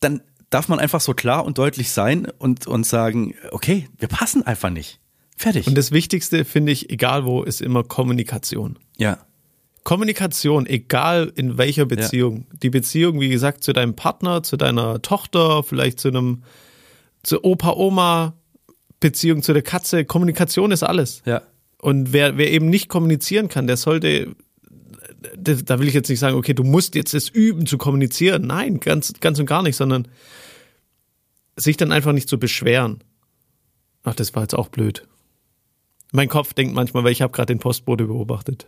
Dann 0.00 0.20
darf 0.50 0.68
man 0.68 0.78
einfach 0.78 1.00
so 1.00 1.14
klar 1.14 1.44
und 1.44 1.58
deutlich 1.58 1.90
sein 1.90 2.26
und, 2.38 2.66
und 2.66 2.84
sagen, 2.86 3.34
okay, 3.50 3.88
wir 3.98 4.08
passen 4.08 4.42
einfach 4.42 4.70
nicht. 4.70 5.00
Fertig. 5.36 5.66
Und 5.66 5.76
das 5.76 5.90
Wichtigste 5.90 6.44
finde 6.44 6.72
ich, 6.72 6.90
egal 6.90 7.24
wo, 7.24 7.42
ist 7.42 7.60
immer 7.60 7.82
Kommunikation. 7.82 8.78
Ja. 8.96 9.18
Kommunikation, 9.84 10.66
egal 10.66 11.30
in 11.36 11.58
welcher 11.58 11.84
Beziehung. 11.84 12.46
Ja. 12.50 12.58
Die 12.62 12.70
Beziehung, 12.70 13.20
wie 13.20 13.28
gesagt, 13.28 13.62
zu 13.62 13.74
deinem 13.74 13.94
Partner, 13.94 14.42
zu 14.42 14.56
deiner 14.56 15.02
Tochter, 15.02 15.62
vielleicht 15.62 16.00
zu 16.00 16.08
einem, 16.08 16.42
zu 17.22 17.44
Opa, 17.44 17.74
Oma, 17.74 18.34
Beziehung 18.98 19.42
zu 19.42 19.52
der 19.52 19.62
Katze. 19.62 20.06
Kommunikation 20.06 20.72
ist 20.72 20.82
alles. 20.82 21.22
Ja. 21.26 21.42
Und 21.78 22.14
wer, 22.14 22.38
wer 22.38 22.50
eben 22.50 22.70
nicht 22.70 22.88
kommunizieren 22.88 23.48
kann, 23.48 23.66
der 23.66 23.76
sollte, 23.76 24.34
da 25.36 25.78
will 25.78 25.88
ich 25.88 25.92
jetzt 25.92 26.08
nicht 26.08 26.20
sagen, 26.20 26.36
okay, 26.36 26.54
du 26.54 26.64
musst 26.64 26.94
jetzt 26.94 27.12
es 27.12 27.28
üben 27.28 27.66
zu 27.66 27.76
kommunizieren. 27.76 28.46
Nein, 28.46 28.80
ganz, 28.80 29.12
ganz 29.20 29.38
und 29.38 29.44
gar 29.44 29.62
nicht, 29.62 29.76
sondern 29.76 30.08
sich 31.56 31.76
dann 31.76 31.92
einfach 31.92 32.12
nicht 32.12 32.30
zu 32.30 32.38
beschweren. 32.38 33.04
Ach, 34.02 34.14
das 34.14 34.34
war 34.34 34.42
jetzt 34.42 34.54
auch 34.54 34.68
blöd. 34.68 35.06
Mein 36.10 36.30
Kopf 36.30 36.54
denkt 36.54 36.74
manchmal, 36.74 37.04
weil 37.04 37.12
ich 37.12 37.20
habe 37.20 37.32
gerade 37.32 37.52
den 37.52 37.58
Postbote 37.58 38.06
beobachtet. 38.06 38.66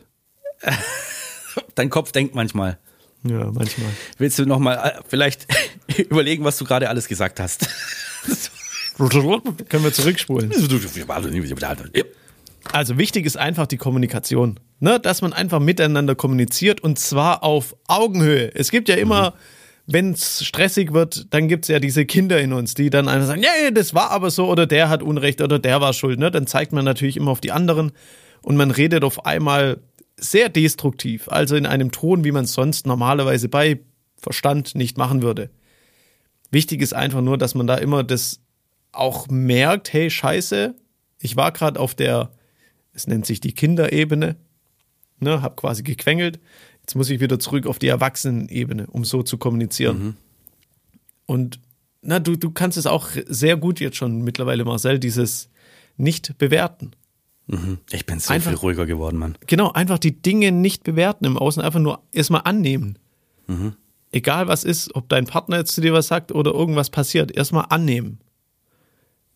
Dein 1.74 1.90
Kopf 1.90 2.12
denkt 2.12 2.34
manchmal. 2.34 2.78
Ja, 3.24 3.50
manchmal. 3.52 3.90
Willst 4.18 4.38
du 4.38 4.46
nochmal 4.46 4.76
äh, 4.76 5.02
vielleicht 5.08 5.46
überlegen, 5.98 6.44
was 6.44 6.58
du 6.58 6.64
gerade 6.64 6.88
alles 6.88 7.08
gesagt 7.08 7.40
hast? 7.40 7.68
Können 9.68 9.84
wir 9.84 9.92
zurückspulen. 9.92 10.52
Also 12.72 12.98
wichtig 12.98 13.26
ist 13.26 13.36
einfach 13.36 13.66
die 13.66 13.76
Kommunikation. 13.76 14.58
Ne? 14.80 14.98
Dass 14.98 15.22
man 15.22 15.32
einfach 15.32 15.60
miteinander 15.60 16.14
kommuniziert 16.14 16.80
und 16.80 16.98
zwar 16.98 17.44
auf 17.44 17.76
Augenhöhe. 17.86 18.52
Es 18.54 18.70
gibt 18.70 18.88
ja 18.88 18.96
immer. 18.96 19.30
Mhm 19.30 19.34
wenn 19.86 20.12
es 20.12 20.44
stressig 20.44 20.92
wird, 20.92 21.32
dann 21.32 21.48
gibt 21.48 21.64
es 21.64 21.68
ja 21.68 21.78
diese 21.78 22.04
Kinder 22.04 22.40
in 22.40 22.52
uns, 22.52 22.74
die 22.74 22.90
dann 22.90 23.08
einfach 23.08 23.28
sagen, 23.28 23.42
ja, 23.42 23.70
das 23.70 23.94
war 23.94 24.10
aber 24.10 24.30
so 24.30 24.48
oder 24.48 24.66
der 24.66 24.88
hat 24.88 25.02
Unrecht 25.02 25.40
oder 25.40 25.58
der 25.58 25.80
war 25.80 25.92
schuld. 25.92 26.18
Ne? 26.18 26.30
Dann 26.30 26.46
zeigt 26.46 26.72
man 26.72 26.84
natürlich 26.84 27.16
immer 27.16 27.30
auf 27.30 27.40
die 27.40 27.52
anderen 27.52 27.92
und 28.42 28.56
man 28.56 28.70
redet 28.70 29.04
auf 29.04 29.26
einmal 29.26 29.78
sehr 30.16 30.48
destruktiv, 30.48 31.28
also 31.28 31.56
in 31.56 31.66
einem 31.66 31.90
Ton, 31.90 32.24
wie 32.24 32.32
man 32.32 32.44
es 32.44 32.54
sonst 32.54 32.86
normalerweise 32.86 33.48
bei 33.48 33.80
Verstand 34.16 34.74
nicht 34.74 34.96
machen 34.96 35.22
würde. 35.22 35.50
Wichtig 36.50 36.80
ist 36.80 36.94
einfach 36.94 37.20
nur, 37.20 37.36
dass 37.38 37.54
man 37.54 37.66
da 37.66 37.76
immer 37.76 38.02
das 38.02 38.40
auch 38.92 39.28
merkt, 39.28 39.92
hey, 39.92 40.10
scheiße, 40.10 40.74
ich 41.20 41.36
war 41.36 41.52
gerade 41.52 41.78
auf 41.78 41.94
der, 41.94 42.30
es 42.94 43.06
nennt 43.06 43.26
sich 43.26 43.40
die 43.40 43.52
Kinderebene, 43.52 44.36
ne, 45.18 45.42
hab 45.42 45.56
quasi 45.56 45.82
gequengelt, 45.82 46.40
Jetzt 46.86 46.94
muss 46.94 47.10
ich 47.10 47.18
wieder 47.18 47.40
zurück 47.40 47.66
auf 47.66 47.80
die 47.80 47.88
Erwachsenenebene, 47.88 48.86
um 48.86 49.04
so 49.04 49.24
zu 49.24 49.38
kommunizieren. 49.38 49.98
Mhm. 49.98 50.16
Und 51.26 51.60
na, 52.00 52.20
du, 52.20 52.36
du 52.36 52.52
kannst 52.52 52.78
es 52.78 52.86
auch 52.86 53.08
sehr 53.26 53.56
gut 53.56 53.80
jetzt 53.80 53.96
schon 53.96 54.22
mittlerweile, 54.22 54.64
Marcel, 54.64 55.00
dieses 55.00 55.50
nicht 55.96 56.38
bewerten. 56.38 56.92
Mhm. 57.46 57.78
Ich 57.90 58.06
bin 58.06 58.18
so 58.18 58.32
einfach, 58.32 58.50
viel 58.50 58.58
ruhiger 58.58 58.86
geworden, 58.86 59.18
Mann. 59.18 59.38
Genau, 59.46 59.70
einfach 59.72 59.98
die 59.98 60.20
Dinge 60.20 60.50
nicht 60.52 60.82
bewerten 60.84 61.24
im 61.24 61.36
Außen, 61.38 61.62
einfach 61.62 61.78
nur 61.80 62.02
erstmal 62.12 62.42
annehmen. 62.44 62.98
Mhm. 63.48 63.74
egal 64.10 64.48
was 64.48 64.64
ist, 64.64 64.94
ob 64.96 65.08
dein 65.08 65.26
Partner 65.26 65.58
jetzt 65.58 65.72
zu 65.74 65.80
dir 65.80 65.92
was 65.92 66.08
sagt 66.08 66.32
oder 66.32 66.52
irgendwas 66.52 66.90
passiert, 66.90 67.30
erstmal 67.30 67.66
annehmen. 67.68 68.18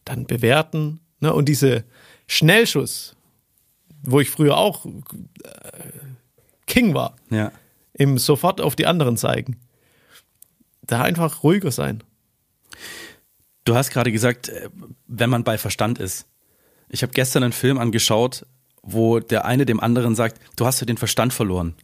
Dann 0.04 0.26
bewerten. 0.26 0.98
Ne? 1.20 1.32
Und 1.32 1.48
diese 1.48 1.84
Schnellschuss, 2.26 3.14
wo 4.02 4.18
ich 4.20 4.30
früher 4.30 4.56
auch 4.56 4.86
äh, 4.86 4.90
King 6.66 6.94
war, 6.94 7.14
Ja. 7.30 7.52
im 7.92 8.18
sofort 8.18 8.60
auf 8.60 8.74
die 8.74 8.86
anderen 8.86 9.16
zeigen. 9.16 9.58
Da 10.82 11.02
einfach 11.02 11.42
ruhiger 11.44 11.70
sein. 11.70 12.02
Du 13.64 13.74
hast 13.76 13.90
gerade 13.90 14.10
gesagt, 14.10 14.48
äh, 14.48 14.70
wenn 15.06 15.30
man 15.30 15.44
bei 15.44 15.58
Verstand 15.58 15.98
ist. 15.98 16.26
Ich 16.90 17.02
habe 17.02 17.12
gestern 17.12 17.44
einen 17.44 17.52
Film 17.52 17.78
angeschaut, 17.78 18.44
wo 18.82 19.20
der 19.20 19.44
eine 19.44 19.64
dem 19.64 19.80
anderen 19.80 20.14
sagt, 20.14 20.40
du 20.56 20.66
hast 20.66 20.80
ja 20.80 20.86
den 20.86 20.98
Verstand 20.98 21.32
verloren. 21.32 21.74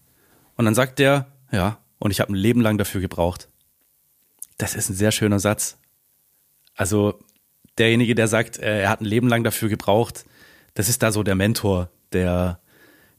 Und 0.56 0.64
dann 0.64 0.74
sagt 0.74 0.98
der, 0.98 1.26
ja, 1.52 1.78
und 1.98 2.10
ich 2.10 2.20
habe 2.20 2.32
ein 2.32 2.36
Leben 2.36 2.60
lang 2.60 2.76
dafür 2.76 3.00
gebraucht. 3.00 3.48
Das 4.58 4.74
ist 4.74 4.90
ein 4.90 4.94
sehr 4.94 5.12
schöner 5.12 5.38
Satz. 5.38 5.78
Also 6.74 7.18
derjenige, 7.78 8.14
der 8.14 8.28
sagt, 8.28 8.58
äh, 8.58 8.82
er 8.82 8.90
hat 8.90 9.00
ein 9.00 9.06
Leben 9.06 9.28
lang 9.28 9.44
dafür 9.44 9.68
gebraucht, 9.68 10.24
das 10.74 10.88
ist 10.88 11.02
da 11.02 11.12
so 11.12 11.22
der 11.22 11.34
Mentor, 11.34 11.90
der, 12.12 12.60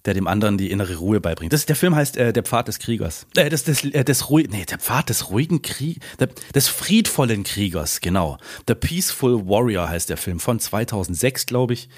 der 0.07 0.13
dem 0.13 0.25
anderen 0.25 0.57
die 0.57 0.71
innere 0.71 0.95
Ruhe 0.95 1.19
beibringt. 1.19 1.51
Das, 1.51 1.65
der 1.65 1.75
Film 1.75 1.93
heißt 1.93 2.15
äh, 2.15 2.31
Der 2.31 2.43
Pfad 2.43 2.69
des 2.69 2.79
Kriegers. 2.79 3.27
Äh, 3.35 3.49
des, 3.49 3.65
des, 3.65 3.83
äh, 3.83 4.05
des 4.05 4.29
Ruhi 4.29 4.47
nee, 4.49 4.63
der 4.63 4.79
Pfad 4.79 5.09
des 5.09 5.29
ruhigen 5.29 5.61
Krieg, 5.61 5.99
der, 6.17 6.29
des 6.55 6.69
friedvollen 6.69 7.43
Kriegers, 7.43 7.99
genau. 7.99 8.37
The 8.67 8.75
Peaceful 8.75 9.45
Warrior 9.45 9.89
heißt 9.89 10.09
der 10.09 10.15
Film 10.15 10.39
von 10.39 10.59
2006, 10.59 11.45
glaube 11.45 11.73
ich. 11.73 11.89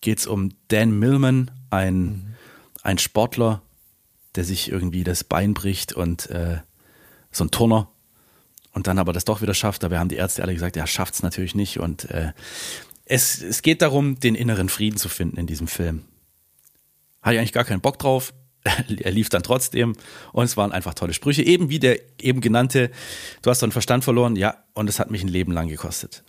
Geht's 0.00 0.26
um 0.26 0.50
Dan 0.68 0.98
Millman, 0.98 1.52
ein, 1.70 2.34
ein 2.82 2.98
Sportler, 2.98 3.62
der 4.34 4.42
sich 4.44 4.70
irgendwie 4.70 5.04
das 5.04 5.22
Bein 5.22 5.54
bricht 5.54 5.92
und 5.92 6.28
äh, 6.30 6.58
so 7.30 7.44
ein 7.44 7.52
Turner 7.52 7.88
und 8.72 8.88
dann 8.88 8.98
aber 8.98 9.12
das 9.12 9.24
doch 9.24 9.40
wieder 9.40 9.54
schafft. 9.54 9.84
Dabei 9.84 10.00
haben 10.00 10.08
die 10.08 10.16
Ärzte 10.16 10.42
alle 10.42 10.54
gesagt, 10.54 10.76
er 10.76 10.86
schafft's 10.88 11.22
natürlich 11.22 11.54
nicht. 11.54 11.78
Und 11.78 12.10
äh, 12.10 12.32
es, 13.04 13.40
es 13.40 13.62
geht 13.62 13.82
darum, 13.82 14.18
den 14.18 14.34
inneren 14.34 14.68
Frieden 14.68 14.96
zu 14.96 15.08
finden 15.08 15.36
in 15.36 15.46
diesem 15.46 15.68
Film. 15.68 16.04
Hatte 17.22 17.34
ich 17.34 17.38
eigentlich 17.38 17.52
gar 17.52 17.64
keinen 17.64 17.80
Bock 17.80 17.98
drauf. 17.98 18.32
er 18.64 19.10
lief 19.10 19.28
dann 19.28 19.42
trotzdem 19.42 19.96
und 20.32 20.44
es 20.44 20.56
waren 20.56 20.72
einfach 20.72 20.94
tolle 20.94 21.14
Sprüche. 21.14 21.42
Eben 21.42 21.70
wie 21.70 21.78
der 21.78 21.98
eben 22.20 22.40
genannte, 22.40 22.90
du 23.42 23.50
hast 23.50 23.62
deinen 23.62 23.72
Verstand 23.72 24.04
verloren, 24.04 24.36
ja, 24.36 24.62
und 24.74 24.88
es 24.88 24.98
hat 24.98 25.10
mich 25.10 25.22
ein 25.22 25.28
Leben 25.28 25.52
lang 25.52 25.68
gekostet. 25.68 26.22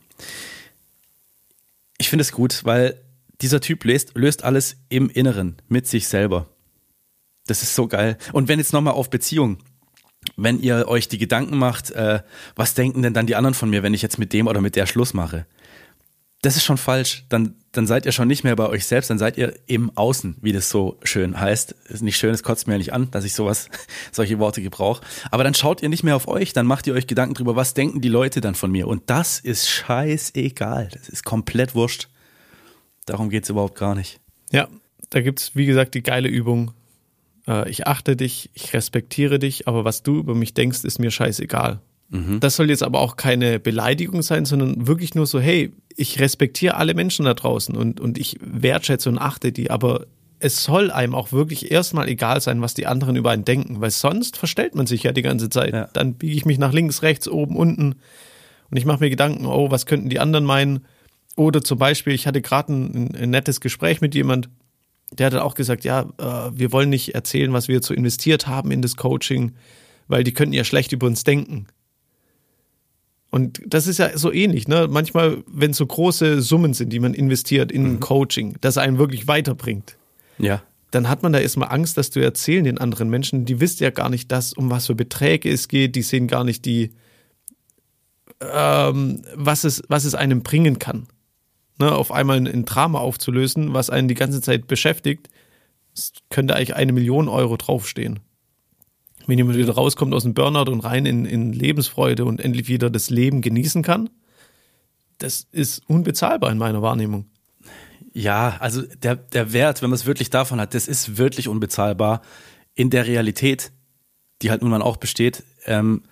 Ich 1.97 2.09
finde 2.09 2.21
es 2.21 2.31
gut, 2.31 2.61
weil 2.63 2.99
dieser 3.41 3.59
Typ 3.59 3.83
löst, 3.83 4.13
löst 4.15 4.43
alles 4.43 4.77
im 4.89 5.09
Inneren 5.09 5.57
mit 5.67 5.87
sich 5.87 6.07
selber. 6.07 6.47
Das 7.47 7.63
ist 7.63 7.75
so 7.75 7.87
geil. 7.87 8.17
Und 8.33 8.47
wenn 8.47 8.59
jetzt 8.59 8.73
nochmal 8.73 8.93
auf 8.93 9.09
Beziehung, 9.09 9.57
wenn 10.37 10.59
ihr 10.61 10.87
euch 10.87 11.07
die 11.07 11.17
Gedanken 11.17 11.57
macht, 11.57 11.91
äh, 11.91 12.21
was 12.55 12.75
denken 12.75 13.01
denn 13.01 13.13
dann 13.13 13.25
die 13.25 13.35
anderen 13.35 13.55
von 13.55 13.69
mir, 13.69 13.83
wenn 13.83 13.93
ich 13.93 14.01
jetzt 14.01 14.19
mit 14.19 14.33
dem 14.33 14.47
oder 14.47 14.61
mit 14.61 14.75
der 14.75 14.85
Schluss 14.85 15.13
mache? 15.13 15.45
Das 16.41 16.55
ist 16.55 16.63
schon 16.63 16.77
falsch. 16.77 17.23
Dann, 17.29 17.53
dann 17.71 17.85
seid 17.85 18.05
ihr 18.07 18.11
schon 18.11 18.27
nicht 18.27 18.43
mehr 18.43 18.55
bei 18.55 18.67
euch 18.67 18.85
selbst, 18.87 19.11
dann 19.11 19.19
seid 19.19 19.37
ihr 19.37 19.53
im 19.67 19.95
Außen, 19.95 20.37
wie 20.41 20.51
das 20.53 20.69
so 20.69 20.97
schön 21.03 21.39
heißt. 21.39 21.75
Ist 21.89 22.01
nicht 22.01 22.17
schön, 22.17 22.33
es 22.33 22.41
kotzt 22.41 22.65
mir 22.65 22.73
ja 22.73 22.77
nicht 22.79 22.93
an, 22.93 23.11
dass 23.11 23.25
ich 23.25 23.33
sowas, 23.33 23.69
solche 24.11 24.39
Worte 24.39 24.61
gebrauche. 24.63 25.03
Aber 25.29 25.43
dann 25.43 25.53
schaut 25.53 25.83
ihr 25.83 25.89
nicht 25.89 26.03
mehr 26.03 26.15
auf 26.15 26.27
euch, 26.27 26.53
dann 26.53 26.65
macht 26.65 26.87
ihr 26.87 26.95
euch 26.95 27.05
Gedanken 27.05 27.35
drüber, 27.35 27.55
was 27.55 27.75
denken 27.75 28.01
die 28.01 28.09
Leute 28.09 28.41
dann 28.41 28.55
von 28.55 28.71
mir. 28.71 28.87
Und 28.87 29.03
das 29.09 29.39
ist 29.39 29.69
scheißegal. 29.69 30.89
Das 30.91 31.09
ist 31.09 31.23
komplett 31.23 31.75
wurscht. 31.75 32.07
Darum 33.05 33.29
geht's 33.29 33.49
überhaupt 33.49 33.75
gar 33.75 33.93
nicht. 33.93 34.19
Ja, 34.51 34.67
da 35.11 35.21
gibt's 35.21 35.55
wie 35.55 35.67
gesagt, 35.67 35.93
die 35.93 36.01
geile 36.03 36.27
Übung. 36.27 36.71
Äh, 37.47 37.69
Ich 37.69 37.85
achte 37.85 38.15
dich, 38.15 38.49
ich 38.55 38.73
respektiere 38.73 39.37
dich, 39.37 39.67
aber 39.67 39.85
was 39.85 40.01
du 40.01 40.17
über 40.17 40.33
mich 40.33 40.55
denkst, 40.55 40.83
ist 40.85 40.97
mir 40.97 41.11
scheißegal. 41.11 41.81
Das 42.39 42.57
soll 42.57 42.69
jetzt 42.69 42.83
aber 42.83 42.99
auch 42.99 43.15
keine 43.15 43.59
Beleidigung 43.59 44.21
sein, 44.21 44.45
sondern 44.45 44.87
wirklich 44.87 45.15
nur 45.15 45.25
so, 45.25 45.39
hey, 45.39 45.71
ich 45.95 46.19
respektiere 46.19 46.75
alle 46.75 46.93
Menschen 46.93 47.25
da 47.25 47.33
draußen 47.33 47.75
und, 47.75 47.99
und 47.99 48.17
ich 48.17 48.37
wertschätze 48.41 49.09
und 49.09 49.17
achte 49.17 49.51
die, 49.51 49.71
aber 49.71 50.05
es 50.39 50.63
soll 50.63 50.91
einem 50.91 51.15
auch 51.15 51.31
wirklich 51.31 51.71
erstmal 51.71 52.09
egal 52.09 52.41
sein, 52.41 52.61
was 52.61 52.73
die 52.73 52.87
anderen 52.87 53.15
über 53.15 53.31
einen 53.31 53.45
denken, 53.45 53.79
weil 53.79 53.91
sonst 53.91 54.37
verstellt 54.37 54.75
man 54.75 54.87
sich 54.87 55.03
ja 55.03 55.11
die 55.11 55.21
ganze 55.21 55.49
Zeit. 55.49 55.73
Ja. 55.73 55.89
Dann 55.93 56.15
biege 56.15 56.35
ich 56.35 56.45
mich 56.45 56.57
nach 56.57 56.73
links, 56.73 57.03
rechts, 57.03 57.29
oben, 57.29 57.55
unten 57.55 57.95
und 58.71 58.77
ich 58.77 58.85
mache 58.85 59.01
mir 59.01 59.09
Gedanken, 59.09 59.45
oh, 59.45 59.69
was 59.69 59.85
könnten 59.85 60.09
die 60.09 60.19
anderen 60.19 60.45
meinen? 60.45 60.85
Oder 61.35 61.61
zum 61.61 61.77
Beispiel, 61.77 62.13
ich 62.13 62.27
hatte 62.27 62.41
gerade 62.41 62.73
ein, 62.73 63.15
ein 63.15 63.29
nettes 63.29 63.61
Gespräch 63.61 64.01
mit 64.01 64.15
jemand, 64.15 64.49
der 65.11 65.27
hat 65.27 65.33
dann 65.33 65.41
auch 65.41 65.55
gesagt, 65.55 65.83
ja, 65.83 66.07
äh, 66.17 66.51
wir 66.53 66.71
wollen 66.71 66.89
nicht 66.89 67.13
erzählen, 67.13 67.53
was 67.53 67.67
wir 67.67 67.81
so 67.83 67.93
investiert 67.93 68.47
haben 68.47 68.71
in 68.71 68.81
das 68.81 68.95
Coaching, 68.95 69.53
weil 70.07 70.23
die 70.23 70.33
könnten 70.33 70.53
ja 70.53 70.63
schlecht 70.63 70.93
über 70.93 71.07
uns 71.07 71.23
denken. 71.23 71.67
Und 73.31 73.61
das 73.65 73.87
ist 73.87 73.97
ja 73.97 74.17
so 74.17 74.31
ähnlich, 74.31 74.67
ne? 74.67 74.87
Manchmal, 74.89 75.43
wenn 75.47 75.71
es 75.71 75.77
so 75.77 75.85
große 75.85 76.41
Summen 76.41 76.73
sind, 76.73 76.91
die 76.91 76.99
man 76.99 77.13
investiert 77.13 77.71
in 77.71 77.85
ein 77.85 77.99
Coaching, 78.01 78.57
das 78.61 78.77
einen 78.77 78.97
wirklich 78.97 79.27
weiterbringt, 79.27 79.97
Ja. 80.37 80.61
dann 80.91 81.07
hat 81.07 81.23
man 81.23 81.31
da 81.31 81.39
erstmal 81.39 81.69
Angst, 81.71 81.97
dass 81.97 82.09
du 82.09 82.19
erzählen 82.19 82.65
den 82.65 82.77
anderen 82.77 83.09
Menschen, 83.09 83.45
die 83.45 83.61
wissen 83.61 83.83
ja 83.83 83.89
gar 83.89 84.09
nicht 84.09 84.29
das, 84.31 84.51
um 84.51 84.69
was 84.69 84.87
für 84.87 84.95
Beträge 84.95 85.49
es 85.49 85.69
geht, 85.69 85.95
die 85.95 86.01
sehen 86.01 86.27
gar 86.27 86.43
nicht 86.43 86.65
die, 86.65 86.91
ähm, 88.41 89.21
was, 89.35 89.63
es, 89.63 89.81
was 89.87 90.03
es 90.05 90.15
einem 90.15 90.43
bringen 90.43 90.79
kann. 90.79 91.07
Ne, 91.79 91.91
auf 91.91 92.11
einmal 92.11 92.37
ein, 92.37 92.47
ein 92.47 92.65
Drama 92.65 92.99
aufzulösen, 92.99 93.73
was 93.73 93.89
einen 93.89 94.07
die 94.07 94.13
ganze 94.13 94.41
Zeit 94.41 94.67
beschäftigt, 94.67 95.29
es 95.95 96.11
könnte 96.29 96.55
eigentlich 96.55 96.75
eine 96.75 96.91
Million 96.93 97.27
Euro 97.27 97.57
draufstehen. 97.57 98.19
Wenn 99.27 99.37
jemand 99.37 99.57
wieder 99.57 99.73
rauskommt 99.73 100.13
aus 100.13 100.23
dem 100.23 100.33
Burnout 100.33 100.71
und 100.71 100.81
rein 100.81 101.05
in, 101.05 101.25
in 101.25 101.53
Lebensfreude 101.53 102.25
und 102.25 102.41
endlich 102.41 102.67
wieder 102.67 102.89
das 102.89 103.09
Leben 103.09 103.41
genießen 103.41 103.83
kann, 103.83 104.09
das 105.17 105.47
ist 105.51 105.83
unbezahlbar 105.87 106.51
in 106.51 106.57
meiner 106.57 106.81
Wahrnehmung. 106.81 107.25
Ja, 108.13 108.57
also 108.59 108.81
der, 108.81 109.15
der 109.15 109.53
Wert, 109.53 109.81
wenn 109.81 109.89
man 109.89 109.95
es 109.95 110.05
wirklich 110.05 110.29
davon 110.29 110.59
hat, 110.59 110.73
das 110.73 110.87
ist 110.87 111.17
wirklich 111.17 111.47
unbezahlbar. 111.47 112.21
In 112.75 112.89
der 112.89 113.07
Realität, 113.07 113.71
die 114.41 114.49
halt 114.49 114.61
nun 114.61 114.71
mal 114.71 114.81
auch 114.81 114.97
besteht, 114.97 115.43
ähm, 115.65 116.03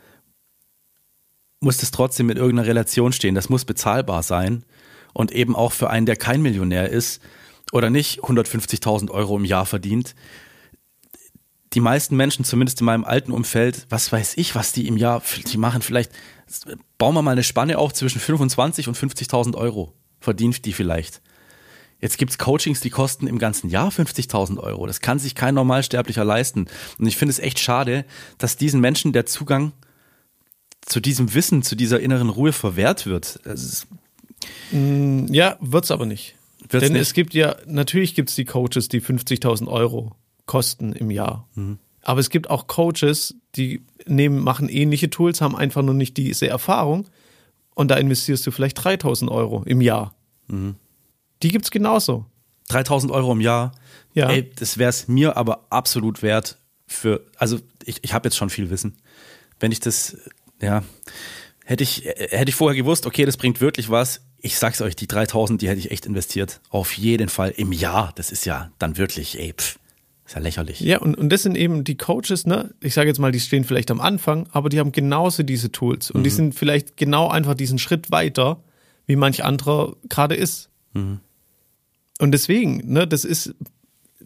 muss 1.60 1.78
das 1.78 1.92
trotzdem 1.92 2.28
mit 2.28 2.38
irgendeiner 2.38 2.68
Relation 2.68 3.12
stehen. 3.12 3.36
Das 3.36 3.50
muss 3.50 3.66
bezahlbar 3.66 4.24
sein. 4.24 4.64
Und 5.14 5.32
eben 5.32 5.56
auch 5.56 5.72
für 5.72 5.90
einen, 5.90 6.06
der 6.06 6.16
kein 6.16 6.42
Millionär 6.42 6.90
ist 6.90 7.22
oder 7.72 7.90
nicht 7.90 8.22
150.000 8.22 9.10
Euro 9.10 9.36
im 9.38 9.46
Jahr 9.46 9.66
verdient. 9.66 10.16
Die 11.74 11.80
meisten 11.82 12.16
Menschen, 12.16 12.46
zumindest 12.46 12.80
in 12.80 12.86
meinem 12.86 13.06
alten 13.06 13.32
Umfeld, 13.32 13.86
was 13.90 14.12
weiß 14.12 14.38
ich, 14.38 14.56
was 14.56 14.72
die 14.72 14.88
im 14.88 14.98
Jahr, 14.98 15.22
die 15.52 15.58
machen 15.58 15.82
vielleicht, 15.82 16.12
bauen 16.98 17.14
wir 17.14 17.22
mal 17.22 17.32
eine 17.32 17.44
Spanne 17.44 17.78
auf 17.78 17.94
zwischen 17.94 18.20
25 18.20 18.88
und 18.88 18.98
50.000 18.98 19.56
Euro. 19.56 19.94
Verdient 20.20 20.66
die 20.66 20.74
vielleicht. 20.74 21.22
Jetzt 22.02 22.18
gibt's 22.18 22.38
Coachings, 22.38 22.80
die 22.80 22.90
kosten 22.90 23.28
im 23.28 23.40
ganzen 23.40 23.70
Jahr 23.70 23.90
50.000 23.90 24.58
Euro. 24.58 24.88
Das 24.88 25.02
kann 25.02 25.20
sich 25.20 25.36
kein 25.36 25.54
Normalsterblicher 25.54 26.24
leisten. 26.24 26.68
Und 26.98 27.08
ich 27.08 27.18
finde 27.18 27.32
es 27.32 27.40
echt 27.40 27.60
schade, 27.60 28.06
dass 28.38 28.58
diesen 28.58 28.80
Menschen 28.80 29.12
der 29.12 29.26
Zugang 29.26 29.74
zu 30.82 31.02
diesem 31.02 31.34
Wissen, 31.34 31.62
zu 31.62 31.76
dieser 31.76 32.00
inneren 32.00 32.30
Ruhe 32.30 32.54
verwehrt 32.54 33.06
wird. 33.06 33.36
Ist, 33.46 33.86
Ja, 34.72 35.58
wird's 35.60 35.92
aber 35.92 36.06
nicht. 36.06 36.36
Wird's 36.70 36.86
Denn 36.86 36.94
nicht? 36.94 37.02
es 37.02 37.14
gibt 37.14 37.34
ja, 37.34 37.58
natürlich 37.66 38.16
gibt's 38.16 38.36
die 38.36 38.46
Coaches, 38.46 38.88
die 38.88 39.02
50.000 39.02 39.68
Euro 39.68 40.16
kosten 40.50 40.94
im 40.94 41.12
Jahr. 41.12 41.48
Aber 42.02 42.20
es 42.20 42.32
gibt 42.32 42.50
auch 42.50 42.66
Coaches, 42.66 43.36
die 43.56 43.86
nehmen, 44.08 44.40
machen 44.40 44.68
ähnliche 44.68 45.12
Tools, 45.12 45.42
haben 45.42 45.56
einfach 45.56 45.84
nur 45.84 45.94
nicht 45.94 46.18
diese 46.18 46.48
Erfahrung. 46.48 47.06
Und 47.76 47.92
da 47.92 47.98
investierst 47.98 48.48
du 48.48 48.52
vielleicht 48.52 48.80
3.000 48.80 49.30
Euro 49.30 49.62
im 49.68 49.80
Jahr. 49.80 50.16
Die 51.44 51.50
gibt's 51.50 51.70
genauso. 51.70 52.26
3000 52.70 53.12
Euro 53.12 53.32
im 53.34 53.42
Jahr. 53.42 53.74
Ja. 54.16 54.30
Ey, 54.30 54.50
das 54.56 54.80
wäre 54.80 54.90
es 54.90 55.08
mir 55.08 55.38
aber 55.38 55.68
absolut 55.70 56.24
wert 56.24 56.58
für, 56.88 57.24
also 57.38 57.60
ich, 57.86 58.00
ich 58.02 58.14
habe 58.14 58.28
jetzt 58.28 58.36
schon 58.36 58.50
viel 58.50 58.72
Wissen. 58.72 58.98
Wenn 59.60 59.72
ich 59.72 59.80
das, 59.80 60.18
ja, 60.60 60.84
hätte 61.64 61.84
ich, 61.84 62.06
hätte 62.06 62.50
ich 62.50 62.56
vorher 62.56 62.76
gewusst, 62.76 63.06
okay, 63.06 63.26
das 63.26 63.38
bringt 63.38 63.62
wirklich 63.62 63.92
was. 63.92 64.22
Ich 64.40 64.58
sag's 64.58 64.82
euch, 64.82 64.96
die 64.96 65.06
3000, 65.06 65.62
die 65.62 65.70
hätte 65.70 65.80
ich 65.80 65.92
echt 65.92 66.08
investiert. 66.08 66.60
Auf 66.70 66.94
jeden 66.94 67.30
Fall 67.30 67.52
im 67.56 67.72
Jahr. 67.72 68.14
Das 68.16 68.32
ist 68.32 68.46
ja 68.46 68.72
dann 68.80 68.98
wirklich, 68.98 69.40
ey, 69.40 69.54
pff, 69.54 69.78
ist 70.30 70.36
ja 70.36 70.42
lächerlich. 70.42 70.80
Ja, 70.82 71.00
und, 71.00 71.18
und 71.18 71.30
das 71.30 71.42
sind 71.42 71.58
eben 71.58 71.84
die 71.84 71.98
Coaches, 71.98 72.46
ne? 72.46 72.74
Ich 72.82 72.94
sage 72.94 73.08
jetzt 73.08 73.18
mal, 73.18 73.32
die 73.32 73.40
stehen 73.40 73.64
vielleicht 73.64 73.90
am 73.90 74.00
Anfang, 74.00 74.48
aber 74.52 74.70
die 74.70 74.80
haben 74.80 74.92
genauso 74.92 75.42
diese 75.42 75.72
Tools. 75.72 76.12
Und 76.12 76.24
die 76.24 76.30
sind 76.30 76.54
vielleicht 76.54 76.98
genau 76.98 77.30
einfach 77.30 77.56
diesen 77.56 77.80
Schritt 77.80 78.12
weiter, 78.12 78.62
wie 79.08 79.16
manch 79.16 79.44
anderer 79.44 79.96
gerade 80.08 80.36
ist. 80.36 80.70
Und 82.20 82.32
deswegen, 82.32 82.94
ne, 82.94 83.08
das 83.08 83.26
ist, 83.26 83.56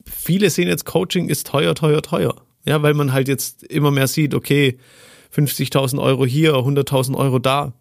viele 0.06 0.50
sehen 0.50 0.68
jetzt, 0.68 0.86
Coaching 0.86 1.30
ist 1.30 1.48
teuer, 1.48 1.74
teuer, 1.74 2.02
teuer. 2.02 2.36
Ja, 2.66 2.82
weil 2.82 2.96
man 2.96 3.14
halt 3.14 3.30
jetzt 3.30 3.64
immer 3.64 3.92
mehr 3.92 4.08
sieht, 4.08 4.34
okay, 4.34 4.78
50.000 5.34 6.02
Euro 6.02 6.26
hier, 6.26 6.56
100.000 6.56 7.16
Euro 7.16 7.40
da. 7.40 7.72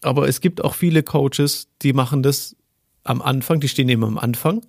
Aber 0.00 0.28
es 0.28 0.40
gibt 0.40 0.64
auch 0.64 0.74
viele 0.74 1.02
Coaches, 1.02 1.68
die 1.82 1.92
machen 1.92 2.22
das 2.22 2.56
am 3.04 3.20
Anfang, 3.20 3.60
die 3.60 3.68
stehen 3.68 3.88
eben 3.90 4.04
am 4.04 4.16
Anfang, 4.16 4.62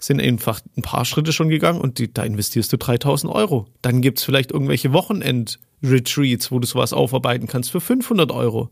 sind 0.00 0.20
einfach 0.20 0.60
ein 0.76 0.82
paar 0.82 1.04
Schritte 1.04 1.32
schon 1.32 1.48
gegangen 1.48 1.80
und 1.80 1.98
die, 1.98 2.12
da 2.12 2.22
investierst 2.22 2.72
du 2.72 2.78
3000 2.78 3.32
Euro. 3.32 3.66
Dann 3.82 4.00
gibt's 4.00 4.24
vielleicht 4.24 4.50
irgendwelche 4.50 4.92
Wochenend 4.92 5.58
Retreats, 5.82 6.50
wo 6.50 6.58
du 6.58 6.66
sowas 6.66 6.92
aufarbeiten 6.92 7.46
kannst 7.46 7.70
für 7.70 7.80
500 7.80 8.30
Euro. 8.32 8.70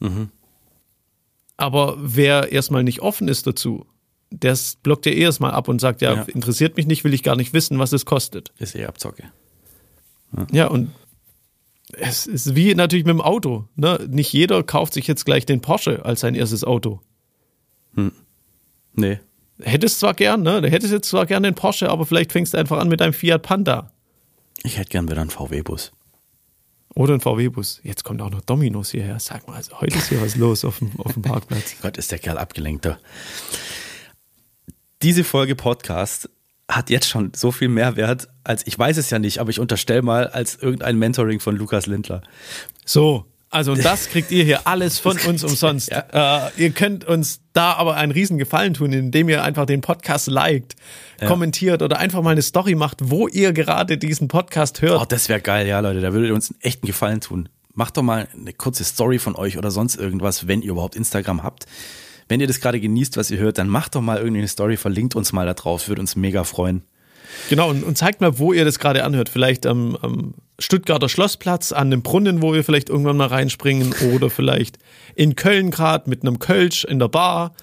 Mhm. 0.00 0.30
Aber 1.56 1.96
wer 1.98 2.52
erstmal 2.52 2.82
nicht 2.84 3.00
offen 3.00 3.28
ist 3.28 3.46
dazu, 3.46 3.86
der 4.30 4.56
blockt 4.82 5.06
ja 5.06 5.12
erstmal 5.12 5.50
ab 5.52 5.68
und 5.68 5.80
sagt, 5.80 6.00
ja, 6.02 6.14
Ja. 6.14 6.22
interessiert 6.22 6.76
mich 6.76 6.86
nicht, 6.86 7.04
will 7.04 7.14
ich 7.14 7.22
gar 7.22 7.36
nicht 7.36 7.52
wissen, 7.52 7.78
was 7.78 7.92
es 7.92 8.06
kostet. 8.06 8.52
Ist 8.58 8.74
eh 8.74 8.86
Abzocke. 8.86 9.24
Ja, 10.52 10.68
und 10.68 10.90
es 11.92 12.26
ist 12.26 12.54
wie 12.54 12.74
natürlich 12.76 13.04
mit 13.04 13.14
dem 13.14 13.20
Auto. 13.20 13.68
Ne? 13.74 14.06
Nicht 14.08 14.32
jeder 14.32 14.62
kauft 14.62 14.94
sich 14.94 15.06
jetzt 15.08 15.24
gleich 15.26 15.44
den 15.44 15.60
Porsche 15.60 16.04
als 16.04 16.20
sein 16.20 16.36
erstes 16.36 16.62
Auto. 16.64 17.00
Nee. 18.94 19.18
Hättest 19.62 20.00
zwar 20.00 20.14
gern, 20.14 20.42
ne? 20.42 20.60
Du 20.60 20.70
hättest 20.70 20.92
jetzt 20.92 21.08
zwar 21.08 21.26
gern 21.26 21.42
den 21.42 21.54
Porsche, 21.54 21.88
aber 21.88 22.06
vielleicht 22.06 22.32
fängst 22.32 22.54
du 22.54 22.58
einfach 22.58 22.78
an 22.78 22.88
mit 22.88 23.00
deinem 23.00 23.12
Fiat 23.12 23.42
Panda. 23.42 23.90
Ich 24.62 24.78
hätte 24.78 24.90
gern 24.90 25.08
wieder 25.08 25.20
einen 25.20 25.30
VW-Bus. 25.30 25.92
Oder 26.94 27.14
ein 27.14 27.20
VW-Bus. 27.20 27.80
Jetzt 27.82 28.04
kommt 28.04 28.20
auch 28.20 28.30
noch 28.30 28.40
Dominos 28.40 28.90
hierher. 28.90 29.18
Sag 29.20 29.46
mal, 29.46 29.54
also 29.54 29.80
heute 29.80 29.96
ist 29.96 30.08
hier 30.08 30.20
was 30.20 30.36
los 30.36 30.64
auf 30.64 30.78
dem, 30.78 30.92
auf 30.98 31.12
dem 31.12 31.22
Parkplatz. 31.22 31.76
Gott, 31.82 31.96
ist 31.96 32.10
der 32.10 32.18
Kerl 32.18 32.38
abgelenkter. 32.38 32.98
Diese 35.02 35.24
Folge 35.24 35.54
Podcast 35.54 36.28
hat 36.68 36.90
jetzt 36.90 37.08
schon 37.08 37.32
so 37.34 37.52
viel 37.52 37.68
Mehrwert, 37.68 38.28
als 38.44 38.66
ich 38.66 38.78
weiß 38.78 38.96
es 38.96 39.10
ja 39.10 39.18
nicht, 39.18 39.38
aber 39.38 39.50
ich 39.50 39.60
unterstelle 39.60 40.02
mal, 40.02 40.28
als 40.28 40.56
irgendein 40.56 40.98
Mentoring 40.98 41.40
von 41.40 41.56
Lukas 41.56 41.86
Lindler. 41.86 42.22
So, 42.84 43.26
also 43.50 43.72
und 43.72 43.84
das 43.84 44.08
kriegt 44.08 44.30
ihr 44.30 44.44
hier 44.44 44.66
alles 44.68 45.00
von 45.00 45.18
uns 45.26 45.42
umsonst. 45.42 45.90
Äh, 45.90 46.02
ihr 46.56 46.70
könnt 46.70 47.04
uns 47.04 47.40
da 47.52 47.72
aber 47.72 47.96
einen 47.96 48.12
riesen 48.12 48.38
Gefallen 48.38 48.74
tun, 48.74 48.92
indem 48.92 49.28
ihr 49.28 49.42
einfach 49.42 49.66
den 49.66 49.80
Podcast 49.80 50.28
liked, 50.28 50.76
kommentiert 51.26 51.82
oder 51.82 51.98
einfach 51.98 52.22
mal 52.22 52.30
eine 52.30 52.42
Story 52.42 52.76
macht, 52.76 52.98
wo 53.02 53.26
ihr 53.26 53.52
gerade 53.52 53.98
diesen 53.98 54.28
Podcast 54.28 54.82
hört. 54.82 55.02
Oh, 55.02 55.04
das 55.04 55.28
wäre 55.28 55.40
geil, 55.40 55.66
ja, 55.66 55.80
Leute. 55.80 56.00
Da 56.00 56.12
würdet 56.12 56.28
ihr 56.28 56.34
uns 56.34 56.52
einen 56.52 56.60
echten 56.60 56.86
Gefallen 56.86 57.20
tun. 57.20 57.48
Macht 57.74 57.96
doch 57.96 58.02
mal 58.02 58.28
eine 58.34 58.52
kurze 58.52 58.84
Story 58.84 59.18
von 59.18 59.34
euch 59.34 59.58
oder 59.58 59.72
sonst 59.72 59.96
irgendwas, 59.96 60.46
wenn 60.46 60.62
ihr 60.62 60.70
überhaupt 60.70 60.94
Instagram 60.94 61.42
habt. 61.42 61.66
Wenn 62.28 62.40
ihr 62.40 62.46
das 62.46 62.60
gerade 62.60 62.78
genießt, 62.78 63.16
was 63.16 63.32
ihr 63.32 63.38
hört, 63.38 63.58
dann 63.58 63.68
macht 63.68 63.96
doch 63.96 64.00
mal 64.00 64.18
irgendwie 64.18 64.38
eine 64.38 64.48
Story, 64.48 64.76
verlinkt 64.76 65.16
uns 65.16 65.32
mal 65.32 65.46
da 65.46 65.54
drauf, 65.54 65.88
würde 65.88 66.00
uns 66.00 66.14
mega 66.14 66.44
freuen. 66.44 66.84
Genau, 67.48 67.68
und, 67.70 67.82
und 67.82 67.98
zeigt 67.98 68.20
mal, 68.20 68.38
wo 68.38 68.52
ihr 68.52 68.64
das 68.64 68.78
gerade 68.78 69.04
anhört. 69.04 69.28
Vielleicht 69.28 69.66
am, 69.66 69.96
am 69.96 70.34
Stuttgarter 70.60 71.08
Schlossplatz, 71.08 71.72
an 71.72 71.88
einem 71.88 72.02
Brunnen, 72.02 72.42
wo 72.42 72.52
wir 72.52 72.62
vielleicht 72.62 72.90
irgendwann 72.90 73.16
mal 73.16 73.28
reinspringen 73.28 73.94
oder 74.14 74.28
vielleicht 74.30 74.78
in 75.14 75.34
Köln 75.34 75.70
gerade 75.70 76.08
mit 76.08 76.22
einem 76.22 76.38
Kölsch 76.38 76.84
in 76.84 76.98
der 76.98 77.08
Bar. 77.08 77.54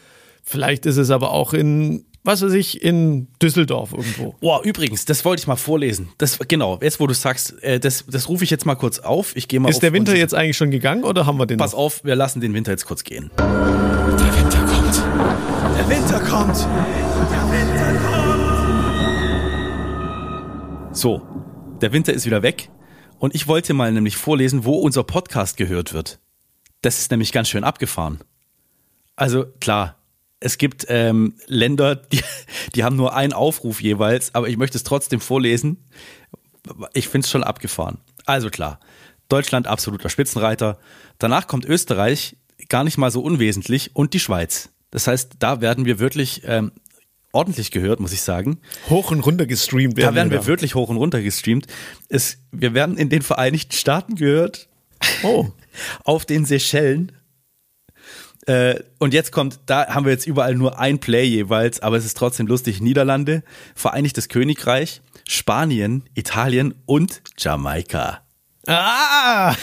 Vielleicht 0.43 0.85
ist 0.87 0.97
es 0.97 1.11
aber 1.11 1.31
auch 1.31 1.53
in, 1.53 2.05
was 2.23 2.41
weiß 2.41 2.53
ich, 2.53 2.81
in 2.83 3.27
Düsseldorf 3.41 3.91
irgendwo. 3.91 4.35
Oh, 4.41 4.59
übrigens, 4.63 5.05
das 5.05 5.23
wollte 5.25 5.41
ich 5.41 5.47
mal 5.47 5.55
vorlesen. 5.57 6.09
Das, 6.17 6.39
genau, 6.47 6.79
jetzt 6.81 6.99
wo 6.99 7.05
du 7.05 7.13
sagst, 7.13 7.61
äh, 7.61 7.79
das, 7.79 8.05
das 8.09 8.27
rufe 8.29 8.43
ich 8.43 8.49
jetzt 8.49 8.65
mal 8.65 8.75
kurz 8.75 8.97
auf. 8.99 9.35
Ich 9.35 9.47
gehe 9.47 9.59
mal 9.59 9.69
Ist 9.69 9.75
auf 9.75 9.81
der 9.81 9.93
Winter 9.93 10.15
jetzt 10.15 10.33
eigentlich 10.33 10.57
schon 10.57 10.71
gegangen 10.71 11.03
oder 11.03 11.27
haben 11.27 11.37
wir 11.37 11.45
den 11.45 11.57
Pass 11.59 11.73
noch? 11.73 11.79
auf, 11.79 12.03
wir 12.03 12.15
lassen 12.15 12.41
den 12.41 12.53
Winter 12.55 12.71
jetzt 12.71 12.85
kurz 12.85 13.03
gehen. 13.03 13.29
Der 13.37 13.45
Winter 13.47 14.59
kommt. 14.65 15.03
Der 15.77 15.87
Winter 15.89 16.19
kommt. 16.19 16.57
Der 17.31 17.51
Winter 17.51 17.99
kommt. 20.87 20.97
So, 20.97 21.21
der 21.81 21.93
Winter 21.93 22.11
ist 22.13 22.25
wieder 22.25 22.41
weg 22.41 22.69
und 23.19 23.35
ich 23.35 23.47
wollte 23.47 23.73
mal 23.73 23.91
nämlich 23.91 24.17
vorlesen, 24.17 24.65
wo 24.65 24.75
unser 24.75 25.03
Podcast 25.03 25.57
gehört 25.57 25.93
wird. 25.93 26.19
Das 26.81 26.99
ist 26.99 27.11
nämlich 27.11 27.31
ganz 27.31 27.49
schön 27.49 27.63
abgefahren. 27.63 28.19
Also 29.15 29.45
klar, 29.59 29.97
es 30.39 30.57
gibt 30.57 30.85
ähm, 30.89 31.35
Länder, 31.47 31.95
die, 31.95 32.21
die 32.75 32.83
haben 32.83 32.95
nur 32.95 33.15
einen 33.15 33.33
Aufruf 33.33 33.81
jeweils, 33.81 34.35
aber 34.35 34.47
ich 34.47 34.57
möchte 34.57 34.77
es 34.77 34.83
trotzdem 34.83 35.19
vorlesen. 35.19 35.83
Ich 36.93 37.07
finde 37.07 37.25
es 37.25 37.31
schon 37.31 37.43
abgefahren. 37.43 37.99
Also 38.25 38.49
klar, 38.49 38.79
Deutschland 39.29 39.67
absoluter 39.67 40.09
Spitzenreiter. 40.09 40.77
Danach 41.17 41.47
kommt 41.47 41.65
Österreich, 41.65 42.37
gar 42.69 42.83
nicht 42.83 42.97
mal 42.97 43.11
so 43.11 43.21
unwesentlich, 43.21 43.95
und 43.95 44.13
die 44.13 44.19
Schweiz. 44.19 44.69
Das 44.91 45.07
heißt, 45.07 45.33
da 45.39 45.61
werden 45.61 45.85
wir 45.85 45.99
wirklich 45.99 46.43
ähm, 46.45 46.71
ordentlich 47.31 47.71
gehört, 47.71 47.99
muss 47.99 48.13
ich 48.13 48.21
sagen. 48.21 48.59
Hoch 48.89 49.11
und 49.11 49.19
runter 49.21 49.45
gestreamt 49.45 49.97
Da 49.97 50.15
werden 50.15 50.31
wir 50.31 50.39
da. 50.39 50.45
wirklich 50.47 50.75
hoch 50.75 50.89
und 50.89 50.97
runter 50.97 51.21
gestreamt. 51.21 51.67
Es, 52.09 52.37
wir 52.51 52.73
werden 52.73 52.97
in 52.97 53.09
den 53.09 53.21
Vereinigten 53.21 53.73
Staaten 53.73 54.15
gehört, 54.15 54.67
Oh, 55.23 55.49
auf 56.03 56.25
den 56.25 56.45
Seychellen. 56.45 57.11
Äh, 58.47 58.79
und 58.99 59.13
jetzt 59.13 59.31
kommt, 59.31 59.59
da 59.65 59.87
haben 59.93 60.05
wir 60.05 60.11
jetzt 60.13 60.25
überall 60.25 60.55
nur 60.55 60.79
ein 60.79 60.99
Play 60.99 61.25
jeweils, 61.25 61.81
aber 61.81 61.97
es 61.97 62.05
ist 62.05 62.17
trotzdem 62.17 62.47
lustig. 62.47 62.81
Niederlande, 62.81 63.43
Vereinigtes 63.75 64.29
Königreich, 64.29 65.01
Spanien, 65.27 66.03
Italien 66.15 66.73
und 66.85 67.21
Jamaika. 67.37 68.21
ah! 68.67 69.53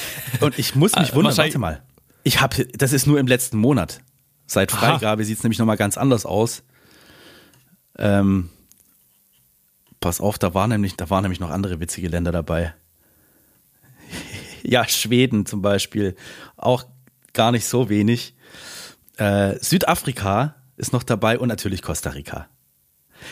Und 0.40 0.58
ich 0.58 0.74
muss 0.74 0.94
mich 0.96 1.12
Ah, 1.12 1.14
wundern, 1.16 1.36
warte 1.36 1.58
mal. 1.58 1.82
Ich 2.24 2.40
habe, 2.40 2.66
das 2.66 2.92
ist 2.92 3.06
nur 3.06 3.18
im 3.18 3.26
letzten 3.26 3.56
Monat. 3.58 4.00
Seit. 4.46 4.70
Freigabe 4.70 5.24
sieht 5.24 5.38
es 5.38 5.42
nämlich 5.42 5.58
nochmal 5.58 5.78
ganz 5.78 5.96
anders 5.96 6.26
aus. 6.26 6.62
Ähm, 7.98 8.50
pass 10.00 10.20
auf, 10.20 10.38
da 10.38 10.54
war 10.54 10.66
nämlich, 10.68 10.96
da 10.96 11.08
waren 11.10 11.22
nämlich 11.22 11.40
noch 11.40 11.50
andere 11.50 11.80
witzige 11.80 12.08
Länder 12.08 12.32
dabei. 12.32 12.74
Ja, 14.66 14.88
Schweden 14.88 15.44
zum 15.44 15.60
Beispiel. 15.60 16.16
Auch 16.56 16.86
gar 17.34 17.52
nicht 17.52 17.66
so 17.66 17.90
wenig. 17.90 18.34
Äh, 19.18 19.58
Südafrika 19.62 20.54
ist 20.78 20.94
noch 20.94 21.02
dabei 21.02 21.38
und 21.38 21.48
natürlich 21.48 21.82
Costa 21.82 22.08
Rica. 22.10 22.48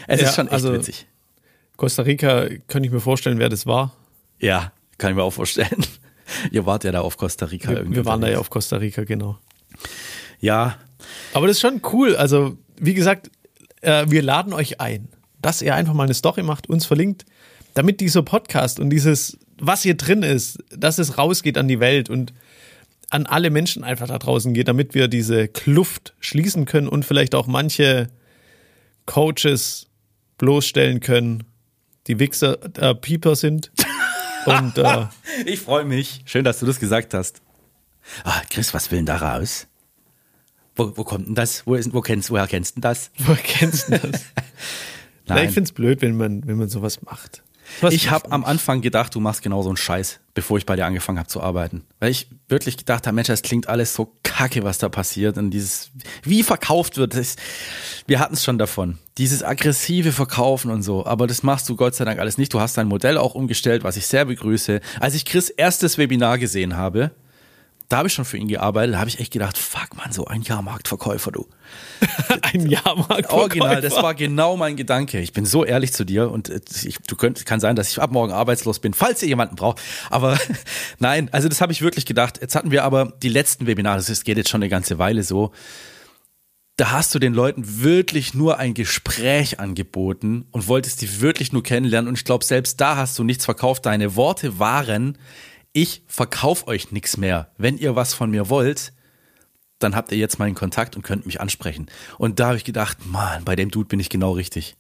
Es 0.07 0.21
Ja, 0.21 0.29
ist 0.29 0.35
schon 0.35 0.47
echt 0.49 0.53
also- 0.53 0.75
witzig. 0.75 1.07
Costa 1.79 2.03
Rica, 2.03 2.49
könnte 2.69 2.87
ich 2.87 2.93
mir 2.93 3.01
vorstellen, 3.01 3.39
wer 3.39 3.49
das 3.49 3.65
war. 3.67 3.97
Ja, 4.39 4.73
kann 4.99 5.11
ich 5.11 5.17
mir 5.17 5.23
auch 5.23 5.31
vorstellen. 5.33 5.87
Ihr 6.51 6.67
wart 6.67 6.85
ja 6.85 6.93
da 6.93 7.01
auf 7.01 7.17
Costa 7.17 7.47
Rica 7.47 7.71
Wir, 7.71 7.79
irgendwie. 7.79 7.97
wir 7.97 8.05
waren 8.05 8.21
da 8.21 8.29
ja 8.29 8.39
auf 8.39 8.51
Costa 8.51 8.77
Rica, 8.77 9.05
genau. 9.05 9.39
Ja, 10.39 10.77
Aber 11.33 11.47
das 11.47 11.57
ist 11.57 11.61
schon 11.63 11.81
cool. 11.93 12.15
Also, 12.15 12.59
wie 12.77 12.93
gesagt, 12.93 13.31
äh, 13.83 14.07
wir 14.09 14.23
laden 14.23 14.53
euch 14.53 14.81
ein, 14.81 15.09
dass 15.41 15.63
ihr 15.63 15.75
einfach 15.75 15.95
mal 15.95 16.05
eine 16.05 16.15
Story 16.15 16.43
macht, 16.43 16.69
uns 16.69 16.87
verlinkt, 16.87 17.25
damit 17.75 18.01
dieser 18.01 18.23
Podcast 18.23 18.81
und 18.81 18.91
dieses, 18.91 19.39
was 19.59 19.83
hier 19.83 19.97
drin 19.97 20.23
ist, 20.23 20.59
dass 20.71 20.99
es 20.99 21.19
rausgeht 21.19 21.59
an 21.59 21.69
die 21.69 21.81
Welt 21.81 22.11
und 22.11 22.33
an 23.11 23.27
alle 23.27 23.51
Menschen 23.51 23.85
einfach 23.85 24.09
da 24.09 24.19
draußen 24.19 24.55
geht, 24.55 24.69
damit 24.69 24.95
wir 24.95 25.09
diese 25.09 25.47
Kluft 25.47 26.15
schließen 26.21 26.65
können 26.65 26.89
und 26.89 27.05
vielleicht 27.05 27.35
auch 27.35 27.47
manche 27.47 28.09
Coaches 29.05 29.89
bloßstellen 30.39 31.01
können, 31.01 31.45
die 32.07 32.19
Wichser, 32.19 32.59
äh, 32.79 32.95
Pieper 32.95 33.37
sind. 33.37 33.71
Und 34.45 34.77
äh, 34.77 35.07
Ich 35.47 35.61
freue 35.61 35.85
mich. 35.85 36.23
Schön, 36.25 36.43
dass 36.43 36.59
du 36.59 36.67
das 36.67 36.81
gesagt 36.81 37.15
hast. 37.15 37.41
Ah, 38.25 38.43
Chris, 38.51 38.75
was 38.75 38.91
will 38.91 38.99
denn 38.99 39.07
da 39.07 39.17
raus? 39.19 39.69
Wo, 40.75 40.97
wo 40.97 41.05
kommt 41.05 41.27
denn 41.27 41.35
das? 41.35 41.67
Wo 41.67 41.75
ist, 41.75 41.93
wo 41.93 42.01
kennst, 42.01 42.31
woher 42.31 42.47
kennst 42.47 42.77
du 42.77 42.81
das? 42.81 43.11
woher 43.19 43.37
kennst 43.37 43.89
du 43.89 43.99
das? 43.99 44.23
Nein. 45.27 45.49
ich 45.49 45.55
find's 45.55 45.73
blöd, 45.73 46.03
wenn 46.03 46.17
man, 46.17 46.47
wenn 46.47 46.57
man 46.57 46.69
sowas 46.69 47.03
macht. 47.03 47.43
Was 47.81 47.95
ich 47.95 48.11
habe 48.11 48.31
am 48.31 48.45
Anfang 48.45 48.81
gedacht, 48.81 49.15
du 49.15 49.21
machst 49.21 49.43
genau 49.43 49.63
so 49.63 49.71
einen 49.71 49.77
Scheiß, 49.77 50.21
bevor 50.35 50.59
ich 50.59 50.67
bei 50.67 50.77
dir 50.77 50.85
angefangen 50.85 51.19
habe 51.19 51.29
zu 51.29 51.41
arbeiten. 51.41 51.85
Weil 52.01 52.11
ich 52.11 52.29
wirklich 52.49 52.77
gedacht 52.77 53.07
habe, 53.07 53.15
Mensch, 53.15 53.29
das 53.29 53.43
klingt 53.43 53.69
alles 53.69 53.95
so 53.95 54.13
kacke, 54.23 54.63
was 54.63 54.79
da 54.79 54.89
passiert. 54.89 55.39
Und 55.39 55.51
dieses, 55.51 55.91
wie 56.23 56.43
verkauft 56.43 56.97
wird, 56.97 57.15
das, 57.15 57.37
wir 58.07 58.19
hatten 58.19 58.35
es 58.35 58.45
schon 58.45 58.59
davon. 58.59 58.99
Dieses 59.19 59.43
aggressive 59.43 60.13
Verkaufen 60.13 60.71
und 60.71 60.83
so. 60.83 61.07
Aber 61.07 61.27
das 61.27 61.43
machst 61.43 61.69
du 61.69 61.77
Gott 61.77 61.95
sei 61.95 62.05
Dank 62.05 62.19
alles 62.19 62.39
nicht. 62.39 62.53
Du 62.53 62.61
hast 62.61 62.77
dein 62.77 62.89
Modell 62.89 63.17
auch 63.17 63.35
umgestellt, 63.35 63.85
was 63.85 63.97
ich 63.97 64.07
sehr 64.07 64.25
begrüße. 64.25 64.81
Als 65.01 65.15
ich 65.15 65.25
Chris 65.25 65.49
erstes 65.49 65.99
Webinar 65.99 66.39
gesehen 66.39 66.77
habe, 66.77 67.13
da 67.93 67.99
habe 67.99 68.09
ich 68.09 68.15
schon 68.15 68.25
für 68.25 68.39
ihn 68.39 68.49
gearbeitet, 68.49 68.95
da 68.95 69.01
habe 69.01 69.11
ich 69.11 69.21
echt 69.21 69.33
gedacht, 69.33 69.59
fuck 69.59 69.99
man, 69.99 70.13
so 70.13 70.25
ein 70.25 70.41
Jahrmarktverkäufer, 70.41 71.31
du. 71.31 71.47
ein 72.43 72.67
Jahrmarkt. 72.67 73.29
Original, 73.29 73.83
das 73.83 73.97
war 73.97 74.15
genau 74.15 74.57
mein 74.57 74.77
Gedanke. 74.77 75.21
Ich 75.21 75.35
bin 75.35 75.45
so 75.45 75.63
ehrlich 75.63 75.93
zu 75.93 76.05
dir 76.05 76.31
und 76.31 76.49
äh, 76.49 76.61
ich, 76.85 76.97
du 77.07 77.17
könnt, 77.17 77.45
kann 77.45 77.61
sein, 77.61 77.77
dass 77.77 77.91
ich 77.91 78.01
ab 78.01 78.11
morgen 78.11 78.33
arbeitslos 78.33 78.79
bin, 78.79 78.95
falls 78.95 79.23
ihr 79.23 79.29
jemanden 79.29 79.57
braucht. 79.57 79.83
Aber 80.09 80.39
nein, 81.01 81.29
also 81.33 81.51
das 81.51 81.61
habe 81.61 81.73
ich 81.73 81.83
wirklich 81.83 82.07
gedacht. 82.07 82.39
Jetzt 82.41 82.57
hatten 82.57 82.71
wir 82.71 82.85
aber 82.85 83.13
die 83.23 83.29
letzten 83.29 83.67
Webinare, 83.67 84.03
das 84.03 84.25
geht 84.25 84.39
jetzt 84.39 84.49
schon 84.49 84.63
eine 84.63 84.71
ganze 84.71 84.99
Weile 84.99 85.23
so. 85.23 85.53
Da 86.77 86.93
hast 86.93 87.15
du 87.15 87.19
den 87.19 87.35
Leuten 87.35 87.83
wirklich 87.83 88.33
nur 88.33 88.59
ein 88.59 88.73
Gespräch 88.73 89.61
angeboten 89.61 90.47
und 90.51 90.67
wolltest 90.67 91.03
die 91.03 91.21
wirklich 91.21 91.53
nur 91.53 91.63
kennenlernen. 91.63 92.09
Und 92.09 92.17
ich 92.17 92.25
glaube, 92.25 92.47
selbst 92.47 92.81
da 92.81 92.97
hast 92.97 93.19
du 93.19 93.25
nichts 93.25 93.45
verkauft. 93.45 93.85
Deine 93.85 94.17
Worte 94.17 94.59
waren, 94.59 95.19
ich 95.73 96.03
verkauf 96.07 96.67
euch 96.67 96.93
nichts 96.93 97.17
mehr. 97.17 97.51
Wenn 97.57 97.79
ihr 97.79 97.97
was 97.97 98.15
von 98.15 98.31
mir 98.31 98.49
wollt, 98.49 98.93
dann 99.79 99.97
habt 99.97 100.13
ihr 100.13 100.19
jetzt 100.19 100.39
meinen 100.39 100.55
Kontakt 100.55 100.97
und 100.97 101.03
könnt 101.03 101.27
mich 101.27 101.41
ansprechen. 101.41 101.87
Und 102.19 102.41
da 102.41 102.49
habe 102.49 102.57
ich 102.57 102.65
gedacht, 102.65 102.99
Mann, 103.07 103.45
bei 103.45 103.57
dem 103.57 103.71
Dude 103.71 103.89
bin 103.89 104.01
ich 104.01 104.09
genau 104.09 104.33
richtig. 104.33 104.77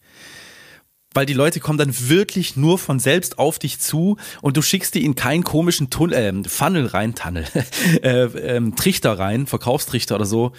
Weil 1.14 1.26
die 1.26 1.34
Leute 1.34 1.60
kommen 1.60 1.78
dann 1.78 1.94
wirklich 2.08 2.56
nur 2.56 2.78
von 2.78 2.98
selbst 2.98 3.38
auf 3.38 3.58
dich 3.58 3.78
zu 3.80 4.16
und 4.40 4.56
du 4.56 4.62
schickst 4.62 4.94
die 4.94 5.04
in 5.04 5.14
keinen 5.14 5.44
komischen 5.44 5.90
Tunnel, 5.90 6.16
ähm, 6.16 6.44
Funnel 6.44 6.86
rein, 6.86 7.14
Tunnel, 7.14 7.44
äh, 8.02 8.24
ähm, 8.24 8.76
Trichter 8.76 9.18
rein, 9.18 9.46
Verkaufstrichter 9.46 10.14
oder 10.14 10.24
so. 10.24 10.52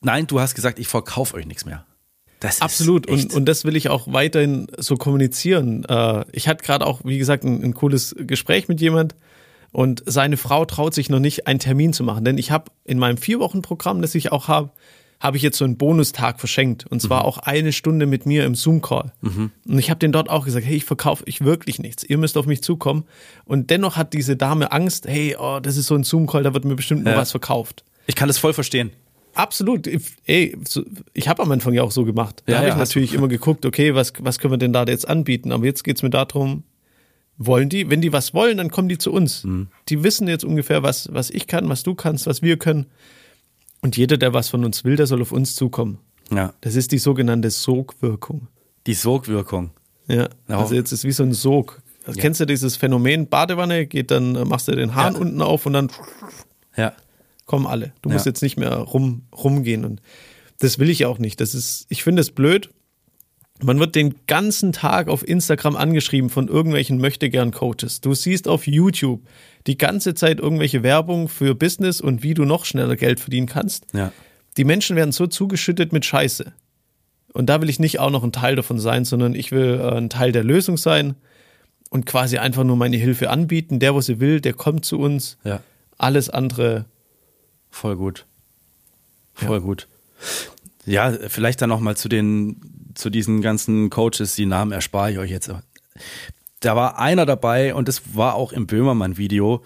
Nein, 0.00 0.26
du 0.26 0.40
hast 0.40 0.54
gesagt, 0.54 0.78
ich 0.78 0.88
verkaufe 0.88 1.34
euch 1.34 1.46
nichts 1.46 1.64
mehr. 1.64 1.84
Das 2.40 2.56
ist 2.56 2.62
Absolut. 2.62 3.08
Und, 3.08 3.34
und 3.34 3.46
das 3.46 3.64
will 3.64 3.76
ich 3.76 3.88
auch 3.88 4.12
weiterhin 4.12 4.68
so 4.78 4.96
kommunizieren. 4.96 5.84
Äh, 5.84 6.24
ich 6.32 6.48
hatte 6.48 6.64
gerade 6.64 6.86
auch, 6.86 7.00
wie 7.04 7.18
gesagt, 7.18 7.44
ein, 7.44 7.62
ein 7.62 7.74
cooles 7.74 8.14
Gespräch 8.18 8.68
mit 8.68 8.80
jemand, 8.80 9.14
Und 9.72 10.02
seine 10.06 10.36
Frau 10.36 10.64
traut 10.64 10.94
sich 10.94 11.10
noch 11.10 11.20
nicht, 11.20 11.46
einen 11.46 11.58
Termin 11.58 11.92
zu 11.92 12.02
machen. 12.02 12.24
Denn 12.24 12.38
ich 12.38 12.50
habe 12.50 12.70
in 12.84 12.98
meinem 12.98 13.18
Vier-Wochen-Programm, 13.18 14.02
das 14.02 14.14
ich 14.14 14.32
auch 14.32 14.48
habe, 14.48 14.70
habe 15.20 15.36
ich 15.36 15.42
jetzt 15.42 15.58
so 15.58 15.64
einen 15.64 15.76
Bonustag 15.76 16.38
verschenkt. 16.38 16.86
Und 16.86 17.00
zwar 17.00 17.20
mhm. 17.20 17.26
auch 17.26 17.38
eine 17.38 17.72
Stunde 17.72 18.06
mit 18.06 18.24
mir 18.24 18.44
im 18.44 18.54
Zoom-Call. 18.54 19.12
Mhm. 19.20 19.50
Und 19.66 19.78
ich 19.78 19.90
habe 19.90 19.98
den 19.98 20.12
dort 20.12 20.30
auch 20.30 20.44
gesagt, 20.44 20.64
hey, 20.64 20.76
ich 20.76 20.84
verkaufe 20.84 21.24
ich 21.26 21.44
wirklich 21.44 21.78
nichts. 21.78 22.04
Ihr 22.04 22.18
müsst 22.18 22.36
auf 22.36 22.46
mich 22.46 22.62
zukommen. 22.62 23.04
Und 23.44 23.70
dennoch 23.70 23.96
hat 23.96 24.12
diese 24.12 24.36
Dame 24.36 24.72
Angst, 24.72 25.06
hey, 25.06 25.36
oh, 25.38 25.58
das 25.60 25.76
ist 25.76 25.86
so 25.86 25.96
ein 25.96 26.04
Zoom-Call, 26.04 26.44
da 26.44 26.54
wird 26.54 26.64
mir 26.64 26.76
bestimmt 26.76 27.04
nur 27.04 27.14
ja. 27.14 27.18
was 27.18 27.32
verkauft. 27.32 27.84
Ich 28.06 28.14
kann 28.14 28.28
das 28.28 28.38
voll 28.38 28.54
verstehen. 28.54 28.92
Absolut. 29.34 29.88
Ey, 30.26 30.56
ich 31.14 31.28
habe 31.28 31.42
am 31.42 31.52
Anfang 31.52 31.72
ja 31.74 31.82
auch 31.82 31.92
so 31.92 32.04
gemacht. 32.04 32.42
Da 32.46 32.52
ja, 32.52 32.58
habe 32.58 32.68
ich 32.70 32.76
natürlich 32.76 33.14
immer 33.14 33.28
geguckt, 33.28 33.66
okay, 33.66 33.94
was, 33.94 34.12
was 34.20 34.38
können 34.38 34.52
wir 34.52 34.58
denn 34.58 34.72
da 34.72 34.84
jetzt 34.84 35.08
anbieten? 35.08 35.52
Aber 35.52 35.64
jetzt 35.64 35.84
geht's 35.84 36.02
mir 36.02 36.10
darum, 36.10 36.64
wollen 37.38 37.68
die, 37.68 37.88
wenn 37.88 38.00
die 38.00 38.12
was 38.12 38.34
wollen, 38.34 38.58
dann 38.58 38.70
kommen 38.70 38.88
die 38.88 38.98
zu 38.98 39.12
uns. 39.12 39.44
Mhm. 39.44 39.68
Die 39.88 40.02
wissen 40.02 40.28
jetzt 40.28 40.44
ungefähr, 40.44 40.82
was, 40.82 41.08
was 41.12 41.30
ich 41.30 41.46
kann, 41.46 41.68
was 41.68 41.84
du 41.84 41.94
kannst, 41.94 42.26
was 42.26 42.42
wir 42.42 42.58
können. 42.58 42.86
Und 43.80 43.96
jeder, 43.96 44.16
der 44.16 44.34
was 44.34 44.48
von 44.48 44.64
uns 44.64 44.84
will, 44.84 44.96
der 44.96 45.06
soll 45.06 45.22
auf 45.22 45.32
uns 45.32 45.54
zukommen. 45.54 45.98
Ja. 46.32 46.52
Das 46.60 46.74
ist 46.74 46.90
die 46.92 46.98
sogenannte 46.98 47.50
Sogwirkung. 47.50 48.48
Die 48.86 48.94
Sogwirkung. 48.94 49.70
Ja. 50.08 50.28
Also 50.48 50.74
jetzt 50.74 50.92
ist 50.92 51.04
wie 51.04 51.12
so 51.12 51.22
ein 51.22 51.32
Sog. 51.32 51.80
Also 52.04 52.18
ja. 52.18 52.22
Kennst 52.22 52.40
du 52.40 52.46
dieses 52.46 52.76
Phänomen 52.76 53.28
Badewanne, 53.28 53.86
geht 53.86 54.10
dann, 54.10 54.32
machst 54.48 54.66
du 54.66 54.72
den 54.72 54.94
Hahn 54.94 55.14
ja. 55.14 55.20
unten 55.20 55.42
auf 55.42 55.66
und 55.66 55.74
dann 55.74 55.90
ja. 56.76 56.92
kommen 57.46 57.66
alle. 57.66 57.92
Du 58.02 58.08
musst 58.08 58.26
jetzt 58.26 58.42
nicht 58.42 58.56
mehr 58.56 58.74
rum, 58.74 59.22
rumgehen. 59.32 59.84
Und 59.84 60.02
das 60.58 60.78
will 60.78 60.90
ich 60.90 61.06
auch 61.06 61.18
nicht. 61.18 61.40
Das 61.40 61.54
ist, 61.54 61.86
ich 61.88 62.02
finde 62.02 62.22
es 62.22 62.30
blöd, 62.30 62.70
man 63.62 63.80
wird 63.80 63.94
den 63.94 64.14
ganzen 64.26 64.72
Tag 64.72 65.08
auf 65.08 65.26
Instagram 65.26 65.76
angeschrieben 65.76 66.30
von 66.30 66.48
irgendwelchen 66.48 66.98
Möchtegern-Coaches. 66.98 68.00
Du 68.00 68.14
siehst 68.14 68.48
auf 68.48 68.66
YouTube 68.66 69.22
die 69.66 69.76
ganze 69.76 70.14
Zeit 70.14 70.38
irgendwelche 70.38 70.82
Werbung 70.82 71.28
für 71.28 71.54
Business 71.54 72.00
und 72.00 72.22
wie 72.22 72.34
du 72.34 72.44
noch 72.44 72.64
schneller 72.64 72.96
Geld 72.96 73.20
verdienen 73.20 73.46
kannst. 73.46 73.86
Ja. 73.92 74.12
Die 74.56 74.64
Menschen 74.64 74.96
werden 74.96 75.12
so 75.12 75.26
zugeschüttet 75.26 75.92
mit 75.92 76.04
Scheiße. 76.04 76.52
Und 77.32 77.46
da 77.46 77.60
will 77.60 77.68
ich 77.68 77.78
nicht 77.78 78.00
auch 78.00 78.10
noch 78.10 78.24
ein 78.24 78.32
Teil 78.32 78.56
davon 78.56 78.78
sein, 78.78 79.04
sondern 79.04 79.34
ich 79.34 79.52
will 79.52 79.80
äh, 79.80 79.96
ein 79.96 80.10
Teil 80.10 80.32
der 80.32 80.44
Lösung 80.44 80.76
sein 80.76 81.14
und 81.90 82.06
quasi 82.06 82.38
einfach 82.38 82.64
nur 82.64 82.76
meine 82.76 82.96
Hilfe 82.96 83.30
anbieten. 83.30 83.78
Der, 83.78 83.94
wo 83.94 84.00
sie 84.00 84.20
will, 84.20 84.40
der 84.40 84.54
kommt 84.54 84.84
zu 84.84 84.98
uns. 84.98 85.36
Ja. 85.44 85.60
Alles 85.98 86.30
andere. 86.30 86.86
Voll 87.70 87.96
gut. 87.96 88.24
Voll 89.34 89.58
ja. 89.58 89.62
gut. 89.64 89.88
Ja, 90.86 91.12
vielleicht 91.12 91.60
dann 91.60 91.68
noch 91.68 91.80
mal 91.80 91.96
zu 91.96 92.08
den 92.08 92.56
zu 92.98 93.10
diesen 93.10 93.40
ganzen 93.40 93.90
Coaches, 93.90 94.34
die 94.34 94.46
Namen 94.46 94.72
erspare 94.72 95.12
ich 95.12 95.18
euch 95.18 95.30
jetzt. 95.30 95.50
Da 96.60 96.76
war 96.76 96.98
einer 96.98 97.24
dabei 97.24 97.74
und 97.74 97.88
das 97.88 98.14
war 98.14 98.34
auch 98.34 98.52
im 98.52 98.66
Böhmermann-Video. 98.66 99.62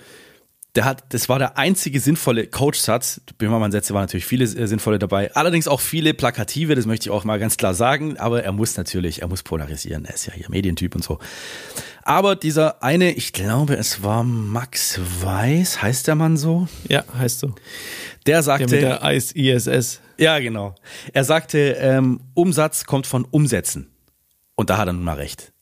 Der 0.74 0.86
hat, 0.86 1.04
das 1.12 1.28
war 1.28 1.38
der 1.38 1.58
einzige 1.58 2.00
sinnvolle 2.00 2.46
Coach-Satz. 2.46 3.20
Böhmermann-Sätze 3.36 3.92
waren 3.92 4.04
natürlich 4.04 4.24
viele 4.24 4.44
äh, 4.44 4.66
sinnvolle 4.66 4.98
dabei. 4.98 5.34
Allerdings 5.34 5.68
auch 5.68 5.80
viele 5.80 6.14
plakative, 6.14 6.74
das 6.74 6.86
möchte 6.86 7.08
ich 7.08 7.10
auch 7.10 7.24
mal 7.24 7.38
ganz 7.38 7.58
klar 7.58 7.74
sagen. 7.74 8.16
Aber 8.16 8.42
er 8.42 8.52
muss 8.52 8.76
natürlich, 8.78 9.20
er 9.20 9.28
muss 9.28 9.42
polarisieren. 9.42 10.06
Er 10.06 10.14
ist 10.14 10.24
ja 10.26 10.32
hier 10.32 10.48
Medientyp 10.48 10.94
und 10.94 11.04
so. 11.04 11.18
Aber 12.04 12.36
dieser 12.36 12.82
eine, 12.82 13.12
ich 13.12 13.34
glaube, 13.34 13.76
es 13.76 14.02
war 14.02 14.24
Max 14.24 14.98
Weiß, 15.20 15.82
heißt 15.82 16.08
der 16.08 16.14
Mann 16.14 16.38
so? 16.38 16.68
Ja, 16.88 17.04
heißt 17.18 17.40
so. 17.40 17.54
Der 18.26 18.42
sagte. 18.42 18.66
Der 18.66 18.94
mit 18.94 19.34
der 19.36 19.56
ISS. 19.56 20.00
Ja, 20.16 20.38
genau. 20.38 20.74
Er 21.12 21.24
sagte, 21.24 21.76
ähm, 21.80 22.20
Umsatz 22.32 22.86
kommt 22.86 23.06
von 23.06 23.26
Umsätzen. 23.26 23.90
Und 24.54 24.70
da 24.70 24.78
hat 24.78 24.88
er 24.88 24.94
nun 24.94 25.04
mal 25.04 25.16
recht. 25.16 25.52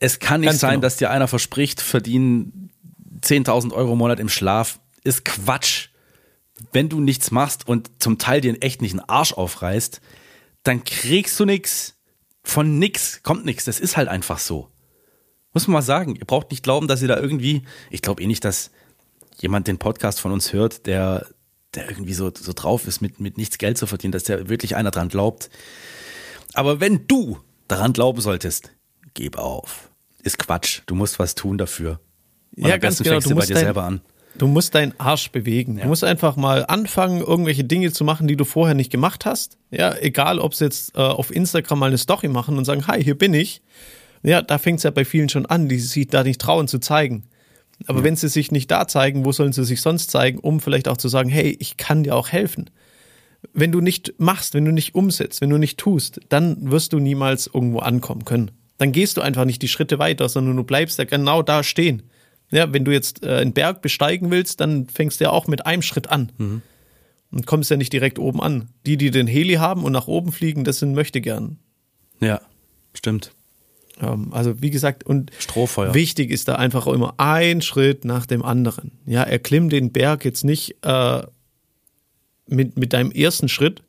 Es 0.00 0.18
kann 0.18 0.40
nicht 0.40 0.48
Ganz 0.48 0.60
sein, 0.60 0.70
genau. 0.72 0.80
dass 0.82 0.96
dir 0.96 1.10
einer 1.10 1.28
verspricht, 1.28 1.80
verdienen 1.80 2.71
10.000 3.20 3.72
Euro 3.72 3.92
im 3.92 3.98
Monat 3.98 4.20
im 4.20 4.28
Schlaf. 4.28 4.80
Ist 5.04 5.24
Quatsch. 5.24 5.88
Wenn 6.72 6.88
du 6.88 7.00
nichts 7.00 7.30
machst 7.30 7.66
und 7.66 7.90
zum 7.98 8.18
Teil 8.18 8.40
dir 8.40 8.56
echt 8.62 8.82
nicht 8.82 8.92
einen 8.92 9.08
Arsch 9.08 9.32
aufreißt, 9.32 10.00
dann 10.62 10.84
kriegst 10.84 11.38
du 11.40 11.44
nichts. 11.44 11.96
Von 12.44 12.78
nix 12.78 13.22
kommt 13.22 13.44
nichts. 13.44 13.64
Das 13.64 13.80
ist 13.80 13.96
halt 13.96 14.08
einfach 14.08 14.38
so. 14.38 14.68
Muss 15.52 15.66
man 15.66 15.74
mal 15.74 15.82
sagen. 15.82 16.16
Ihr 16.16 16.24
braucht 16.24 16.50
nicht 16.50 16.62
glauben, 16.62 16.88
dass 16.88 17.02
ihr 17.02 17.08
da 17.08 17.18
irgendwie, 17.18 17.62
ich 17.90 18.02
glaube 18.02 18.22
eh 18.22 18.26
nicht, 18.26 18.44
dass 18.44 18.70
jemand 19.38 19.66
den 19.66 19.78
Podcast 19.78 20.20
von 20.20 20.32
uns 20.32 20.52
hört, 20.52 20.86
der 20.86 21.26
der 21.74 21.88
irgendwie 21.88 22.14
so, 22.14 22.30
so 22.34 22.52
drauf 22.52 22.86
ist, 22.86 23.00
mit, 23.00 23.20
mit 23.20 23.38
nichts 23.38 23.58
Geld 23.58 23.78
zu 23.78 23.86
verdienen, 23.86 24.12
dass 24.12 24.24
der 24.24 24.48
wirklich 24.48 24.76
einer 24.76 24.90
dran 24.90 25.08
glaubt. 25.08 25.50
Aber 26.54 26.80
wenn 26.80 27.06
du 27.06 27.38
daran 27.68 27.92
glauben 27.92 28.20
solltest, 28.20 28.72
gib 29.14 29.38
auf. 29.38 29.90
Ist 30.22 30.38
Quatsch. 30.38 30.82
Du 30.86 30.94
musst 30.94 31.18
was 31.18 31.34
tun 31.34 31.58
dafür. 31.58 32.00
Und 32.56 32.68
ja, 32.68 32.76
ganz 32.76 33.02
genau. 33.02 33.20
Du 33.20 33.34
musst, 33.34 33.48
bei 33.48 33.54
dir 33.54 33.60
selber 33.60 33.84
an. 33.84 34.00
du 34.36 34.46
musst 34.46 34.74
deinen 34.74 34.94
Arsch 34.98 35.30
bewegen. 35.30 35.76
Ja. 35.76 35.82
Du 35.82 35.88
musst 35.88 36.04
einfach 36.04 36.36
mal 36.36 36.64
anfangen, 36.66 37.20
irgendwelche 37.20 37.64
Dinge 37.64 37.92
zu 37.92 38.04
machen, 38.04 38.28
die 38.28 38.36
du 38.36 38.44
vorher 38.44 38.74
nicht 38.74 38.90
gemacht 38.90 39.24
hast. 39.24 39.58
Ja, 39.70 39.94
egal, 39.96 40.38
ob 40.38 40.54
sie 40.54 40.64
jetzt 40.64 40.96
äh, 40.96 41.00
auf 41.00 41.34
Instagram 41.34 41.78
mal 41.78 41.86
eine 41.86 41.98
Story 41.98 42.28
machen 42.28 42.58
und 42.58 42.64
sagen, 42.64 42.86
hi, 42.86 43.02
hier 43.02 43.16
bin 43.16 43.34
ich. 43.34 43.62
Ja, 44.22 44.42
da 44.42 44.58
fängt 44.58 44.78
es 44.78 44.84
ja 44.84 44.90
bei 44.90 45.04
vielen 45.04 45.28
schon 45.28 45.46
an, 45.46 45.68
die 45.68 45.78
sich 45.78 46.06
da 46.06 46.22
nicht 46.22 46.40
trauen 46.40 46.68
zu 46.68 46.78
zeigen. 46.78 47.24
Aber 47.86 48.00
ja. 48.00 48.04
wenn 48.04 48.16
sie 48.16 48.28
sich 48.28 48.52
nicht 48.52 48.70
da 48.70 48.86
zeigen, 48.86 49.24
wo 49.24 49.32
sollen 49.32 49.52
sie 49.52 49.64
sich 49.64 49.80
sonst 49.80 50.10
zeigen, 50.10 50.38
um 50.38 50.60
vielleicht 50.60 50.88
auch 50.88 50.96
zu 50.96 51.08
sagen, 51.08 51.28
hey, 51.28 51.56
ich 51.58 51.76
kann 51.76 52.04
dir 52.04 52.14
auch 52.14 52.28
helfen. 52.28 52.70
Wenn 53.52 53.72
du 53.72 53.80
nicht 53.80 54.14
machst, 54.18 54.54
wenn 54.54 54.64
du 54.64 54.70
nicht 54.70 54.94
umsetzt, 54.94 55.40
wenn 55.40 55.50
du 55.50 55.58
nicht 55.58 55.78
tust, 55.78 56.20
dann 56.28 56.70
wirst 56.70 56.92
du 56.92 57.00
niemals 57.00 57.50
irgendwo 57.52 57.80
ankommen 57.80 58.24
können. 58.24 58.52
Dann 58.78 58.92
gehst 58.92 59.16
du 59.16 59.20
einfach 59.20 59.44
nicht 59.44 59.62
die 59.62 59.68
Schritte 59.68 59.98
weiter, 59.98 60.28
sondern 60.28 60.56
du 60.56 60.64
bleibst 60.64 60.98
ja 60.98 61.04
genau 61.04 61.42
da 61.42 61.62
stehen. 61.62 62.02
Ja, 62.52 62.72
wenn 62.72 62.84
du 62.84 62.92
jetzt 62.92 63.24
äh, 63.24 63.36
einen 63.36 63.54
Berg 63.54 63.82
besteigen 63.82 64.30
willst, 64.30 64.60
dann 64.60 64.86
fängst 64.86 65.18
du 65.18 65.24
ja 65.24 65.30
auch 65.30 65.46
mit 65.48 65.66
einem 65.66 65.82
Schritt 65.82 66.10
an. 66.10 66.30
Mhm. 66.38 66.62
Und 67.30 67.46
kommst 67.46 67.70
ja 67.70 67.78
nicht 67.78 67.92
direkt 67.92 68.18
oben 68.18 68.42
an. 68.42 68.68
Die, 68.84 68.98
die 68.98 69.10
den 69.10 69.26
Heli 69.26 69.54
haben 69.54 69.84
und 69.84 69.92
nach 69.92 70.06
oben 70.06 70.32
fliegen, 70.32 70.64
das 70.64 70.78
sind 70.78 70.94
möchte 70.94 71.22
gern. 71.22 71.58
Ja, 72.20 72.42
stimmt. 72.92 73.32
Ähm, 74.00 74.32
also 74.32 74.60
wie 74.60 74.68
gesagt, 74.68 75.04
und 75.04 75.30
Strohfeuer. 75.38 75.94
wichtig 75.94 76.30
ist 76.30 76.48
da 76.48 76.56
einfach 76.56 76.86
auch 76.86 76.92
immer 76.92 77.14
ein 77.16 77.62
Schritt 77.62 78.04
nach 78.04 78.26
dem 78.26 78.42
anderen. 78.42 78.92
Ja, 79.06 79.22
erklimm 79.22 79.70
den 79.70 79.92
Berg 79.92 80.26
jetzt 80.26 80.44
nicht 80.44 80.76
äh, 80.82 81.22
mit, 82.46 82.78
mit 82.78 82.92
deinem 82.92 83.12
ersten 83.12 83.48
Schritt, 83.48 83.82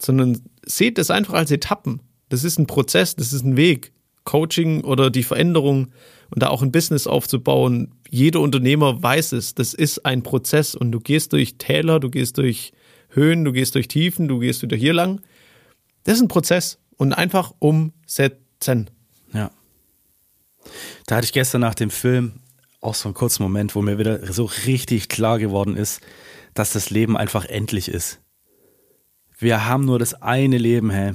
sondern 0.00 0.40
seht 0.66 0.98
das 0.98 1.10
einfach 1.10 1.34
als 1.34 1.52
Etappen. 1.52 2.00
Das 2.28 2.42
ist 2.42 2.58
ein 2.58 2.66
Prozess, 2.66 3.14
das 3.14 3.32
ist 3.32 3.44
ein 3.44 3.56
Weg. 3.56 3.92
Coaching 4.24 4.82
oder 4.82 5.10
die 5.10 5.22
Veränderung 5.22 5.88
und 6.32 6.42
da 6.42 6.48
auch 6.48 6.62
ein 6.62 6.72
Business 6.72 7.06
aufzubauen. 7.06 7.94
Jeder 8.08 8.40
Unternehmer 8.40 9.02
weiß 9.02 9.32
es, 9.32 9.54
das 9.54 9.74
ist 9.74 10.06
ein 10.06 10.22
Prozess 10.22 10.74
und 10.74 10.90
du 10.90 10.98
gehst 10.98 11.34
durch 11.34 11.56
Täler, 11.58 12.00
du 12.00 12.08
gehst 12.08 12.38
durch 12.38 12.72
Höhen, 13.10 13.44
du 13.44 13.52
gehst 13.52 13.74
durch 13.74 13.86
Tiefen, 13.86 14.28
du 14.28 14.38
gehst 14.38 14.62
wieder 14.62 14.76
hier 14.76 14.94
lang. 14.94 15.20
Das 16.04 16.16
ist 16.16 16.22
ein 16.22 16.28
Prozess 16.28 16.78
und 16.96 17.12
einfach 17.12 17.52
umsetzen. 17.58 18.88
Ja. 19.34 19.50
Da 21.06 21.16
hatte 21.16 21.26
ich 21.26 21.34
gestern 21.34 21.60
nach 21.60 21.74
dem 21.74 21.90
Film 21.90 22.40
auch 22.80 22.94
so 22.94 23.08
einen 23.08 23.14
kurzen 23.14 23.42
Moment, 23.42 23.74
wo 23.74 23.82
mir 23.82 23.98
wieder 23.98 24.32
so 24.32 24.44
richtig 24.66 25.10
klar 25.10 25.38
geworden 25.38 25.76
ist, 25.76 26.00
dass 26.54 26.72
das 26.72 26.88
Leben 26.88 27.16
einfach 27.16 27.44
endlich 27.44 27.88
ist. 27.88 28.20
Wir 29.38 29.66
haben 29.66 29.84
nur 29.84 29.98
das 29.98 30.14
eine 30.14 30.56
Leben, 30.56 30.90
hä? 30.90 31.12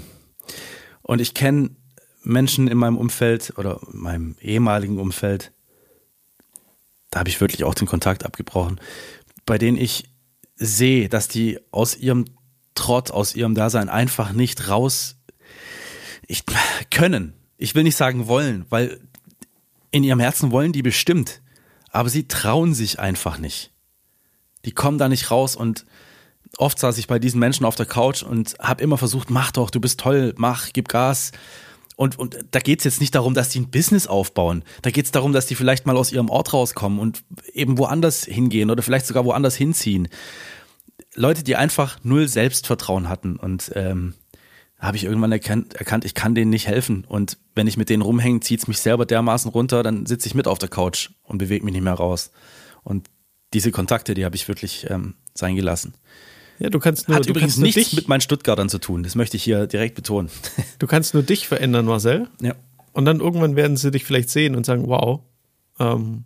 Und 1.01 1.21
ich 1.21 1.33
kenne 1.33 1.71
Menschen 2.27 2.67
in 2.67 2.77
meinem 2.77 2.97
Umfeld 2.97 3.53
oder 3.57 3.79
in 3.91 3.99
meinem 3.99 4.35
ehemaligen 4.41 4.99
Umfeld, 4.99 5.51
da 7.09 7.19
habe 7.19 7.29
ich 7.29 7.39
wirklich 7.39 7.63
auch 7.63 7.75
den 7.75 7.87
Kontakt 7.87 8.25
abgebrochen, 8.25 8.79
bei 9.45 9.57
denen 9.57 9.77
ich 9.77 10.05
sehe, 10.55 11.09
dass 11.09 11.27
die 11.27 11.59
aus 11.71 11.95
ihrem 11.95 12.25
Trott, 12.75 13.11
aus 13.11 13.35
ihrem 13.35 13.55
Dasein 13.55 13.89
einfach 13.89 14.33
nicht 14.33 14.67
raus 14.67 15.17
ich, 16.27 16.43
können 16.89 17.33
ich 17.57 17.73
will 17.73 17.83
nicht 17.83 17.95
sagen 17.95 18.27
wollen, 18.27 18.65
weil 18.69 18.99
in 19.91 20.03
ihrem 20.03 20.19
Herzen 20.19 20.51
wollen 20.51 20.73
die 20.73 20.83
bestimmt, 20.83 21.41
aber 21.89 22.09
sie 22.09 22.27
trauen 22.27 22.73
sich 22.73 22.99
einfach 22.99 23.39
nicht. 23.39 23.71
Die 24.65 24.71
kommen 24.71 24.97
da 24.97 25.09
nicht 25.09 25.31
raus 25.31 25.55
und 25.55 25.85
oft 26.57 26.77
saß 26.77 26.97
ich 26.97 27.07
bei 27.07 27.19
diesen 27.19 27.39
Menschen 27.39 27.65
auf 27.65 27.75
der 27.75 27.85
Couch 27.85 28.21
und 28.21 28.55
habe 28.59 28.83
immer 28.83 28.97
versucht, 28.97 29.29
mach 29.29 29.51
doch, 29.51 29.69
du 29.69 29.79
bist 29.79 29.99
toll, 29.99 30.33
mach, 30.37 30.69
gib 30.73 30.87
Gas. 30.87 31.31
Und, 31.97 32.19
und 32.19 32.37
da 32.51 32.59
geht's 32.59 32.83
jetzt 32.83 33.01
nicht 33.01 33.15
darum, 33.15 33.33
dass 33.33 33.49
die 33.49 33.59
ein 33.59 33.71
Business 33.71 34.05
aufbauen. 34.05 34.63
Da 34.83 34.91
geht's 34.91 35.09
darum, 35.09 35.33
dass 35.33 35.47
die 35.47 35.55
vielleicht 35.55 35.87
mal 35.87 35.97
aus 35.97 36.11
ihrem 36.11 36.29
Ort 36.29 36.53
rauskommen 36.53 36.99
und 36.99 37.23
eben 37.53 37.79
woanders 37.79 38.23
hingehen 38.23 38.69
oder 38.69 38.83
vielleicht 38.83 39.07
sogar 39.07 39.25
woanders 39.25 39.55
hinziehen. 39.55 40.07
Leute, 41.15 41.43
die 41.43 41.55
einfach 41.55 41.97
null 42.03 42.27
Selbstvertrauen 42.27 43.09
hatten 43.09 43.35
und 43.35 43.71
ähm, 43.73 44.13
habe 44.77 44.95
ich 44.95 45.05
irgendwann 45.05 45.31
erkannt, 45.31 45.73
erkannt, 45.73 46.05
ich 46.05 46.13
kann 46.13 46.35
denen 46.35 46.51
nicht 46.51 46.67
helfen. 46.67 47.03
Und 47.07 47.39
wenn 47.55 47.65
ich 47.65 47.77
mit 47.77 47.89
denen 47.89 48.03
rumhänge, 48.03 48.41
zieht's 48.41 48.67
mich 48.67 48.77
selber 48.77 49.07
dermaßen 49.07 49.49
runter, 49.49 49.81
dann 49.81 50.05
sitze 50.05 50.27
ich 50.27 50.35
mit 50.35 50.47
auf 50.47 50.59
der 50.59 50.69
Couch 50.69 51.09
und 51.23 51.39
bewege 51.39 51.65
mich 51.65 51.73
nicht 51.73 51.83
mehr 51.83 51.93
raus. 51.93 52.29
Und 52.83 53.09
diese 53.55 53.71
Kontakte, 53.71 54.13
die 54.13 54.23
habe 54.23 54.35
ich 54.35 54.47
wirklich 54.47 54.85
ähm, 54.91 55.15
sein 55.33 55.55
gelassen. 55.55 55.95
Ja, 56.59 56.69
du 56.69 56.79
kannst 56.79 57.07
nur, 57.07 57.17
Hat 57.17 57.25
du 57.25 57.29
übrigens 57.29 57.55
kannst 57.55 57.75
nichts 57.77 57.93
mit 57.93 58.07
meinen 58.07 58.21
Stuttgartern 58.21 58.69
zu 58.69 58.79
tun. 58.79 59.03
Das 59.03 59.15
möchte 59.15 59.37
ich 59.37 59.43
hier 59.43 59.67
direkt 59.67 59.95
betonen. 59.95 60.29
Du 60.79 60.87
kannst 60.87 61.13
nur 61.13 61.23
dich 61.23 61.47
verändern, 61.47 61.85
Marcel. 61.85 62.27
Ja. 62.41 62.55
Und 62.93 63.05
dann 63.05 63.19
irgendwann 63.19 63.55
werden 63.55 63.77
sie 63.77 63.91
dich 63.91 64.05
vielleicht 64.05 64.29
sehen 64.29 64.55
und 64.55 64.65
sagen, 64.65 64.87
wow, 64.87 65.21
ähm, 65.79 66.25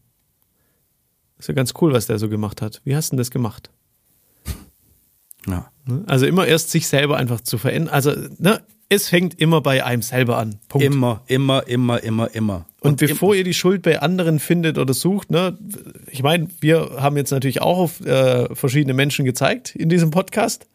Ist 1.37 1.47
ja 1.47 1.53
ganz 1.53 1.73
cool, 1.81 1.93
was 1.93 2.07
der 2.07 2.19
so 2.19 2.29
gemacht 2.29 2.61
hat. 2.61 2.81
Wie 2.83 2.95
hast 2.95 3.09
du 3.09 3.15
denn 3.15 3.17
das 3.17 3.31
gemacht? 3.31 3.71
Ja. 5.47 5.71
Ne? 5.85 6.03
Also 6.07 6.25
immer 6.25 6.45
erst 6.45 6.69
sich 6.69 6.87
selber 6.87 7.17
einfach 7.17 7.41
zu 7.41 7.57
verändern. 7.57 7.93
Also 7.93 8.13
ne, 8.37 8.61
es 8.89 9.09
fängt 9.09 9.39
immer 9.39 9.61
bei 9.61 9.83
einem 9.83 10.01
selber 10.01 10.37
an. 10.37 10.59
Punkt. 10.67 10.85
Immer, 10.85 11.23
immer, 11.27 11.67
immer, 11.67 12.03
immer, 12.03 12.33
immer. 12.35 12.65
Und, 12.83 12.97
bevor 12.97 13.35
ihr 13.35 13.43
die 13.43 13.53
Schuld 13.53 13.83
bei 13.83 14.01
anderen 14.01 14.39
findet 14.39 14.79
oder 14.79 14.95
sucht, 14.95 15.29
ne, 15.29 15.55
ich 16.09 16.23
meine, 16.23 16.47
wir 16.61 16.97
haben 16.97 17.15
jetzt 17.15 17.29
natürlich 17.29 17.61
auch 17.61 17.77
auf 17.77 18.01
äh, 18.01 18.53
verschiedene 18.55 18.95
Menschen 18.95 19.23
gezeigt 19.23 19.75
in 19.75 19.87
diesem 19.87 20.09
Podcast. 20.09 20.67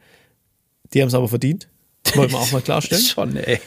Die 0.95 1.03
haben 1.03 1.09
es 1.09 1.15
aber 1.15 1.29
verdient. 1.29 1.69
Wollen 2.15 2.31
wir 2.31 2.39
auch 2.39 2.53
mal 2.53 2.63
klarstellen. 2.63 3.03
Schon, 3.05 3.37
ey. 3.37 3.59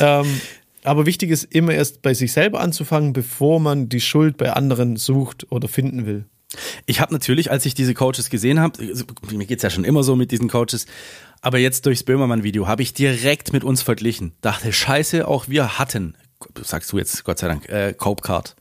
Ähm, 0.00 0.40
aber 0.84 1.06
wichtig 1.06 1.30
ist 1.30 1.44
immer 1.44 1.72
erst 1.72 2.02
bei 2.02 2.12
sich 2.12 2.32
selber 2.32 2.60
anzufangen, 2.60 3.14
bevor 3.14 3.58
man 3.58 3.88
die 3.88 4.02
Schuld 4.02 4.36
bei 4.36 4.52
anderen 4.52 4.96
sucht 4.96 5.50
oder 5.50 5.66
finden 5.66 6.04
will. 6.04 6.26
Ich 6.84 7.00
habe 7.00 7.12
natürlich, 7.12 7.50
als 7.50 7.64
ich 7.64 7.74
diese 7.74 7.94
Coaches 7.94 8.28
gesehen 8.28 8.60
habe, 8.60 8.82
mir 9.30 9.46
geht's 9.46 9.62
ja 9.62 9.70
schon 9.70 9.84
immer 9.84 10.02
so 10.02 10.14
mit 10.14 10.30
diesen 10.30 10.48
Coaches, 10.48 10.84
aber 11.40 11.58
jetzt 11.58 11.86
durchs 11.86 12.02
Böhmermann-Video 12.02 12.66
habe 12.66 12.82
ich 12.82 12.92
direkt 12.92 13.52
mit 13.52 13.64
uns 13.64 13.82
verglichen. 13.82 14.32
Dachte, 14.40 14.72
scheiße, 14.72 15.26
auch 15.26 15.48
wir 15.48 15.78
hatten, 15.78 16.14
sagst 16.62 16.92
du 16.92 16.98
jetzt, 16.98 17.24
Gott 17.24 17.38
sei 17.38 17.48
Dank, 17.48 17.68
äh, 17.68 17.94
Cope 17.94 18.22
Card. 18.22 18.56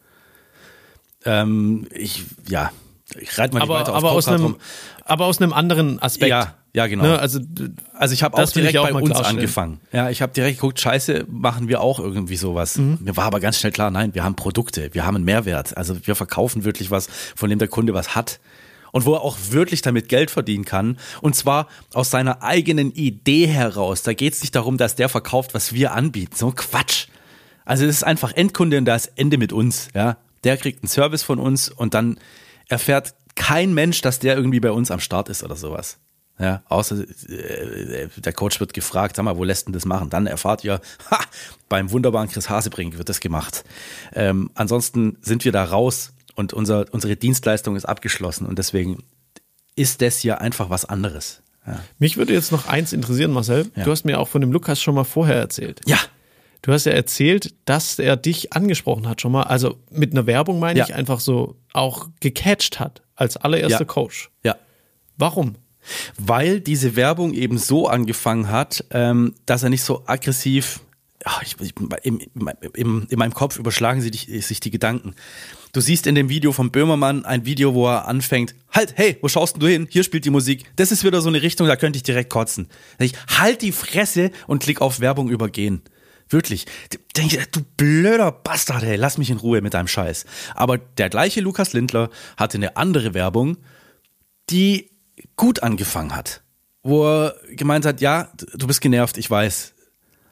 Ähm, 1.25 1.87
ich, 1.91 2.23
ja, 2.47 2.71
ich 3.19 3.37
reite 3.37 3.53
mal 3.53 3.61
nicht 3.61 3.69
Aber, 3.69 3.79
weiter 3.79 3.91
auf 3.91 3.97
aber, 3.97 4.07
Cope 4.09 4.17
aus 4.17 4.25
Card 4.25 4.39
einem, 4.39 4.45
rum. 4.45 4.57
aber 5.03 5.25
aus 5.25 5.41
einem 5.41 5.53
anderen 5.53 6.01
Aspekt. 6.01 6.29
Ja, 6.29 6.55
ja, 6.77 6.85
genau. 6.85 7.05
Ne, 7.05 7.19
also, 7.19 7.39
Also 7.95 8.13
ich 8.13 8.21
habe 8.21 8.37
auch 8.37 8.51
direkt 8.51 8.77
auch 8.77 8.89
bei 8.91 9.01
uns 9.01 9.15
angefangen. 9.15 9.79
Ja, 9.91 10.11
ich 10.11 10.21
habe 10.21 10.31
direkt 10.33 10.57
geguckt, 10.57 10.79
scheiße, 10.79 11.25
machen 11.27 11.67
wir 11.67 11.81
auch 11.81 11.99
irgendwie 11.99 12.35
sowas. 12.35 12.77
Mhm. 12.77 12.99
Mir 13.01 13.17
war 13.17 13.25
aber 13.25 13.39
ganz 13.39 13.57
schnell 13.59 13.71
klar, 13.71 13.89
nein, 13.89 14.13
wir 14.13 14.23
haben 14.23 14.35
Produkte, 14.35 14.93
wir 14.93 15.03
haben 15.03 15.15
einen 15.15 15.25
Mehrwert. 15.25 15.75
Also 15.75 15.95
wir 16.05 16.15
verkaufen 16.15 16.65
wirklich 16.65 16.91
was, 16.91 17.07
von 17.35 17.49
dem 17.49 17.57
der 17.57 17.67
Kunde 17.67 17.95
was 17.95 18.13
hat. 18.13 18.39
Und 18.91 19.05
wo 19.05 19.15
er 19.15 19.21
auch 19.21 19.37
wirklich 19.49 19.81
damit 19.81 20.07
Geld 20.07 20.29
verdienen 20.29 20.65
kann. 20.65 20.97
Und 21.21 21.35
zwar 21.35 21.67
aus 21.93 22.11
seiner 22.11 22.43
eigenen 22.43 22.91
Idee 22.93 23.47
heraus. 23.47 24.03
Da 24.03 24.13
geht 24.13 24.33
es 24.33 24.41
nicht 24.41 24.55
darum, 24.55 24.77
dass 24.77 24.95
der 24.95 25.09
verkauft, 25.09 25.55
was 25.55 25.73
wir 25.73 25.93
anbieten. 25.93 26.35
So 26.35 26.51
Quatsch. 26.55 27.07
Also 27.67 27.85
es 27.85 27.97
ist 27.97 28.03
einfach 28.03 28.31
Endkunde 28.33 28.77
und 28.77 28.85
da 28.85 28.95
ist 28.95 29.11
Ende 29.15 29.37
mit 29.37 29.51
uns. 29.51 29.89
Ja, 29.93 30.17
Der 30.43 30.55
kriegt 30.57 30.83
einen 30.83 30.89
Service 30.89 31.23
von 31.23 31.37
uns 31.39 31.69
und 31.69 31.93
dann 31.93 32.17
erfährt 32.69 33.13
kein 33.35 33.73
Mensch, 33.73 34.01
dass 34.01 34.19
der 34.19 34.35
irgendwie 34.35 34.59
bei 34.59 34.71
uns 34.71 34.89
am 34.89 34.99
Start 34.99 35.29
ist 35.29 35.43
oder 35.43 35.55
sowas. 35.55 35.97
Ja, 36.39 36.61
außer 36.69 37.03
äh, 37.29 38.07
der 38.15 38.33
Coach 38.33 38.59
wird 38.59 38.73
gefragt, 38.73 39.15
sag 39.15 39.23
mal, 39.25 39.37
wo 39.37 39.43
lässt 39.43 39.67
denn 39.67 39.73
das 39.73 39.85
machen? 39.85 40.09
Dann 40.09 40.27
erfahrt 40.27 40.63
ihr, 40.63 40.79
ha, 41.11 41.19
beim 41.67 41.91
wunderbaren 41.91 42.29
Chris 42.29 42.49
Hasebrink 42.49 42.97
wird 42.97 43.09
das 43.09 43.19
gemacht. 43.19 43.63
Ähm, 44.13 44.49
ansonsten 44.53 45.17
sind 45.21 45.43
wir 45.45 45.51
da 45.51 45.63
raus 45.63 46.13
und 46.35 46.53
unser, 46.53 46.85
unsere 46.91 47.15
Dienstleistung 47.15 47.75
ist 47.75 47.85
abgeschlossen 47.85 48.45
und 48.45 48.59
deswegen 48.59 49.03
ist 49.75 50.01
das 50.01 50.19
hier 50.19 50.39
einfach 50.39 50.69
was 50.69 50.85
anderes. 50.85 51.41
Ja. 51.65 51.79
mich 51.99 52.15
würde 52.15 52.31
jetzt 52.31 52.53
noch 52.53 52.67
eins 52.67 52.93
interessieren, 52.93 53.31
Marcel. 53.31 53.69
Ja. 53.75 53.83
Du 53.83 53.91
hast 53.91 54.05
mir 54.05 54.19
auch 54.19 54.29
von 54.29 54.39
dem 54.39 54.53
Lukas 54.53 54.81
schon 54.81 54.95
mal 54.95 55.03
vorher 55.03 55.35
erzählt. 55.35 55.81
ja, 55.85 55.97
Du 56.61 56.71
hast 56.73 56.85
ja 56.85 56.91
erzählt, 56.91 57.53
dass 57.65 57.99
er 57.99 58.17
dich 58.17 58.53
angesprochen 58.53 59.07
hat 59.07 59.21
schon 59.21 59.31
mal. 59.31 59.43
Also 59.43 59.77
mit 59.91 60.11
einer 60.11 60.25
Werbung 60.25 60.59
meine 60.59 60.79
Ja. 60.79 60.85
ich 60.85 60.95
einfach 60.95 61.19
so 61.19 61.55
auch 61.73 62.09
gecatcht 62.19 62.79
hat 62.79 63.01
als 63.15 63.37
allererster 63.37 63.79
Ja. 63.81 63.85
Coach. 63.85 64.29
ja. 64.43 64.55
Warum? 65.17 65.55
weil 66.17 66.59
diese 66.59 66.95
Werbung 66.97 67.33
eben 67.33 67.57
so 67.57 67.87
angefangen 67.87 68.49
hat, 68.51 68.83
ähm, 68.91 69.33
dass 69.45 69.63
er 69.63 69.69
nicht 69.69 69.83
so 69.83 70.03
aggressiv, 70.05 70.81
ach, 71.23 71.41
ich, 71.43 71.55
ich, 71.61 71.73
im, 72.03 72.19
im, 72.73 73.07
in 73.09 73.17
meinem 73.19 73.33
Kopf 73.33 73.57
überschlagen 73.57 74.01
sich 74.01 74.59
die 74.59 74.69
Gedanken. 74.71 75.15
Du 75.71 75.79
siehst 75.79 76.05
in 76.07 76.15
dem 76.15 76.27
Video 76.27 76.51
von 76.51 76.71
Böhmermann 76.71 77.23
ein 77.23 77.45
Video, 77.45 77.73
wo 77.73 77.87
er 77.87 78.05
anfängt, 78.07 78.53
halt, 78.69 78.93
hey, 78.97 79.17
wo 79.21 79.29
schaust 79.29 79.55
denn 79.55 79.61
du 79.61 79.67
hin? 79.67 79.87
Hier 79.89 80.03
spielt 80.03 80.25
die 80.25 80.29
Musik. 80.29 80.65
Das 80.75 80.91
ist 80.91 81.05
wieder 81.05 81.21
so 81.21 81.29
eine 81.29 81.41
Richtung, 81.41 81.67
da 81.67 81.77
könnte 81.77 81.95
ich 81.97 82.03
direkt 82.03 82.31
kotzen. 82.31 82.67
Ich, 82.99 83.13
halt 83.39 83.61
die 83.61 83.71
Fresse 83.71 84.31
und 84.47 84.61
klick 84.61 84.81
auf 84.81 84.99
Werbung 84.99 85.29
übergehen. 85.29 85.81
Wirklich. 86.29 86.65
Denk 87.15 87.33
ich, 87.33 87.45
du 87.51 87.61
blöder 87.77 88.31
Bastard, 88.31 88.83
ey, 88.83 88.95
lass 88.95 89.17
mich 89.17 89.29
in 89.29 89.37
Ruhe 89.37 89.61
mit 89.61 89.73
deinem 89.73 89.87
Scheiß. 89.87 90.25
Aber 90.55 90.77
der 90.77 91.09
gleiche 91.09 91.41
Lukas 91.41 91.73
Lindler 91.73 92.09
hatte 92.35 92.57
eine 92.57 92.77
andere 92.77 93.13
Werbung, 93.13 93.57
die 94.49 94.91
gut 95.35 95.63
angefangen 95.63 96.15
hat. 96.15 96.43
Wo 96.83 97.05
er 97.05 97.35
gemeint 97.49 97.85
hat, 97.85 98.01
ja, 98.01 98.31
du 98.55 98.67
bist 98.67 98.81
genervt, 98.81 99.17
ich 99.17 99.29
weiß. 99.29 99.73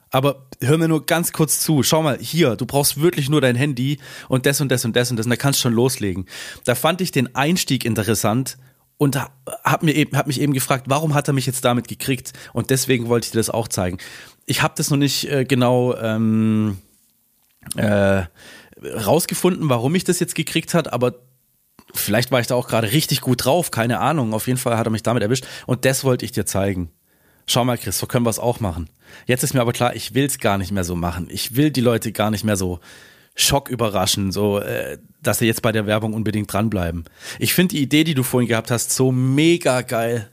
Aber 0.09 0.47
hör 0.61 0.77
mir 0.77 0.87
nur 0.87 1.05
ganz 1.05 1.33
kurz 1.33 1.59
zu. 1.59 1.83
Schau 1.83 2.01
mal, 2.01 2.17
hier, 2.19 2.55
du 2.55 2.65
brauchst 2.65 3.01
wirklich 3.01 3.29
nur 3.29 3.41
dein 3.41 3.55
Handy 3.55 3.99
und 4.29 4.45
das 4.45 4.61
und 4.61 4.69
das 4.69 4.85
und 4.85 4.95
das 4.95 5.11
und 5.11 5.17
das 5.17 5.25
und 5.25 5.29
da 5.29 5.35
kannst 5.35 5.59
du 5.59 5.63
schon 5.63 5.73
loslegen. 5.73 6.25
Da 6.63 6.75
fand 6.75 7.01
ich 7.01 7.11
den 7.11 7.35
Einstieg 7.35 7.83
interessant 7.83 8.57
und 8.97 9.17
hab, 9.17 9.83
mir 9.83 9.93
eben, 9.93 10.17
hab 10.17 10.27
mich 10.27 10.39
eben 10.39 10.53
gefragt, 10.53 10.85
warum 10.87 11.13
hat 11.13 11.27
er 11.27 11.33
mich 11.33 11.45
jetzt 11.45 11.65
damit 11.65 11.87
gekriegt? 11.87 12.31
Und 12.53 12.69
deswegen 12.69 13.09
wollte 13.09 13.25
ich 13.25 13.31
dir 13.31 13.39
das 13.39 13.49
auch 13.49 13.67
zeigen. 13.67 13.97
Ich 14.45 14.61
habe 14.61 14.73
das 14.77 14.89
noch 14.89 14.97
nicht 14.97 15.29
äh, 15.29 15.45
genau 15.45 15.95
ähm, 15.95 16.77
äh, 17.75 18.23
rausgefunden, 18.83 19.69
warum 19.69 19.95
ich 19.95 20.03
das 20.03 20.19
jetzt 20.19 20.35
gekriegt 20.35 20.73
hat, 20.73 20.91
aber 20.93 21.15
vielleicht 21.93 22.31
war 22.31 22.39
ich 22.39 22.47
da 22.47 22.55
auch 22.55 22.67
gerade 22.67 22.91
richtig 22.91 23.21
gut 23.21 23.45
drauf, 23.45 23.71
keine 23.71 23.99
Ahnung. 23.99 24.33
Auf 24.33 24.47
jeden 24.47 24.59
Fall 24.59 24.77
hat 24.77 24.87
er 24.87 24.91
mich 24.91 25.03
damit 25.03 25.23
erwischt 25.23 25.45
und 25.65 25.85
das 25.85 26.03
wollte 26.03 26.25
ich 26.25 26.31
dir 26.31 26.45
zeigen. 26.45 26.91
Schau 27.47 27.63
mal, 27.63 27.77
Chris, 27.77 27.99
so 27.99 28.07
können 28.07 28.25
wir 28.25 28.31
es 28.31 28.39
auch 28.39 28.59
machen. 28.59 28.89
Jetzt 29.27 29.43
ist 29.43 29.53
mir 29.53 29.61
aber 29.61 29.73
klar, 29.73 29.95
ich 29.95 30.13
will 30.15 30.25
es 30.25 30.39
gar 30.39 30.57
nicht 30.57 30.71
mehr 30.71 30.83
so 30.83 30.95
machen. 30.95 31.27
Ich 31.29 31.55
will 31.55 31.69
die 31.69 31.81
Leute 31.81 32.11
gar 32.11 32.31
nicht 32.31 32.43
mehr 32.43 32.57
so 32.57 32.79
Schock 33.35 33.69
überraschen, 33.69 34.31
so 34.31 34.59
äh, 34.59 34.97
dass 35.21 35.39
sie 35.39 35.45
jetzt 35.45 35.61
bei 35.61 35.71
der 35.71 35.85
Werbung 35.85 36.13
unbedingt 36.13 36.51
dranbleiben. 36.51 37.05
Ich 37.37 37.53
finde 37.53 37.75
die 37.75 37.81
Idee, 37.81 38.03
die 38.03 38.13
du 38.13 38.23
vorhin 38.23 38.47
gehabt 38.47 38.71
hast, 38.71 38.93
so 38.93 39.11
mega 39.11 39.81
geil. 39.81 40.29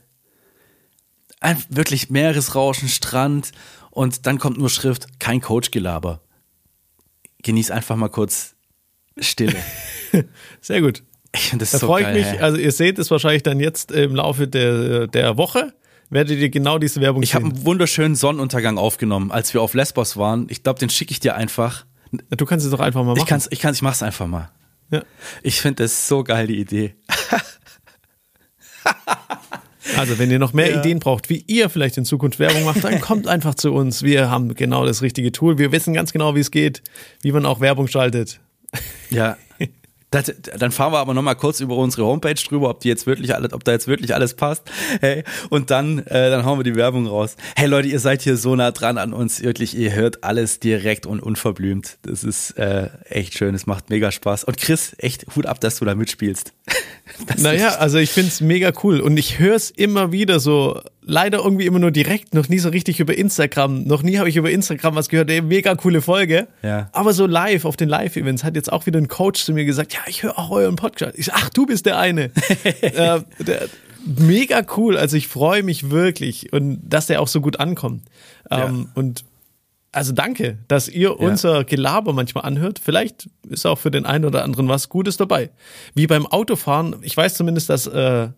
Ein 1.39 1.61
wirklich 1.69 2.09
Meeresrauschen, 2.09 2.87
Strand 2.87 3.51
und 3.93 4.25
dann 4.25 4.39
kommt 4.39 4.57
nur 4.57 4.69
Schrift, 4.69 5.19
kein 5.19 5.39
Coach-Gelaber. 5.41 6.21
Genieß 7.43 7.71
einfach 7.71 7.95
mal 7.95 8.09
kurz 8.09 8.55
Stille. 9.19 9.55
Sehr 10.61 10.81
gut. 10.81 11.03
Ich 11.35 11.49
finde 11.49 11.63
das 11.63 11.71
Da 11.71 11.79
so 11.79 11.87
freue 11.87 12.03
ich 12.09 12.13
mich. 12.25 12.25
ey. 12.25 12.39
Also 12.39 12.57
ihr 12.57 12.71
seht 12.71 12.99
es 12.99 13.11
wahrscheinlich 13.11 13.43
dann 13.43 13.59
jetzt 13.59 13.91
im 13.91 14.15
Laufe 14.15 14.47
der, 14.47 15.07
der 15.07 15.37
Woche. 15.37 15.73
Werdet 16.09 16.37
ihr 16.39 16.49
genau 16.49 16.77
diese 16.77 17.01
Werbung 17.01 17.23
Ich 17.23 17.33
habe 17.33 17.45
sehen. 17.45 17.55
einen 17.55 17.65
wunderschönen 17.65 18.15
Sonnenuntergang 18.15 18.77
aufgenommen, 18.77 19.31
als 19.31 19.53
wir 19.53 19.61
auf 19.61 19.73
Lesbos 19.73 20.15
waren. 20.17 20.47
Ich 20.49 20.61
glaube, 20.63 20.79
den 20.79 20.89
schicke 20.89 21.11
ich 21.11 21.19
dir 21.19 21.35
einfach. 21.35 21.85
Du 22.29 22.45
kannst 22.45 22.65
es 22.65 22.71
doch 22.71 22.79
einfach 22.79 23.01
mal 23.01 23.11
machen. 23.13 23.19
Ich 23.19 23.25
kann's, 23.25 23.47
ich 23.49 23.59
kann's, 23.59 23.77
ich 23.77 23.81
mach's 23.81 24.03
einfach 24.03 24.27
mal. 24.27 24.51
Ja. 24.91 25.01
Ich 25.41 25.59
finde 25.59 25.83
das 25.83 26.07
so 26.07 26.23
geil, 26.23 26.45
die 26.47 26.59
Idee. 26.59 26.95
Also, 29.97 30.17
wenn 30.17 30.31
ihr 30.31 30.39
noch 30.39 30.53
mehr 30.53 30.71
Ja. 30.71 30.79
Ideen 30.79 30.99
braucht, 30.99 31.29
wie 31.29 31.43
ihr 31.47 31.69
vielleicht 31.69 31.97
in 31.97 32.05
Zukunft 32.05 32.39
Werbung 32.39 32.63
macht, 32.63 32.83
dann 32.83 33.01
kommt 33.01 33.27
einfach 33.27 33.55
zu 33.55 33.73
uns. 33.73 34.01
Wir 34.03 34.29
haben 34.29 34.53
genau 34.55 34.85
das 34.85 35.01
richtige 35.01 35.31
Tool. 35.31 35.57
Wir 35.57 35.71
wissen 35.71 35.93
ganz 35.93 36.13
genau, 36.13 36.35
wie 36.35 36.39
es 36.39 36.51
geht, 36.51 36.81
wie 37.21 37.31
man 37.31 37.45
auch 37.45 37.59
Werbung 37.59 37.87
schaltet. 37.87 38.39
Ja. 39.09 39.37
Das, 40.13 40.31
dann 40.59 40.71
fahren 40.71 40.93
wir 40.93 40.99
aber 40.99 41.15
noch 41.15 41.23
mal 41.23 41.33
kurz 41.33 41.59
über 41.59 41.75
unsere 41.75 42.05
Homepage 42.05 42.35
drüber, 42.35 42.69
ob 42.69 42.81
die 42.81 42.87
jetzt 42.87 43.07
wirklich 43.07 43.33
alles, 43.33 43.51
ob 43.51 43.63
da 43.63 43.71
jetzt 43.71 43.87
wirklich 43.87 44.13
alles 44.13 44.35
passt. 44.35 44.61
Hey, 45.01 45.23
und 45.49 45.71
dann, 45.71 45.99
äh, 46.05 46.29
dann 46.29 46.45
hauen 46.45 46.59
wir 46.59 46.63
die 46.63 46.75
Werbung 46.75 47.07
raus. 47.07 47.35
Hey 47.55 47.67
Leute, 47.67 47.87
ihr 47.87 47.99
seid 47.99 48.21
hier 48.21 48.37
so 48.37 48.55
nah 48.55 48.69
dran 48.69 48.99
an 48.99 49.11
uns. 49.11 49.41
Wirklich, 49.41 49.75
ihr 49.75 49.93
hört 49.93 50.23
alles 50.23 50.59
direkt 50.59 51.07
und 51.07 51.19
unverblümt. 51.19 51.97
Das 52.03 52.23
ist 52.23 52.51
äh, 52.59 52.89
echt 53.09 53.33
schön. 53.33 53.55
Es 53.55 53.65
macht 53.65 53.89
mega 53.89 54.11
Spaß. 54.11 54.43
Und 54.43 54.57
Chris, 54.57 54.95
echt 54.99 55.25
Hut 55.35 55.47
ab, 55.47 55.59
dass 55.59 55.79
du 55.79 55.85
da 55.85 55.95
mitspielst. 55.95 56.53
Das 57.27 57.41
Naja, 57.41 57.75
also 57.75 57.97
ich 57.97 58.11
find's 58.11 58.39
mega 58.39 58.71
cool 58.81 59.01
und 59.01 59.17
ich 59.17 59.37
höre 59.37 59.55
es 59.55 59.69
immer 59.69 60.13
wieder 60.13 60.39
so, 60.39 60.81
leider 61.05 61.39
irgendwie 61.39 61.65
immer 61.65 61.79
nur 61.79 61.91
direkt, 61.91 62.33
noch 62.33 62.49
nie 62.49 62.59
so 62.59 62.69
richtig 62.69 62.99
über 62.99 63.17
Instagram. 63.17 63.83
Noch 63.83 64.03
nie 64.03 64.17
habe 64.17 64.29
ich 64.29 64.35
über 64.35 64.51
Instagram 64.51 64.95
was 64.95 65.09
gehört, 65.09 65.29
ey, 65.29 65.41
mega 65.41 65.75
coole 65.75 66.01
Folge. 66.01 66.47
Ja. 66.61 66.89
Aber 66.91 67.13
so 67.13 67.25
live 67.25 67.65
auf 67.65 67.77
den 67.77 67.89
Live-Events 67.89 68.43
hat 68.43 68.55
jetzt 68.55 68.71
auch 68.71 68.85
wieder 68.85 68.99
ein 68.99 69.07
Coach 69.07 69.43
zu 69.43 69.53
mir 69.53 69.65
gesagt, 69.65 69.93
ja, 69.93 70.01
ich 70.07 70.23
höre 70.23 70.37
auch 70.37 70.51
euren 70.51 70.75
Podcast. 70.75 71.17
Ich 71.17 71.25
sag, 71.25 71.35
ach, 71.37 71.49
du 71.49 71.65
bist 71.65 71.85
der 71.85 71.97
eine. 71.97 72.23
äh, 72.81 73.21
der, 73.39 73.67
mega 74.05 74.61
cool, 74.77 74.97
also 74.97 75.15
ich 75.15 75.27
freue 75.27 75.63
mich 75.63 75.89
wirklich 75.89 76.51
und 76.53 76.79
dass 76.83 77.07
der 77.07 77.21
auch 77.21 77.27
so 77.27 77.41
gut 77.41 77.59
ankommt. 77.59 78.03
Ähm, 78.51 78.89
Und 78.93 79.23
also 79.93 80.11
danke, 80.11 80.57
dass 80.67 80.89
ihr 80.89 81.19
unser 81.19 81.63
Gelaber 81.63 82.13
manchmal 82.13 82.45
anhört. 82.45 82.79
Vielleicht 82.83 83.29
ist 83.47 83.67
auch 83.67 83.77
für 83.77 83.91
den 83.91 84.07
einen 84.07 84.25
oder 84.25 84.43
anderen 84.43 84.67
was 84.67 84.89
Gutes 84.89 85.17
dabei. 85.17 85.51
Wie 85.93 86.07
beim 86.07 86.25
Autofahren, 86.25 86.95
ich 87.03 87.15
weiß 87.15 87.35
zumindest, 87.35 87.69
dass 87.69 87.85
äh, 87.85 88.29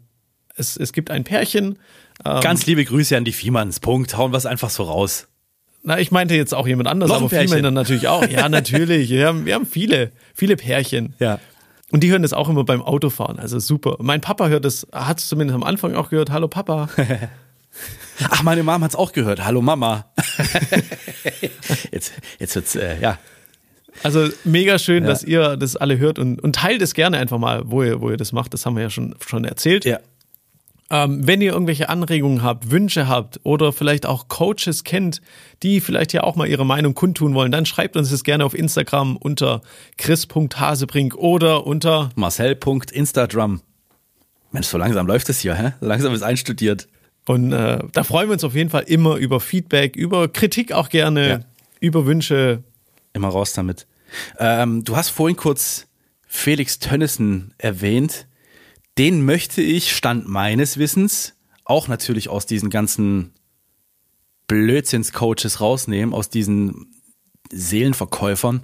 es, 0.55 0.77
es 0.77 0.93
gibt 0.93 1.11
ein 1.11 1.23
Pärchen. 1.23 1.79
Ähm, 2.23 2.41
Ganz 2.41 2.65
liebe 2.65 2.83
Grüße 2.83 3.15
an 3.15 3.25
die 3.25 3.33
Viehmanns. 3.33 3.79
Punkt. 3.79 4.17
Hauen 4.17 4.31
wir 4.31 4.37
es 4.37 4.45
einfach 4.45 4.69
so 4.69 4.83
raus. 4.83 5.27
na, 5.83 5.99
ich 5.99 6.11
meinte 6.11 6.35
jetzt 6.35 6.53
auch 6.53 6.67
jemand 6.67 6.87
anders, 6.87 7.11
aber 7.11 7.29
Pärchen. 7.29 7.55
Männer 7.55 7.71
natürlich 7.71 8.07
auch. 8.07 8.27
Ja, 8.27 8.49
natürlich. 8.49 9.09
Wir 9.09 9.27
haben, 9.27 9.45
wir 9.45 9.53
haben 9.53 9.65
viele, 9.65 10.11
viele 10.33 10.55
Pärchen. 10.55 11.13
Ja. 11.19 11.39
Und 11.91 12.01
die 12.01 12.11
hören 12.11 12.23
das 12.23 12.33
auch 12.33 12.49
immer 12.49 12.63
beim 12.63 12.81
Autofahren. 12.81 13.37
Also 13.37 13.59
super. 13.59 13.97
Mein 13.99 14.21
Papa 14.21 14.47
hört 14.47 14.65
das, 14.65 14.87
hat 14.91 15.19
es 15.19 15.27
zumindest 15.27 15.55
am 15.55 15.63
Anfang 15.63 15.93
auch 15.95 16.09
gehört. 16.09 16.31
Hallo 16.31 16.47
Papa. 16.47 16.89
Ach, 18.29 18.43
meine 18.43 18.63
Mom 18.63 18.83
hat's 18.83 18.95
auch 18.95 19.11
gehört. 19.11 19.45
Hallo 19.45 19.61
Mama. 19.61 20.05
jetzt, 21.91 22.13
jetzt 22.39 22.55
wird's, 22.55 22.75
äh, 22.75 22.99
ja. 23.01 23.19
Also 24.03 24.29
mega 24.43 24.79
schön, 24.79 25.03
ja. 25.03 25.09
dass 25.09 25.23
ihr 25.23 25.57
das 25.57 25.75
alle 25.75 25.97
hört 25.97 26.19
und, 26.19 26.41
und 26.41 26.55
teilt 26.55 26.81
es 26.81 26.93
gerne 26.93 27.17
einfach 27.17 27.37
mal, 27.37 27.63
wo 27.65 27.83
ihr, 27.83 28.01
wo 28.01 28.09
ihr 28.09 28.17
das 28.17 28.31
macht. 28.31 28.53
Das 28.53 28.65
haben 28.65 28.75
wir 28.75 28.83
ja 28.83 28.89
schon, 28.89 29.15
schon 29.25 29.45
erzählt. 29.45 29.85
Ja. 29.85 29.99
Ähm, 30.91 31.25
wenn 31.25 31.41
ihr 31.41 31.53
irgendwelche 31.53 31.89
Anregungen 31.89 32.43
habt, 32.43 32.69
Wünsche 32.69 33.07
habt 33.07 33.39
oder 33.43 33.73
vielleicht 33.73 34.05
auch 34.05 34.27
Coaches 34.27 34.83
kennt, 34.83 35.19
die 35.63 35.81
vielleicht 35.81 36.13
ja 36.13 36.21
auch 36.23 36.36
mal 36.36 36.47
ihre 36.47 36.65
Meinung 36.65 36.93
kundtun 36.93 37.33
wollen, 37.33 37.51
dann 37.51 37.65
schreibt 37.65 37.97
uns 37.97 38.11
das 38.11 38.23
gerne 38.23 38.45
auf 38.45 38.53
Instagram 38.53 39.17
unter 39.17 39.61
chris.hasebrink 39.97 41.15
oder 41.15 41.65
unter 41.65 42.11
marcel.instagram. 42.15 43.61
Mensch, 44.51 44.67
so 44.67 44.77
langsam 44.77 45.07
läuft 45.07 45.27
es 45.29 45.39
hier, 45.39 45.55
hä? 45.55 45.73
Langsam 45.81 46.13
ist 46.13 46.21
einstudiert. 46.21 46.88
Und 47.25 47.51
äh, 47.51 47.79
da 47.91 48.03
freuen 48.03 48.29
wir 48.29 48.33
uns 48.33 48.43
auf 48.43 48.53
jeden 48.53 48.69
Fall 48.69 48.83
immer 48.83 49.15
über 49.15 49.39
Feedback, 49.39 49.95
über 49.95 50.27
Kritik 50.27 50.71
auch 50.71 50.89
gerne, 50.89 51.27
ja. 51.27 51.39
über 51.79 52.05
Wünsche. 52.05 52.63
Immer 53.13 53.29
raus 53.29 53.53
damit. 53.53 53.88
Ähm, 54.38 54.83
du 54.83 54.95
hast 54.95 55.09
vorhin 55.09 55.36
kurz 55.36 55.88
Felix 56.27 56.77
Tönnissen 56.77 57.53
erwähnt 57.57 58.27
den 58.97 59.25
möchte 59.25 59.61
ich, 59.61 59.95
Stand 59.95 60.27
meines 60.27 60.77
Wissens, 60.77 61.33
auch 61.65 61.87
natürlich 61.87 62.29
aus 62.29 62.45
diesen 62.45 62.69
ganzen 62.69 63.33
Blödsinns-Coaches 64.47 65.59
rausnehmen, 65.59 66.13
aus 66.13 66.29
diesen 66.29 67.01
Seelenverkäufern. 67.51 68.63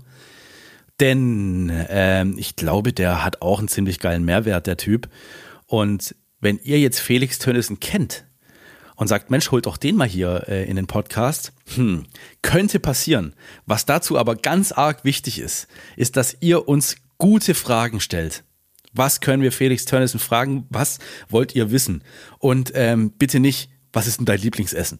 Denn 0.99 1.71
ähm, 1.89 2.35
ich 2.37 2.55
glaube, 2.55 2.93
der 2.93 3.23
hat 3.23 3.41
auch 3.41 3.59
einen 3.59 3.67
ziemlich 3.67 3.99
geilen 3.99 4.23
Mehrwert, 4.23 4.67
der 4.67 4.77
Typ. 4.77 5.09
Und 5.65 6.15
wenn 6.39 6.59
ihr 6.63 6.79
jetzt 6.79 6.99
Felix 6.99 7.39
Tönnissen 7.39 7.79
kennt 7.79 8.25
und 8.95 9.07
sagt, 9.07 9.31
Mensch, 9.31 9.49
holt 9.49 9.65
doch 9.65 9.77
den 9.77 9.95
mal 9.95 10.07
hier 10.07 10.45
äh, 10.47 10.69
in 10.69 10.75
den 10.75 10.85
Podcast, 10.85 11.53
hm, 11.75 12.05
könnte 12.43 12.79
passieren. 12.79 13.33
Was 13.65 13.85
dazu 13.85 14.17
aber 14.17 14.35
ganz 14.35 14.71
arg 14.71 15.03
wichtig 15.03 15.39
ist, 15.39 15.67
ist, 15.95 16.17
dass 16.17 16.37
ihr 16.39 16.67
uns 16.67 16.97
gute 17.17 17.55
Fragen 17.55 17.99
stellt. 17.99 18.43
Was 18.93 19.21
können 19.21 19.43
wir 19.43 19.51
Felix 19.51 19.85
Tönnissen 19.85 20.19
fragen? 20.19 20.65
Was 20.69 20.99
wollt 21.29 21.55
ihr 21.55 21.71
wissen? 21.71 22.03
Und 22.39 22.71
ähm, 22.75 23.11
bitte 23.11 23.39
nicht, 23.39 23.69
was 23.93 24.07
ist 24.07 24.19
denn 24.19 24.25
dein 24.25 24.39
Lieblingsessen? 24.39 24.99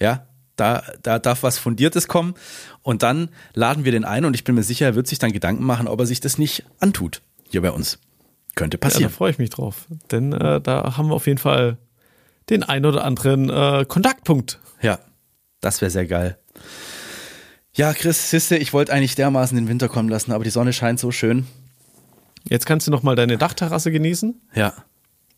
Ja, 0.00 0.26
da, 0.56 0.82
da 1.02 1.18
darf 1.18 1.42
was 1.42 1.58
Fundiertes 1.58 2.08
kommen. 2.08 2.34
Und 2.82 3.02
dann 3.02 3.30
laden 3.54 3.84
wir 3.84 3.92
den 3.92 4.04
ein 4.04 4.24
und 4.24 4.34
ich 4.34 4.44
bin 4.44 4.54
mir 4.54 4.62
sicher, 4.62 4.86
er 4.86 4.94
wird 4.94 5.06
sich 5.06 5.18
dann 5.18 5.32
Gedanken 5.32 5.64
machen, 5.64 5.88
ob 5.88 6.00
er 6.00 6.06
sich 6.06 6.20
das 6.20 6.38
nicht 6.38 6.64
antut 6.78 7.22
hier 7.50 7.62
bei 7.62 7.70
uns. 7.70 7.98
Könnte 8.54 8.78
passieren. 8.78 9.02
Ja, 9.02 9.08
da 9.08 9.14
freue 9.14 9.30
ich 9.30 9.38
mich 9.38 9.50
drauf. 9.50 9.86
Denn 10.10 10.32
äh, 10.32 10.60
da 10.60 10.96
haben 10.96 11.08
wir 11.08 11.14
auf 11.14 11.26
jeden 11.26 11.38
Fall 11.38 11.78
den 12.50 12.62
ein 12.62 12.86
oder 12.86 13.04
anderen 13.04 13.50
äh, 13.50 13.84
Kontaktpunkt. 13.86 14.60
Ja, 14.80 15.00
das 15.60 15.80
wäre 15.80 15.90
sehr 15.90 16.06
geil. 16.06 16.38
Ja, 17.72 17.92
Chris, 17.92 18.30
Siste, 18.30 18.56
ich 18.56 18.72
wollte 18.72 18.92
eigentlich 18.92 19.16
dermaßen 19.16 19.56
den 19.56 19.66
Winter 19.66 19.88
kommen 19.88 20.08
lassen, 20.08 20.30
aber 20.30 20.44
die 20.44 20.50
Sonne 20.50 20.72
scheint 20.72 21.00
so 21.00 21.10
schön. 21.10 21.46
Jetzt 22.48 22.66
kannst 22.66 22.86
du 22.86 22.90
noch 22.90 23.02
mal 23.02 23.16
deine 23.16 23.38
Dachterrasse 23.38 23.90
genießen. 23.90 24.40
Ja. 24.54 24.74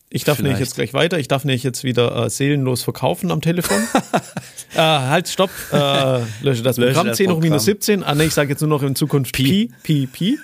Ich 0.09 0.25
darf 0.25 0.37
Vielleicht. 0.37 0.45
nämlich 0.53 0.61
jetzt 0.61 0.77
gleich 0.77 0.95
weiter. 0.95 1.19
Ich 1.19 1.29
darf 1.29 1.45
nämlich 1.45 1.65
jetzt 1.65 1.83
wieder 1.83 2.27
äh, 2.27 2.31
seelenlos 2.31 2.85
verkaufen 2.85 3.33
am 3.33 3.41
Telefon. 3.41 3.77
äh, 4.75 4.79
halt, 4.79 5.29
stopp. 5.29 5.51
Äh, 5.73 6.21
lösche 6.43 6.63
das 6.63 6.77
lösche 6.77 6.95
Programm. 6.95 7.15
10 7.15 7.31
hoch 7.33 7.41
minus 7.41 7.65
17. 7.65 8.05
Ah, 8.05 8.15
nee, 8.15 8.25
ich 8.25 8.35
sage 8.35 8.51
jetzt 8.51 8.61
nur 8.61 8.71
noch 8.71 8.83
in 8.83 8.95
Zukunft 8.95 9.35
Pi. 9.35 9.71
Pi, 9.83 10.07
Pi. 10.07 10.07
Pi. 10.07 10.39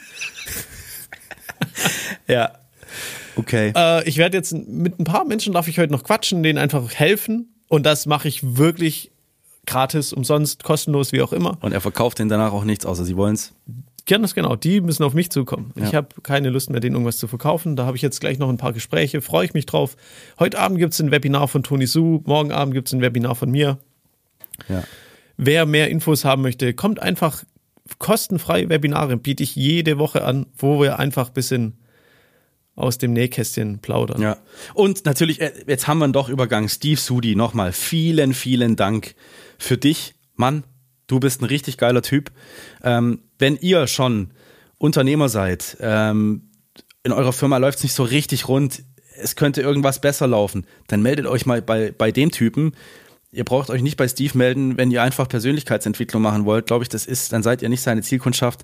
ja. 2.26 2.52
Okay. 3.36 3.72
Äh, 3.76 4.08
ich 4.08 4.16
werde 4.18 4.36
jetzt 4.36 4.52
mit 4.52 4.98
ein 4.98 5.04
paar 5.04 5.24
Menschen 5.24 5.52
darf 5.52 5.68
ich 5.68 5.78
heute 5.78 5.92
noch 5.92 6.02
quatschen, 6.02 6.42
denen 6.42 6.58
einfach 6.58 6.92
helfen. 6.92 7.54
Und 7.68 7.86
das 7.86 8.06
mache 8.06 8.28
ich 8.28 8.56
wirklich 8.56 9.12
gratis, 9.64 10.12
umsonst, 10.12 10.64
kostenlos, 10.64 11.12
wie 11.12 11.22
auch 11.22 11.32
immer. 11.32 11.56
Und 11.60 11.72
er 11.72 11.80
verkauft 11.80 12.18
denen 12.18 12.28
danach 12.28 12.52
auch 12.52 12.64
nichts, 12.64 12.84
außer 12.84 13.04
sie 13.04 13.16
wollen 13.16 13.34
es. 13.34 13.52
Ganz 14.07 14.34
genau, 14.34 14.57
die 14.57 14.80
müssen 14.80 15.05
auf 15.05 15.14
mich 15.14 15.30
zukommen. 15.30 15.72
Ja. 15.76 15.84
Ich 15.84 15.94
habe 15.94 16.09
keine 16.22 16.50
Lust 16.50 16.70
mehr, 16.70 16.80
denen 16.80 16.96
irgendwas 16.96 17.18
zu 17.18 17.28
verkaufen. 17.28 17.76
Da 17.76 17.86
habe 17.86 17.96
ich 17.96 18.03
jetzt 18.03 18.20
gleich 18.20 18.38
noch 18.38 18.48
ein 18.48 18.57
paar 18.57 18.72
Gespräche, 18.72 19.20
freue 19.20 19.44
ich 19.44 19.55
mich 19.55 19.66
drauf. 19.66 19.96
Heute 20.38 20.59
Abend 20.59 20.78
gibt 20.78 20.92
es 20.92 21.00
ein 21.00 21.11
Webinar 21.11 21.46
von 21.46 21.62
Toni 21.62 21.86
Su, 21.86 22.22
morgen 22.24 22.50
Abend 22.50 22.74
gibt 22.74 22.88
es 22.88 22.94
ein 22.94 23.00
Webinar 23.00 23.34
von 23.34 23.50
mir. 23.50 23.78
Ja. 24.68 24.82
Wer 25.36 25.66
mehr 25.66 25.88
Infos 25.90 26.24
haben 26.24 26.42
möchte, 26.42 26.74
kommt 26.74 27.00
einfach 27.00 27.44
kostenfrei 27.98 28.68
Webinare, 28.68 29.16
biete 29.16 29.42
ich 29.42 29.57
jede 29.57 29.98
Woche 29.98 30.24
an, 30.24 30.46
wo 30.57 30.80
wir 30.80 30.98
einfach 30.98 31.28
ein 31.28 31.34
bisschen 31.34 31.78
aus 32.74 32.98
dem 32.98 33.12
Nähkästchen 33.12 33.80
plaudern. 33.80 34.20
Ja. 34.20 34.38
Und 34.74 35.05
natürlich, 35.05 35.40
äh, 35.40 35.53
jetzt 35.66 35.88
haben 35.88 35.98
wir 35.98 36.05
einen 36.05 36.12
doch 36.12 36.28
Übergang. 36.28 36.68
Steve 36.68 36.98
Sudi, 36.98 37.36
nochmal 37.36 37.72
vielen, 37.72 38.34
vielen 38.34 38.76
Dank 38.76 39.14
für 39.59 39.76
dich, 39.76 40.14
Mann. 40.36 40.64
Du 41.07 41.20
bist 41.20 41.40
ein 41.42 41.46
richtig 41.46 41.78
geiler 41.78 42.03
Typ. 42.03 42.30
Ähm, 42.82 43.20
wenn 43.38 43.57
ihr 43.57 43.86
schon 43.86 44.30
Unternehmer 44.78 45.28
seid, 45.28 45.76
ähm, 45.80 46.50
in 47.03 47.12
eurer 47.12 47.32
Firma 47.32 47.57
läuft 47.59 47.78
es 47.78 47.84
nicht 47.84 47.94
so 47.94 48.05
richtig 48.05 48.48
rund, 48.48 48.82
es 49.16 49.36
könnte 49.36 49.61
irgendwas 49.61 50.00
besser 50.00 50.26
laufen, 50.26 50.66
dann 50.86 51.03
meldet 51.03 51.26
euch 51.26 51.46
mal 51.46 51.62
bei, 51.62 51.92
bei 51.92 52.12
dem 52.12 52.30
Typen. 52.30 52.74
Ihr 53.30 53.44
braucht 53.44 53.70
euch 53.70 53.82
nicht 53.82 53.96
bei 53.96 54.09
Steve 54.09 54.36
melden, 54.36 54.76
wenn 54.76 54.90
ihr 54.90 55.03
einfach 55.03 55.28
Persönlichkeitsentwicklung 55.28 56.22
machen 56.22 56.44
wollt. 56.44 56.66
Glaube 56.66 56.84
ich, 56.84 56.88
das 56.88 57.07
ist, 57.07 57.32
dann 57.32 57.42
seid 57.42 57.62
ihr 57.62 57.68
nicht 57.68 57.82
seine 57.82 58.03
Zielkundschaft. 58.03 58.62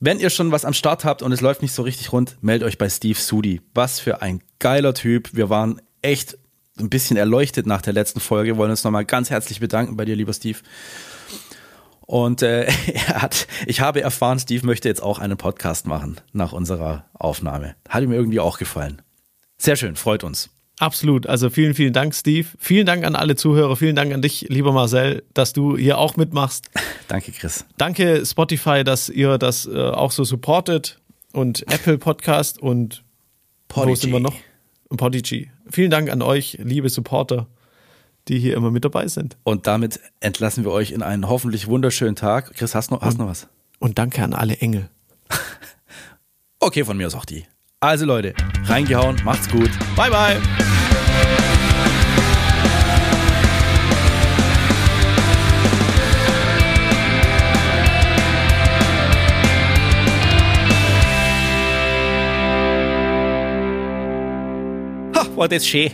Wenn 0.00 0.20
ihr 0.20 0.30
schon 0.30 0.52
was 0.52 0.64
am 0.64 0.74
Start 0.74 1.04
habt 1.04 1.22
und 1.22 1.32
es 1.32 1.40
läuft 1.40 1.62
nicht 1.62 1.72
so 1.72 1.82
richtig 1.82 2.12
rund, 2.12 2.36
meldet 2.40 2.66
euch 2.66 2.78
bei 2.78 2.88
Steve 2.88 3.18
Sudi. 3.18 3.60
Was 3.74 4.00
für 4.00 4.22
ein 4.22 4.42
geiler 4.58 4.94
Typ. 4.94 5.30
Wir 5.34 5.50
waren 5.50 5.80
echt 6.02 6.36
ein 6.78 6.90
bisschen 6.90 7.16
erleuchtet 7.16 7.66
nach 7.66 7.82
der 7.82 7.92
letzten 7.92 8.20
Folge. 8.20 8.52
Wir 8.52 8.56
wollen 8.56 8.70
uns 8.70 8.84
nochmal 8.84 9.04
ganz 9.04 9.30
herzlich 9.30 9.60
bedanken 9.60 9.96
bei 9.96 10.04
dir, 10.04 10.16
lieber 10.16 10.32
Steve. 10.32 10.58
Und 12.06 12.42
äh, 12.42 12.64
er 12.94 13.22
hat, 13.22 13.46
ich 13.66 13.80
habe 13.80 14.00
erfahren, 14.02 14.38
Steve 14.38 14.66
möchte 14.66 14.88
jetzt 14.88 15.02
auch 15.02 15.18
einen 15.18 15.36
Podcast 15.36 15.86
machen 15.86 16.20
nach 16.32 16.52
unserer 16.52 17.04
Aufnahme. 17.14 17.74
Hat 17.88 18.02
ihm 18.02 18.12
irgendwie 18.12 18.40
auch 18.40 18.58
gefallen. 18.58 19.02
Sehr 19.56 19.76
schön, 19.76 19.96
freut 19.96 20.24
uns. 20.24 20.50
Absolut. 20.80 21.28
Also 21.28 21.50
vielen, 21.50 21.74
vielen 21.74 21.92
Dank, 21.92 22.14
Steve. 22.14 22.48
Vielen 22.58 22.84
Dank 22.84 23.04
an 23.04 23.14
alle 23.14 23.36
Zuhörer. 23.36 23.76
Vielen 23.76 23.94
Dank 23.94 24.12
an 24.12 24.22
dich, 24.22 24.46
lieber 24.48 24.72
Marcel, 24.72 25.22
dass 25.32 25.52
du 25.52 25.76
hier 25.76 25.98
auch 25.98 26.16
mitmachst. 26.16 26.68
Danke, 27.08 27.30
Chris. 27.30 27.64
Danke, 27.78 28.26
Spotify, 28.26 28.82
dass 28.82 29.08
ihr 29.08 29.38
das 29.38 29.66
äh, 29.66 29.78
auch 29.78 30.10
so 30.10 30.24
supportet 30.24 30.98
und 31.32 31.62
Apple 31.72 31.98
Podcast 31.98 32.60
und 32.60 33.04
Podigy. 33.68 33.90
wo 33.90 33.94
sind 33.94 34.12
wir 34.12 34.20
noch? 34.20 34.34
Podigy. 34.88 35.50
Vielen 35.70 35.90
Dank 35.90 36.10
an 36.10 36.22
euch, 36.22 36.58
liebe 36.60 36.88
Supporter 36.88 37.46
die 38.28 38.38
hier 38.38 38.56
immer 38.56 38.70
mit 38.70 38.84
dabei 38.84 39.06
sind. 39.08 39.36
Und 39.44 39.66
damit 39.66 40.00
entlassen 40.20 40.64
wir 40.64 40.72
euch 40.72 40.92
in 40.92 41.02
einen 41.02 41.28
hoffentlich 41.28 41.66
wunderschönen 41.66 42.16
Tag. 42.16 42.54
Chris, 42.54 42.74
hast 42.74 42.90
du 42.90 42.94
noch, 42.94 43.02
hast 43.02 43.18
noch 43.18 43.26
was? 43.26 43.48
Und 43.78 43.98
danke 43.98 44.22
an 44.22 44.32
alle 44.32 44.56
Engel. 44.56 44.88
okay, 46.60 46.84
von 46.84 46.96
mir 46.96 47.06
aus 47.06 47.14
auch 47.14 47.24
die. 47.24 47.44
Also 47.80 48.06
Leute, 48.06 48.34
reingehauen, 48.64 49.16
macht's 49.24 49.48
gut. 49.50 49.70
Bye, 49.94 50.10
bye. 50.10 50.40
Ha, 65.14 65.36
war 65.36 65.48
das 65.48 65.66
schön. 65.66 65.90